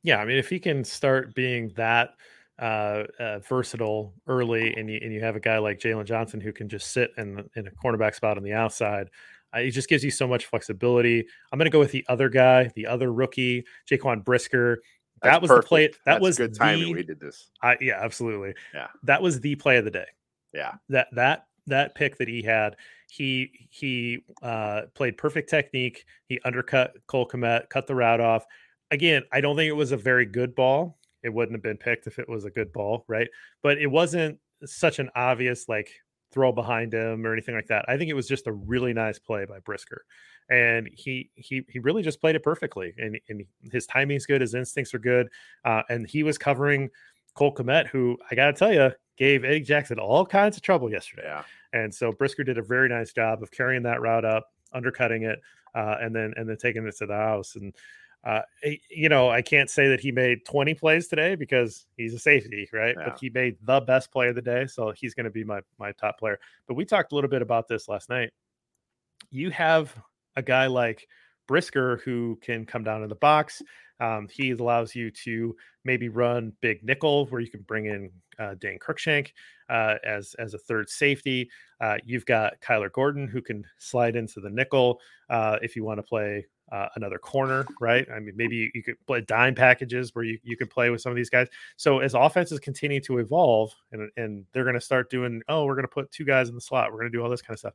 Yeah, 0.04 0.18
I 0.18 0.26
mean, 0.26 0.38
if 0.38 0.50
he 0.50 0.60
can 0.60 0.84
start 0.84 1.36
being 1.36 1.72
that 1.76 2.16
uh, 2.60 3.04
uh, 3.20 3.40
versatile 3.40 4.14
early, 4.28 4.74
and 4.76 4.90
you 4.90 5.00
and 5.02 5.14
you 5.14 5.22
have 5.22 5.36
a 5.36 5.40
guy 5.40 5.58
like 5.58 5.80
Jaylon 5.80 6.06
Johnson 6.06 6.42
who 6.42 6.52
can 6.52 6.68
just 6.68 6.92
sit 6.92 7.12
in 7.18 7.50
in 7.56 7.68
a 7.68 7.72
cornerback 7.72 8.16
spot 8.16 8.38
on 8.38 8.44
the 8.44 8.54
outside, 8.54 9.10
uh, 9.56 9.60
it 9.60 9.72
just 9.72 9.90
gives 9.90 10.04
you 10.04 10.12
so 10.12 10.28
much 10.28 10.46
flexibility. 10.46 11.26
I'm 11.52 11.60
going 11.60 11.66
to 11.66 11.72
go 11.72 11.80
with 11.80 11.92
the 11.92 12.06
other 12.10 12.30
guy, 12.30 12.70
the 12.76 12.88
other 12.88 13.14
rookie, 13.14 13.66
Jaquan 13.90 14.24
Brisker. 14.24 14.82
That 15.22 15.34
That's 15.34 15.42
was 15.42 15.50
perfect. 15.50 15.64
the 15.64 15.68
play. 15.68 15.88
That 15.88 16.00
That's 16.06 16.22
was 16.22 16.38
good 16.38 16.56
timing. 16.56 16.86
The, 16.86 16.94
we 16.94 17.04
did 17.04 17.20
this. 17.20 17.52
I, 17.62 17.78
yeah, 17.80 18.00
absolutely. 18.02 18.56
Yeah, 18.74 18.88
that 19.04 19.22
was 19.22 19.40
the 19.40 19.56
play 19.56 19.78
of 19.78 19.86
the 19.86 19.92
day. 19.92 20.08
Yeah, 20.54 20.74
that 20.90 21.08
that 21.14 21.46
that 21.68 21.96
pick 21.96 22.18
that 22.18 22.28
he 22.28 22.42
had, 22.42 22.76
he 23.10 23.68
he 23.70 24.20
uh, 24.42 24.84
played 24.94 25.18
perfect 25.18 25.50
technique. 25.50 26.06
He 26.26 26.40
undercut 26.46 26.94
Cole 27.08 27.28
Kmet, 27.28 27.70
cut 27.70 27.88
the 27.88 27.96
route 27.96 28.22
off. 28.22 28.46
Again, 28.90 29.24
I 29.32 29.42
don't 29.42 29.56
think 29.56 29.70
it 29.70 29.74
was 29.74 29.92
a 29.92 29.98
very 29.98 30.26
good 30.26 30.56
ball. 30.56 30.98
It 31.24 31.34
wouldn't 31.34 31.56
have 31.56 31.64
been 31.64 31.78
picked 31.78 32.08
if 32.08 32.20
it 32.20 32.28
was 32.28 32.46
a 32.46 32.50
good 32.50 32.74
ball, 32.74 33.06
right? 33.08 33.30
But 33.62 33.78
it 33.78 33.88
wasn't 33.88 34.40
such 34.66 35.00
an 35.00 35.10
obvious 35.16 35.70
like 35.70 35.92
throw 36.32 36.52
behind 36.52 36.94
him 36.94 37.26
or 37.26 37.34
anything 37.34 37.56
like 37.56 37.68
that. 37.68 37.86
I 37.88 37.98
think 37.98 38.10
it 38.10 38.14
was 38.16 38.28
just 38.28 38.48
a 38.48 38.54
really 38.54 38.94
nice 38.94 39.20
play 39.20 39.46
by 39.46 39.60
Brisker, 39.60 40.06
and 40.50 40.90
he 40.94 41.30
he 41.36 41.64
he 41.68 41.80
really 41.80 42.04
just 42.04 42.22
played 42.22 42.36
it 42.36 42.44
perfectly. 42.44 42.94
And 42.98 43.20
and 43.30 43.44
his 43.72 43.86
timing's 43.86 44.26
good, 44.26 44.42
his 44.42 44.54
instincts 44.54 44.94
are 44.94 45.00
good, 45.00 45.28
uh, 45.66 45.84
and 45.90 46.08
he 46.08 46.24
was 46.24 46.38
covering 46.38 46.90
Cole 47.34 47.54
Kmet, 47.54 47.88
who 47.88 48.18
I 48.30 48.36
got 48.36 48.48
to 48.48 48.54
tell 48.54 48.74
you 48.74 48.92
gave 49.18 49.46
Eddie 49.46 49.62
Jackson 49.62 50.00
all 50.00 50.26
kinds 50.26 50.58
of 50.58 50.64
trouble 50.64 50.92
yesterday. 50.92 51.24
Yeah. 51.26 51.44
And 51.74 51.94
so 51.94 52.12
Brisker 52.12 52.44
did 52.44 52.58
a 52.58 52.64
very 52.64 52.90
nice 52.90 53.14
job 53.14 53.44
of 53.44 53.52
carrying 53.52 53.84
that 53.84 54.02
route 54.02 54.26
up, 54.26 54.48
undercutting 54.74 55.24
it, 55.24 55.40
uh, 55.76 55.96
and 56.02 56.16
then 56.16 56.34
and 56.36 56.50
then 56.50 56.58
taking 56.58 56.86
it 56.86 56.98
to 56.98 57.06
the 57.06 57.16
house. 57.16 57.56
And 57.56 57.74
uh, 58.24 58.42
you 58.90 59.10
know, 59.10 59.30
I 59.30 59.42
can't 59.42 59.70
say 59.70 59.88
that 59.90 60.00
he 60.00 60.12
made 60.12 60.46
20 60.46 60.74
plays 60.76 61.08
today 61.08 61.36
because 61.36 61.88
he's 61.98 62.14
a 62.14 62.20
safety, 62.20 62.70
right? 62.72 62.96
Yeah. 62.98 63.10
But 63.10 63.20
he 63.20 63.30
made 63.30 63.58
the 63.64 63.80
best 63.80 64.12
play 64.12 64.28
of 64.28 64.36
the 64.36 64.42
day, 64.42 64.68
so 64.68 64.92
he's 64.92 65.14
going 65.14 65.24
to 65.26 65.32
be 65.32 65.44
my 65.44 65.62
my 65.80 65.92
top 65.94 66.20
player. 66.20 66.40
But 66.68 66.76
we 66.76 66.86
talked 66.86 67.12
a 67.12 67.16
little 67.16 67.30
bit 67.30 67.42
about 67.42 67.68
this 67.68 67.88
last 67.88 68.10
night. 68.10 68.32
You 69.30 69.50
have 69.52 69.96
a 70.36 70.42
guy 70.42 70.68
like 70.68 71.08
Brisker 71.48 71.98
who 72.06 72.40
can 72.42 72.66
come 72.66 72.84
down 72.84 73.04
in 73.04 73.10
the 73.10 73.16
box. 73.16 73.62
Um, 74.02 74.28
he 74.30 74.52
allows 74.52 74.96
you 74.96 75.12
to 75.12 75.56
maybe 75.86 76.10
run 76.10 76.54
big 76.60 76.84
nickel 76.84 77.28
where 77.28 77.40
you 77.40 77.50
can 77.50 77.62
bring 77.62 77.86
in 77.86 78.10
uh, 78.40 78.56
Dane 78.56 78.80
Cruikshank 78.80 79.32
uh, 79.70 79.96
as 80.04 80.36
as 80.40 80.54
a 80.54 80.58
third 80.58 80.90
safety. 80.90 81.50
Uh, 81.80 81.98
you've 82.04 82.26
got 82.26 82.60
Kyler 82.62 82.92
Gordon 82.92 83.28
who 83.28 83.42
can 83.42 83.64
slide 83.78 84.16
into 84.16 84.40
the 84.40 84.50
nickel 84.50 85.00
uh, 85.30 85.58
if 85.62 85.76
you 85.76 85.84
want 85.84 86.00
to 86.00 86.04
play 86.04 86.46
uh, 86.72 86.88
another 86.96 87.20
corner, 87.20 87.66
right? 87.80 88.08
I 88.14 88.20
mean, 88.20 88.34
maybe 88.36 88.72
you 88.74 88.82
could 88.82 88.96
play 89.06 89.22
dime 89.22 89.54
packages 89.54 90.16
where 90.16 90.24
you, 90.24 90.40
you 90.42 90.56
could 90.56 90.70
play 90.70 90.90
with 90.90 91.02
some 91.02 91.12
of 91.12 91.16
these 91.18 91.30
guys. 91.30 91.48
So 91.76 92.00
as 92.00 92.14
offenses 92.14 92.60
continue 92.60 93.02
to 93.02 93.18
evolve 93.18 93.74
and, 93.92 94.10
and 94.16 94.46
they're 94.54 94.64
going 94.64 94.76
to 94.76 94.82
start 94.82 95.10
doing, 95.10 95.42
oh, 95.50 95.66
we're 95.66 95.76
going 95.76 95.84
to 95.84 95.90
put 95.90 96.12
two 96.12 96.24
guys 96.24 96.48
in 96.48 96.56
the 96.56 96.62
slot, 96.62 96.92
we're 96.92 97.00
going 97.00 97.12
to 97.12 97.18
do 97.18 97.22
all 97.22 97.30
this 97.30 97.42
kind 97.42 97.56
of 97.56 97.60
stuff 97.60 97.74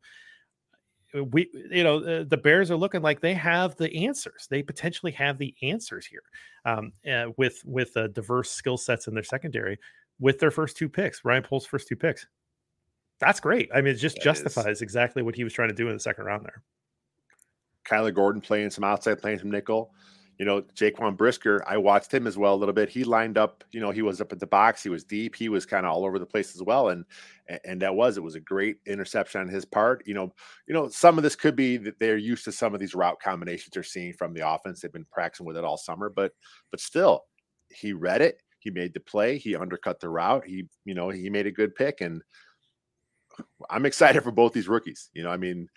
we 1.15 1.49
you 1.71 1.85
know 1.85 2.25
the 2.25 2.37
bears 2.37 2.71
are 2.71 2.77
looking 2.77 3.03
like 3.03 3.21
they 3.21 3.35
have 3.35 3.77
the 3.77 4.07
answers. 4.07 4.47
They 4.51 4.63
potentially 4.63 5.13
have 5.13 5.39
the 5.39 5.55
answers 5.63 6.07
here 6.07 6.23
um, 6.65 6.93
uh, 7.11 7.27
with 7.37 7.63
with 7.65 7.97
uh, 7.97 8.09
diverse 8.09 8.51
skill 8.51 8.77
sets 8.77 9.07
in 9.07 9.15
their 9.15 9.25
secondary 9.25 9.79
with 10.19 10.39
their 10.39 10.51
first 10.51 10.77
two 10.77 10.89
picks 10.89 11.25
ryan 11.25 11.43
poles 11.43 11.67
first 11.67 11.89
two 11.89 11.97
picks. 11.97 12.27
That's 13.19 13.41
great. 13.41 13.71
I 13.75 13.81
mean 13.81 13.95
it 13.95 13.99
just 13.99 14.17
that 14.17 14.25
justifies 14.25 14.77
is. 14.77 14.83
exactly 14.83 15.23
what 15.23 15.35
he 15.35 15.45
was 15.45 15.53
trying 15.53 15.69
to 15.69 15.75
do 15.75 15.89
in 15.89 15.95
the 15.95 16.01
second 16.01 16.25
round 16.25 16.45
there. 16.45 16.63
Kyler 17.89 18.15
gordon 18.15 18.41
playing 18.41 18.71
some 18.71 18.85
outside 18.85 19.21
playing 19.21 19.39
some 19.39 19.51
nickel 19.51 19.93
you 20.39 20.45
know, 20.45 20.61
Jaquan 20.75 21.17
Brisker, 21.17 21.65
I 21.67 21.79
watched 21.79 22.13
him 22.13 22.27
as 22.27 22.37
well 22.37 22.55
a 22.55 22.57
little 22.57 22.75
bit. 22.75 22.91
He 22.91 23.05
lined 23.05 23.39
up, 23.39 23.65
you 23.73 23.81
know, 23.81 23.91
he 23.91 24.03
was 24.03 24.21
up 24.21 24.33
at 24.33 24.41
the 24.41 24.47
box, 24.47 24.83
he 24.83 24.91
was 24.91 25.03
deep, 25.03 25.35
he 25.35 25.49
was 25.49 25.65
kind 25.65 25.87
of 25.87 25.93
all 25.93 26.05
over 26.05 26.19
the 26.19 26.27
place 26.27 26.55
as 26.55 26.63
well. 26.63 26.91
And 26.91 27.05
and 27.65 27.81
that 27.81 27.95
was 27.95 28.17
it 28.17 28.23
was 28.23 28.35
a 28.35 28.41
great 28.41 28.79
interception 28.87 29.41
on 29.41 29.49
his 29.49 29.65
part. 29.65 30.03
You 30.07 30.15
know, 30.15 30.33
you 30.67 30.75
know, 30.75 30.89
some 30.89 31.17
of 31.17 31.25
this 31.25 31.37
could 31.37 31.57
be 31.57 31.77
that 31.79 31.99
they're 31.99 32.19
used 32.19 32.45
to 32.45 32.53
some 32.53 32.75
of 32.75 32.81
these 32.81 32.95
route 32.95 33.21
combinations 33.21 33.71
they're 33.73 33.83
seeing 33.83 34.13
from 34.13 34.35
the 34.35 34.47
offense. 34.47 34.81
They've 34.81 34.93
been 34.93 35.07
practicing 35.11 35.47
with 35.47 35.57
it 35.57 35.65
all 35.65 35.79
summer, 35.79 36.11
but 36.11 36.33
but 36.71 36.81
still, 36.81 37.25
he 37.71 37.93
read 37.93 38.21
it, 38.21 38.43
he 38.59 38.71
made 38.71 38.93
the 38.93 39.01
play, 39.01 39.39
he 39.39 39.57
undercut 39.57 40.01
the 40.01 40.09
route, 40.09 40.45
he, 40.47 40.67
you 40.85 40.95
know, 40.95 41.09
he 41.09 41.31
made 41.31 41.47
a 41.47 41.53
good 41.53 41.75
pick. 41.75 42.01
And 42.01 42.23
I'm 43.71 43.87
excited 43.87 44.23
for 44.23 44.33
both 44.33 44.53
these 44.53 44.69
rookies. 44.69 45.09
You 45.15 45.23
know, 45.23 45.31
I 45.31 45.37
mean, 45.37 45.69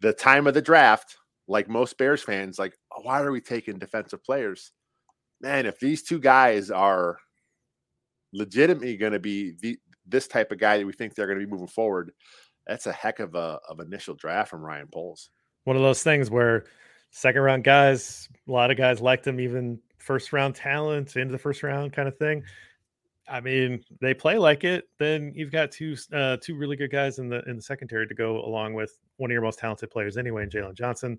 the 0.00 0.12
time 0.12 0.46
of 0.46 0.54
the 0.54 0.62
draft 0.62 1.16
like 1.48 1.68
most 1.68 1.96
Bears 1.98 2.22
fans, 2.22 2.58
like, 2.58 2.76
why 3.02 3.20
are 3.22 3.32
we 3.32 3.40
taking 3.40 3.78
defensive 3.78 4.22
players? 4.24 4.72
Man, 5.40 5.66
if 5.66 5.78
these 5.78 6.02
two 6.02 6.18
guys 6.18 6.70
are 6.70 7.18
legitimately 8.32 8.96
going 8.96 9.12
to 9.12 9.18
be 9.18 9.52
the, 9.60 9.78
this 10.06 10.26
type 10.26 10.50
of 10.52 10.58
guy 10.58 10.78
that 10.78 10.86
we 10.86 10.92
think 10.92 11.14
they're 11.14 11.26
going 11.26 11.38
to 11.38 11.46
be 11.46 11.50
moving 11.50 11.66
forward, 11.66 12.12
that's 12.66 12.86
a 12.86 12.92
heck 12.92 13.20
of 13.20 13.34
a 13.34 13.60
of 13.68 13.80
initial 13.80 14.14
draft 14.14 14.50
from 14.50 14.62
Ryan 14.62 14.88
Poles. 14.92 15.30
One 15.64 15.76
of 15.76 15.82
those 15.82 16.02
things 16.02 16.30
where 16.30 16.64
second 17.10 17.42
round 17.42 17.64
guys, 17.64 18.28
a 18.48 18.52
lot 18.52 18.70
of 18.70 18.76
guys 18.76 19.00
liked 19.00 19.24
them, 19.24 19.40
even 19.40 19.78
first 19.98 20.32
round 20.32 20.54
talent 20.54 21.16
into 21.16 21.32
the 21.32 21.38
first 21.38 21.62
round 21.62 21.92
kind 21.92 22.08
of 22.08 22.16
thing. 22.16 22.42
I 23.28 23.40
mean, 23.40 23.84
they 24.00 24.14
play 24.14 24.38
like 24.38 24.64
it. 24.64 24.88
Then 24.98 25.32
you've 25.34 25.50
got 25.50 25.72
two 25.72 25.96
uh, 26.12 26.36
two 26.40 26.56
really 26.56 26.76
good 26.76 26.90
guys 26.90 27.18
in 27.18 27.28
the 27.28 27.42
in 27.48 27.56
the 27.56 27.62
secondary 27.62 28.06
to 28.06 28.14
go 28.14 28.44
along 28.44 28.74
with 28.74 28.96
one 29.16 29.30
of 29.30 29.32
your 29.32 29.42
most 29.42 29.58
talented 29.58 29.90
players 29.90 30.16
anyway, 30.16 30.42
in 30.42 30.50
Jaylon 30.50 30.74
Johnson. 30.74 31.18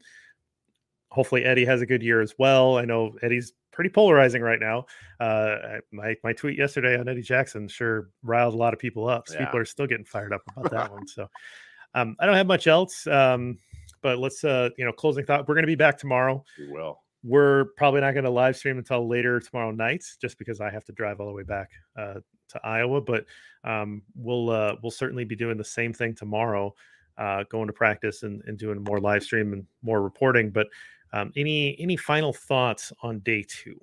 Hopefully, 1.11 1.45
Eddie 1.45 1.65
has 1.65 1.81
a 1.81 1.85
good 1.85 2.03
year 2.03 2.21
as 2.21 2.33
well. 2.37 2.77
I 2.77 2.85
know 2.85 3.15
Eddie's 3.21 3.53
pretty 3.71 3.89
polarizing 3.89 4.41
right 4.41 4.59
now. 4.59 4.85
Uh, 5.19 5.79
my 5.91 6.15
my 6.23 6.33
tweet 6.33 6.57
yesterday 6.57 6.99
on 6.99 7.07
Eddie 7.07 7.21
Jackson 7.21 7.67
sure 7.67 8.09
riled 8.23 8.53
a 8.53 8.57
lot 8.57 8.73
of 8.73 8.79
people 8.79 9.07
up. 9.07 9.27
So 9.27 9.35
yeah. 9.35 9.45
People 9.45 9.59
are 9.59 9.65
still 9.65 9.87
getting 9.87 10.05
fired 10.05 10.33
up 10.33 10.41
about 10.55 10.71
that 10.71 10.91
one. 10.91 11.05
So 11.07 11.27
um, 11.93 12.15
I 12.19 12.25
don't 12.25 12.35
have 12.35 12.47
much 12.47 12.67
else. 12.67 13.07
Um, 13.07 13.57
but 14.01 14.19
let's 14.19 14.43
uh, 14.43 14.69
you 14.77 14.85
know, 14.85 14.91
closing 14.91 15.25
thought. 15.25 15.47
We're 15.47 15.55
going 15.55 15.63
to 15.63 15.67
be 15.67 15.75
back 15.75 15.97
tomorrow. 15.97 16.43
We 16.59 16.71
will 16.71 16.99
we're 17.23 17.65
probably 17.75 18.01
not 18.01 18.13
going 18.13 18.23
to 18.23 18.29
live 18.29 18.55
stream 18.55 18.77
until 18.77 19.07
later 19.07 19.39
tomorrow 19.39 19.71
night, 19.71 20.03
just 20.21 20.37
because 20.37 20.61
I 20.61 20.69
have 20.69 20.85
to 20.85 20.93
drive 20.93 21.19
all 21.19 21.27
the 21.27 21.33
way 21.33 21.43
back 21.43 21.71
uh, 21.97 22.15
to 22.49 22.59
Iowa. 22.63 23.01
But 23.01 23.25
um, 23.63 24.01
we'll 24.15 24.49
uh, 24.49 24.75
we'll 24.81 24.91
certainly 24.91 25.25
be 25.25 25.35
doing 25.35 25.57
the 25.57 25.63
same 25.63 25.93
thing 25.93 26.15
tomorrow, 26.15 26.73
uh, 27.17 27.43
going 27.49 27.67
to 27.67 27.73
practice 27.73 28.23
and, 28.23 28.41
and 28.45 28.57
doing 28.57 28.83
more 28.83 28.99
live 28.99 29.23
stream 29.23 29.53
and 29.53 29.65
more 29.81 30.01
reporting. 30.01 30.49
But 30.49 30.67
um, 31.13 31.31
any 31.35 31.79
any 31.79 31.97
final 31.97 32.33
thoughts 32.33 32.91
on 33.01 33.19
day 33.19 33.45
two? 33.47 33.79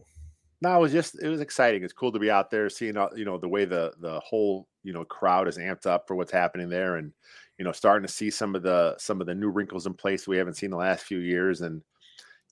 No, 0.60 0.76
it 0.76 0.80
was 0.80 0.92
just 0.92 1.20
it 1.22 1.28
was 1.28 1.40
exciting. 1.40 1.82
It's 1.82 1.92
cool 1.92 2.12
to 2.12 2.18
be 2.18 2.30
out 2.30 2.50
there, 2.50 2.68
seeing 2.68 2.96
you 3.16 3.24
know 3.24 3.38
the 3.38 3.48
way 3.48 3.64
the 3.64 3.92
the 4.00 4.20
whole 4.20 4.68
you 4.82 4.92
know 4.92 5.04
crowd 5.04 5.48
is 5.48 5.58
amped 5.58 5.86
up 5.86 6.06
for 6.06 6.16
what's 6.16 6.32
happening 6.32 6.68
there, 6.68 6.96
and 6.96 7.12
you 7.58 7.64
know 7.64 7.72
starting 7.72 8.06
to 8.06 8.12
see 8.12 8.30
some 8.30 8.54
of 8.54 8.62
the 8.62 8.94
some 8.98 9.20
of 9.20 9.26
the 9.26 9.34
new 9.34 9.48
wrinkles 9.48 9.86
in 9.86 9.94
place 9.94 10.26
we 10.26 10.36
haven't 10.36 10.54
seen 10.54 10.70
the 10.70 10.76
last 10.76 11.04
few 11.04 11.18
years, 11.18 11.60
and 11.60 11.82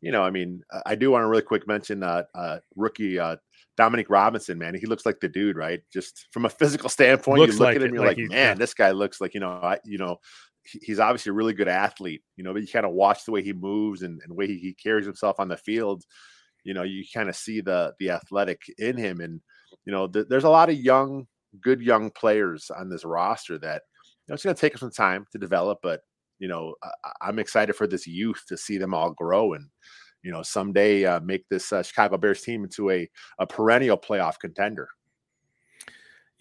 you 0.02 0.10
know, 0.10 0.22
I 0.22 0.30
mean, 0.30 0.62
I 0.84 0.96
do 0.96 1.12
want 1.12 1.22
to 1.22 1.28
really 1.28 1.42
quick 1.42 1.66
mention 1.66 2.02
uh, 2.02 2.24
uh, 2.34 2.58
rookie 2.74 3.20
uh, 3.20 3.36
Dominique 3.76 4.10
Robinson, 4.10 4.58
man. 4.58 4.74
He 4.74 4.86
looks 4.86 5.06
like 5.06 5.20
the 5.20 5.28
dude, 5.28 5.56
right? 5.56 5.80
Just 5.92 6.26
from 6.32 6.44
a 6.44 6.50
physical 6.50 6.88
standpoint, 6.88 7.38
looks 7.38 7.54
you 7.54 7.58
look 7.60 7.66
like 7.66 7.76
at 7.76 7.82
him, 7.82 7.94
you're 7.94 8.04
like, 8.04 8.18
like 8.18 8.28
man, 8.28 8.36
yeah. 8.36 8.54
this 8.54 8.74
guy 8.74 8.90
looks 8.90 9.20
like, 9.20 9.32
you 9.32 9.40
know, 9.40 9.52
I, 9.52 9.78
you 9.84 9.98
know, 9.98 10.18
he's 10.64 11.00
obviously 11.00 11.30
a 11.30 11.34
really 11.34 11.52
good 11.52 11.68
athlete, 11.68 12.22
you 12.36 12.44
know, 12.44 12.52
but 12.52 12.62
you 12.62 12.68
kind 12.68 12.86
of 12.86 12.92
watch 12.92 13.24
the 13.24 13.32
way 13.32 13.42
he 13.42 13.52
moves 13.52 14.02
and, 14.02 14.20
and 14.22 14.36
way 14.36 14.46
he, 14.46 14.58
he 14.58 14.74
carries 14.74 15.06
himself 15.06 15.40
on 15.40 15.48
the 15.48 15.56
field. 15.56 16.04
You 16.64 16.74
know, 16.74 16.82
you 16.82 17.04
kind 17.12 17.28
of 17.28 17.36
see 17.36 17.60
the 17.60 17.92
the 17.98 18.10
athletic 18.10 18.60
in 18.78 18.96
him, 18.96 19.20
and 19.20 19.40
you 19.84 19.92
know, 19.92 20.06
th- 20.06 20.26
there's 20.28 20.44
a 20.44 20.50
lot 20.50 20.70
of 20.70 20.76
young, 20.76 21.26
good 21.60 21.80
young 21.80 22.10
players 22.10 22.70
on 22.70 22.88
this 22.88 23.04
roster 23.04 23.58
that 23.58 23.82
you 24.04 24.08
know 24.28 24.34
it's 24.34 24.44
going 24.44 24.54
to 24.54 24.60
take 24.60 24.78
some 24.78 24.92
time 24.92 25.26
to 25.32 25.38
develop, 25.38 25.78
but 25.82 26.02
you 26.42 26.48
know, 26.48 26.74
I, 27.22 27.28
am 27.28 27.38
excited 27.38 27.76
for 27.76 27.86
this 27.86 28.04
youth 28.04 28.42
to 28.48 28.56
see 28.56 28.76
them 28.76 28.92
all 28.92 29.12
grow 29.12 29.52
and, 29.52 29.68
you 30.24 30.32
know, 30.32 30.42
someday 30.42 31.04
uh, 31.04 31.20
make 31.20 31.48
this 31.48 31.72
uh, 31.72 31.84
Chicago 31.84 32.18
Bears 32.18 32.42
team 32.42 32.64
into 32.64 32.90
a, 32.90 33.08
a 33.38 33.46
perennial 33.46 33.96
playoff 33.96 34.40
contender. 34.40 34.88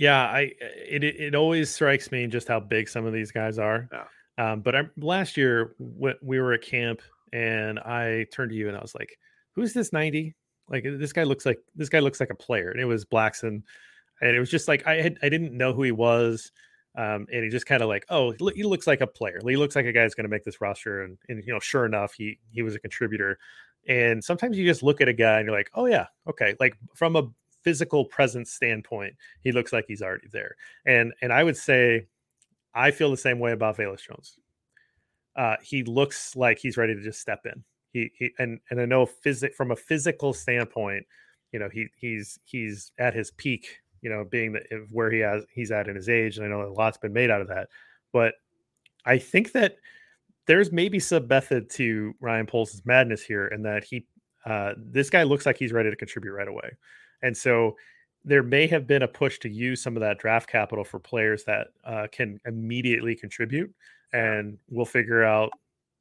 Yeah, 0.01 0.23
I 0.23 0.51
it 0.59 1.03
it 1.03 1.35
always 1.35 1.69
strikes 1.69 2.11
me 2.11 2.25
just 2.25 2.47
how 2.47 2.59
big 2.59 2.89
some 2.89 3.05
of 3.05 3.13
these 3.13 3.31
guys 3.31 3.59
are. 3.59 3.87
Yeah. 3.93 4.51
Um, 4.51 4.61
but 4.61 4.75
I, 4.75 4.81
last 4.97 5.37
year 5.37 5.75
we 5.77 6.39
were 6.39 6.53
at 6.53 6.63
camp 6.63 7.01
and 7.31 7.77
I 7.77 8.25
turned 8.33 8.49
to 8.49 8.57
you 8.57 8.67
and 8.67 8.75
I 8.75 8.81
was 8.81 8.95
like, 8.95 9.15
"Who's 9.53 9.73
this 9.73 9.93
90? 9.93 10.33
Like 10.69 10.85
this 10.85 11.13
guy 11.13 11.21
looks 11.21 11.45
like 11.45 11.59
this 11.75 11.87
guy 11.87 11.99
looks 11.99 12.19
like 12.19 12.31
a 12.31 12.35
player." 12.35 12.71
And 12.71 12.81
it 12.81 12.85
was 12.85 13.05
Blackson, 13.05 13.61
and 14.21 14.35
it 14.35 14.39
was 14.39 14.49
just 14.49 14.67
like 14.67 14.87
I 14.87 15.03
had 15.03 15.19
I 15.21 15.29
didn't 15.29 15.55
know 15.55 15.71
who 15.71 15.83
he 15.83 15.91
was. 15.91 16.51
Um, 16.97 17.27
and 17.31 17.43
he 17.43 17.49
just 17.49 17.67
kind 17.67 17.83
of 17.83 17.87
like, 17.87 18.05
oh, 18.09 18.33
he 18.55 18.63
looks 18.63 18.87
like 18.87 19.01
a 19.01 19.07
player. 19.07 19.39
He 19.47 19.55
looks 19.55 19.75
like 19.75 19.85
a 19.85 19.93
guy 19.93 20.01
who's 20.01 20.15
going 20.15 20.25
to 20.25 20.29
make 20.29 20.43
this 20.43 20.59
roster. 20.59 21.03
And, 21.03 21.17
and, 21.29 21.41
you 21.45 21.53
know, 21.53 21.59
sure 21.59 21.85
enough, 21.85 22.13
he 22.15 22.39
he 22.49 22.63
was 22.63 22.73
a 22.73 22.79
contributor. 22.79 23.37
And 23.87 24.23
sometimes 24.23 24.57
you 24.57 24.65
just 24.65 24.81
look 24.81 24.99
at 24.99 25.07
a 25.07 25.13
guy 25.13 25.37
and 25.37 25.45
you're 25.45 25.55
like, 25.55 25.69
oh 25.75 25.85
yeah, 25.85 26.07
okay. 26.27 26.55
Like 26.59 26.75
from 26.95 27.15
a 27.15 27.29
physical 27.63 28.05
presence 28.05 28.51
standpoint, 28.51 29.15
he 29.41 29.51
looks 29.51 29.73
like 29.73 29.85
he's 29.87 30.01
already 30.01 30.27
there. 30.31 30.55
And 30.85 31.13
and 31.21 31.31
I 31.31 31.43
would 31.43 31.57
say, 31.57 32.07
I 32.73 32.91
feel 32.91 33.11
the 33.11 33.17
same 33.17 33.39
way 33.39 33.51
about 33.51 33.77
Velus 33.77 34.01
Jones. 34.07 34.37
Uh, 35.35 35.55
he 35.61 35.83
looks 35.83 36.35
like 36.35 36.59
he's 36.59 36.77
ready 36.77 36.93
to 36.93 37.01
just 37.01 37.21
step 37.21 37.45
in. 37.45 37.63
He, 37.93 38.11
he 38.17 38.31
and 38.39 38.59
and 38.69 38.79
I 38.79 38.85
know 38.85 39.05
physic 39.05 39.55
from 39.55 39.71
a 39.71 39.75
physical 39.75 40.33
standpoint, 40.33 41.05
you 41.51 41.59
know, 41.59 41.69
he 41.71 41.87
he's 41.95 42.39
he's 42.43 42.91
at 42.97 43.13
his 43.13 43.31
peak 43.31 43.81
you 44.01 44.09
know, 44.09 44.25
being 44.25 44.57
where 44.91 45.11
he 45.11 45.19
has 45.19 45.43
he's 45.53 45.71
at 45.71 45.87
in 45.87 45.95
his 45.95 46.09
age, 46.09 46.37
and 46.37 46.45
I 46.45 46.49
know 46.49 46.67
a 46.67 46.73
lot's 46.73 46.97
been 46.97 47.13
made 47.13 47.29
out 47.29 47.41
of 47.41 47.47
that. 47.49 47.69
But 48.11 48.33
I 49.05 49.17
think 49.17 49.51
that 49.53 49.77
there's 50.47 50.71
maybe 50.71 50.99
some 50.99 51.27
method 51.27 51.69
to 51.71 52.13
Ryan 52.19 52.47
Poles' 52.47 52.81
madness 52.83 53.21
here, 53.21 53.47
and 53.47 53.63
that 53.65 53.83
he 53.83 54.05
uh, 54.45 54.73
this 54.77 55.09
guy 55.09 55.23
looks 55.23 55.45
like 55.45 55.57
he's 55.57 55.71
ready 55.71 55.89
to 55.89 55.95
contribute 55.95 56.33
right 56.33 56.47
away, 56.47 56.71
and 57.21 57.35
so 57.35 57.75
there 58.23 58.43
may 58.43 58.67
have 58.67 58.85
been 58.85 59.01
a 59.01 59.07
push 59.07 59.39
to 59.39 59.49
use 59.49 59.81
some 59.81 59.95
of 59.95 60.01
that 60.01 60.19
draft 60.19 60.49
capital 60.49 60.83
for 60.83 60.99
players 60.99 61.43
that 61.45 61.67
uh, 61.83 62.07
can 62.11 62.39
immediately 62.45 63.15
contribute, 63.15 63.73
and 64.13 64.57
we'll 64.69 64.85
figure 64.85 65.23
out 65.23 65.51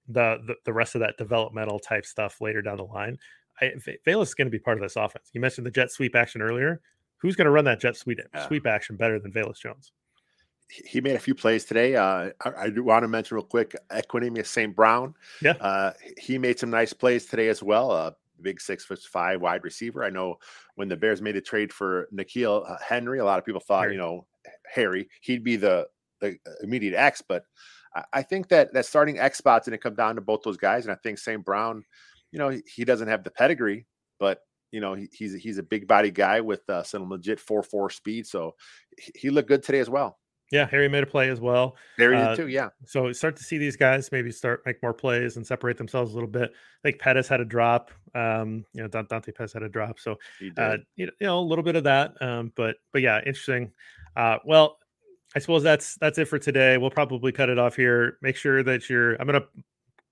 the, 0.09 0.39
the, 0.47 0.55
the 0.65 0.73
rest 0.73 0.95
of 0.95 1.01
that 1.01 1.17
developmental 1.17 1.79
type 1.79 2.05
stuff 2.05 2.41
later 2.41 2.61
down 2.61 2.77
the 2.77 2.85
line. 2.85 3.19
I, 3.61 3.73
Velus 4.07 4.23
is 4.23 4.35
going 4.35 4.47
to 4.47 4.51
be 4.51 4.59
part 4.59 4.77
of 4.77 4.83
this 4.83 4.97
offense. 4.97 5.31
You 5.33 5.41
mentioned 5.41 5.67
the 5.67 5.71
jet 5.71 5.91
sweep 5.91 6.15
action 6.15 6.43
earlier. 6.43 6.81
Who's 7.19 7.37
going 7.37 7.47
to 7.47 7.51
run 7.51 7.65
that 7.67 7.81
jet 7.81 7.97
sweep 7.97 8.19
yeah. 8.35 8.47
sweep 8.47 8.67
action 8.67 8.97
better 8.97 9.19
than 9.19 9.33
Velus 9.33 9.61
Jones? 9.61 9.93
He 10.69 11.01
made 11.01 11.17
a 11.17 11.19
few 11.19 11.35
plays 11.35 11.65
today. 11.65 11.97
Uh, 11.97 12.31
I, 12.45 12.53
I, 12.57 12.71
do 12.71 12.85
want 12.85 13.03
to 13.03 13.09
mention 13.09 13.35
real 13.35 13.45
quick 13.45 13.75
Equanimeous 13.91 14.47
St. 14.47 14.75
Brown. 14.75 15.15
Yeah, 15.43 15.53
uh, 15.61 15.93
he 16.17 16.39
made 16.39 16.61
some 16.61 16.71
nice 16.71 16.93
plays 16.93 17.27
today 17.27 17.49
as 17.49 17.63
well. 17.63 17.91
Uh, 17.91 18.13
big 18.43 18.61
six 18.61 18.85
foot 18.85 19.01
five 19.01 19.41
wide 19.41 19.65
receiver. 19.65 20.05
I 20.05 20.11
know 20.11 20.37
when 20.75 20.89
the 20.89 20.97
Bears 20.97 21.23
made 21.23 21.37
a 21.37 21.41
trade 21.41 21.73
for 21.73 22.09
N'Keal 22.13 22.71
uh, 22.71 22.77
Henry, 22.87 23.19
a 23.19 23.25
lot 23.25 23.39
of 23.39 23.45
people 23.45 23.61
thought, 23.61 23.83
Harry. 23.83 23.95
you 23.95 24.01
know, 24.01 24.27
Harry, 24.73 25.09
he'd 25.23 25.45
be 25.45 25.57
the, 25.57 25.87
the 26.21 26.37
immediate 26.63 26.97
X, 26.97 27.23
but 27.27 27.45
I 28.13 28.23
think 28.23 28.49
that 28.49 28.73
that 28.73 28.87
starting 28.87 29.19
X 29.19 29.39
spot's 29.39 29.67
going 29.67 29.77
to 29.77 29.83
come 29.83 29.95
down 29.95 30.15
to 30.15 30.21
both 30.21 30.43
those 30.43 30.57
guys. 30.57 30.85
And 30.85 30.93
I 30.93 30.99
think 31.03 31.19
St. 31.19 31.45
Brown, 31.45 31.85
you 32.31 32.39
know, 32.39 32.57
he 32.67 32.85
doesn't 32.85 33.09
have 33.09 33.25
the 33.25 33.31
pedigree, 33.31 33.87
but 34.21 34.41
you 34.71 34.81
know, 34.81 34.95
he, 34.95 35.09
he's 35.13 35.35
he's 35.35 35.59
a 35.59 35.63
big 35.63 35.89
body 35.89 36.13
guy 36.13 36.41
with 36.41 36.69
uh, 36.71 36.85
some 36.85 37.11
legit 37.11 37.41
four 37.41 37.63
four 37.63 37.91
speed. 37.91 38.27
So 38.27 38.55
he 39.17 39.31
looked 39.31 39.49
good 39.49 39.65
today 39.65 39.81
as 39.81 39.91
well. 39.91 40.19
Yeah, 40.53 40.67
Harry 40.69 40.89
made 40.89 41.05
a 41.05 41.07
play 41.07 41.31
as 41.31 41.41
well. 41.41 41.77
Harry 41.99 42.17
uh, 42.17 42.31
did 42.31 42.37
too. 42.37 42.49
Yeah. 42.49 42.71
So 42.85 43.13
start 43.13 43.37
to 43.37 43.45
see 43.45 43.59
these 43.59 43.77
guys 43.77 44.11
maybe 44.13 44.31
start 44.31 44.63
make 44.67 44.83
more 44.83 44.95
plays 44.95 45.37
and 45.37 45.47
separate 45.47 45.77
themselves 45.77 46.13
a 46.13 46.15
little 46.15 46.29
bit. 46.29 46.51
I 46.53 46.89
think 46.89 47.01
Pettis 47.01 47.29
had 47.29 47.41
a 47.41 47.45
drop. 47.45 47.91
Um, 48.15 48.65
you 48.73 48.83
know, 48.83 48.89
Dante 48.89 49.33
Pettis 49.33 49.53
had 49.53 49.63
a 49.63 49.69
drop. 49.69 49.99
So 49.99 50.19
uh, 50.57 50.79
you 50.97 51.11
know, 51.21 51.39
a 51.39 51.41
little 51.41 51.65
bit 51.65 51.77
of 51.77 51.85
that. 51.85 52.21
Um, 52.21 52.53
but 52.57 52.77
but 52.93 53.03
yeah, 53.03 53.19
interesting. 53.19 53.73
Uh, 54.17 54.39
well, 54.45 54.79
I 55.35 55.39
suppose 55.39 55.63
that's 55.63 55.97
that's 55.97 56.19
it 56.19 56.27
for 56.27 56.39
today. 56.39 56.77
We'll 56.77 56.91
probably 56.91 57.33
cut 57.33 57.49
it 57.49 57.59
off 57.59 57.77
here. 57.77 58.19
Make 58.23 58.37
sure 58.37 58.63
that 58.63 58.89
you're. 58.89 59.15
I'm 59.15 59.27
gonna 59.27 59.45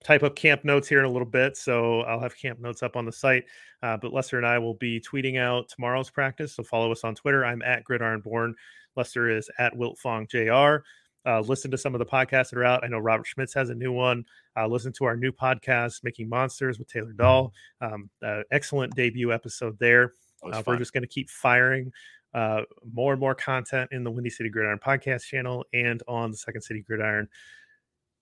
type 0.05 0.23
up 0.23 0.37
camp 0.37 0.65
notes 0.65 0.89
here 0.89 1.01
in 1.01 1.05
a 1.05 1.11
little 1.11 1.27
bit, 1.27 1.57
so 1.57 2.03
I'll 2.03 2.21
have 2.21 2.37
camp 2.37 2.61
notes 2.61 2.83
up 2.83 2.97
on 2.97 3.05
the 3.05 3.13
site. 3.13 3.45
Uh, 3.83 3.97
but 3.97 4.13
Lester 4.13 4.37
and 4.37 4.47
I 4.47 4.59
will 4.59 4.75
be 4.75 5.01
tweeting 5.01 5.39
out 5.39 5.69
tomorrow's 5.69 6.11
practice. 6.11 6.55
So 6.55 6.63
follow 6.63 6.93
us 6.93 7.05
on 7.05 7.15
Twitter. 7.15 7.45
I'm 7.45 7.63
at 7.63 7.85
Gridironborn. 7.85 8.55
Lester 8.97 9.29
is 9.29 9.51
at 9.59 9.75
Wiltfong 9.75 10.29
Jr. 10.29 10.85
Uh, 11.29 11.41
listen 11.41 11.71
to 11.71 11.77
some 11.77 11.95
of 11.95 11.99
the 11.99 12.07
podcasts 12.07 12.51
that 12.51 12.59
are 12.59 12.65
out. 12.65 12.83
I 12.83 12.87
know 12.87 12.99
Robert 12.99 13.27
Schmitz 13.27 13.53
has 13.53 13.69
a 13.69 13.75
new 13.75 13.93
one. 13.93 14.25
Uh, 14.57 14.67
listen 14.67 14.93
to 14.95 15.05
our 15.05 15.15
new 15.15 15.31
podcast, 15.31 16.03
Making 16.03 16.31
Monsters 16.31 16.79
with 16.79 16.89
Taylor 16.89 17.13
Dahl. 17.13 17.53
Um, 17.83 18.09
uh, 18.25 18.41
excellent 18.51 18.95
debut 18.95 19.31
episode 19.31 19.79
there. 19.79 20.15
Uh, 20.43 20.63
we're 20.67 20.79
just 20.79 20.95
going 20.95 21.03
to 21.03 21.09
keep 21.09 21.29
firing 21.29 21.93
uh, 22.33 22.63
more 22.95 23.13
and 23.13 23.21
more 23.21 23.35
content 23.35 23.91
in 23.93 24.05
the 24.05 24.11
Windy 24.11 24.31
City 24.31 24.49
Gridiron 24.49 24.79
podcast 24.79 25.25
channel 25.25 25.67
and 25.75 26.03
on 26.09 26.31
the 26.31 26.37
Second 26.37 26.63
City 26.63 26.81
Gridiron 26.81 27.29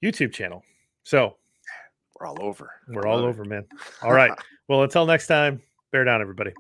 YouTube 0.03 0.33
channel. 0.33 0.65
So 1.05 1.37
we're 2.19 2.27
all 2.27 2.43
over. 2.43 2.73
We're 2.89 3.07
all 3.07 3.19
over, 3.19 3.45
man. 3.45 3.67
All 4.03 4.13
right. 4.13 4.33
well, 4.69 4.83
until 4.83 5.07
next 5.07 5.29
time, 5.29 5.63
bear 5.93 6.03
down, 6.05 6.21
everybody. 6.21 6.53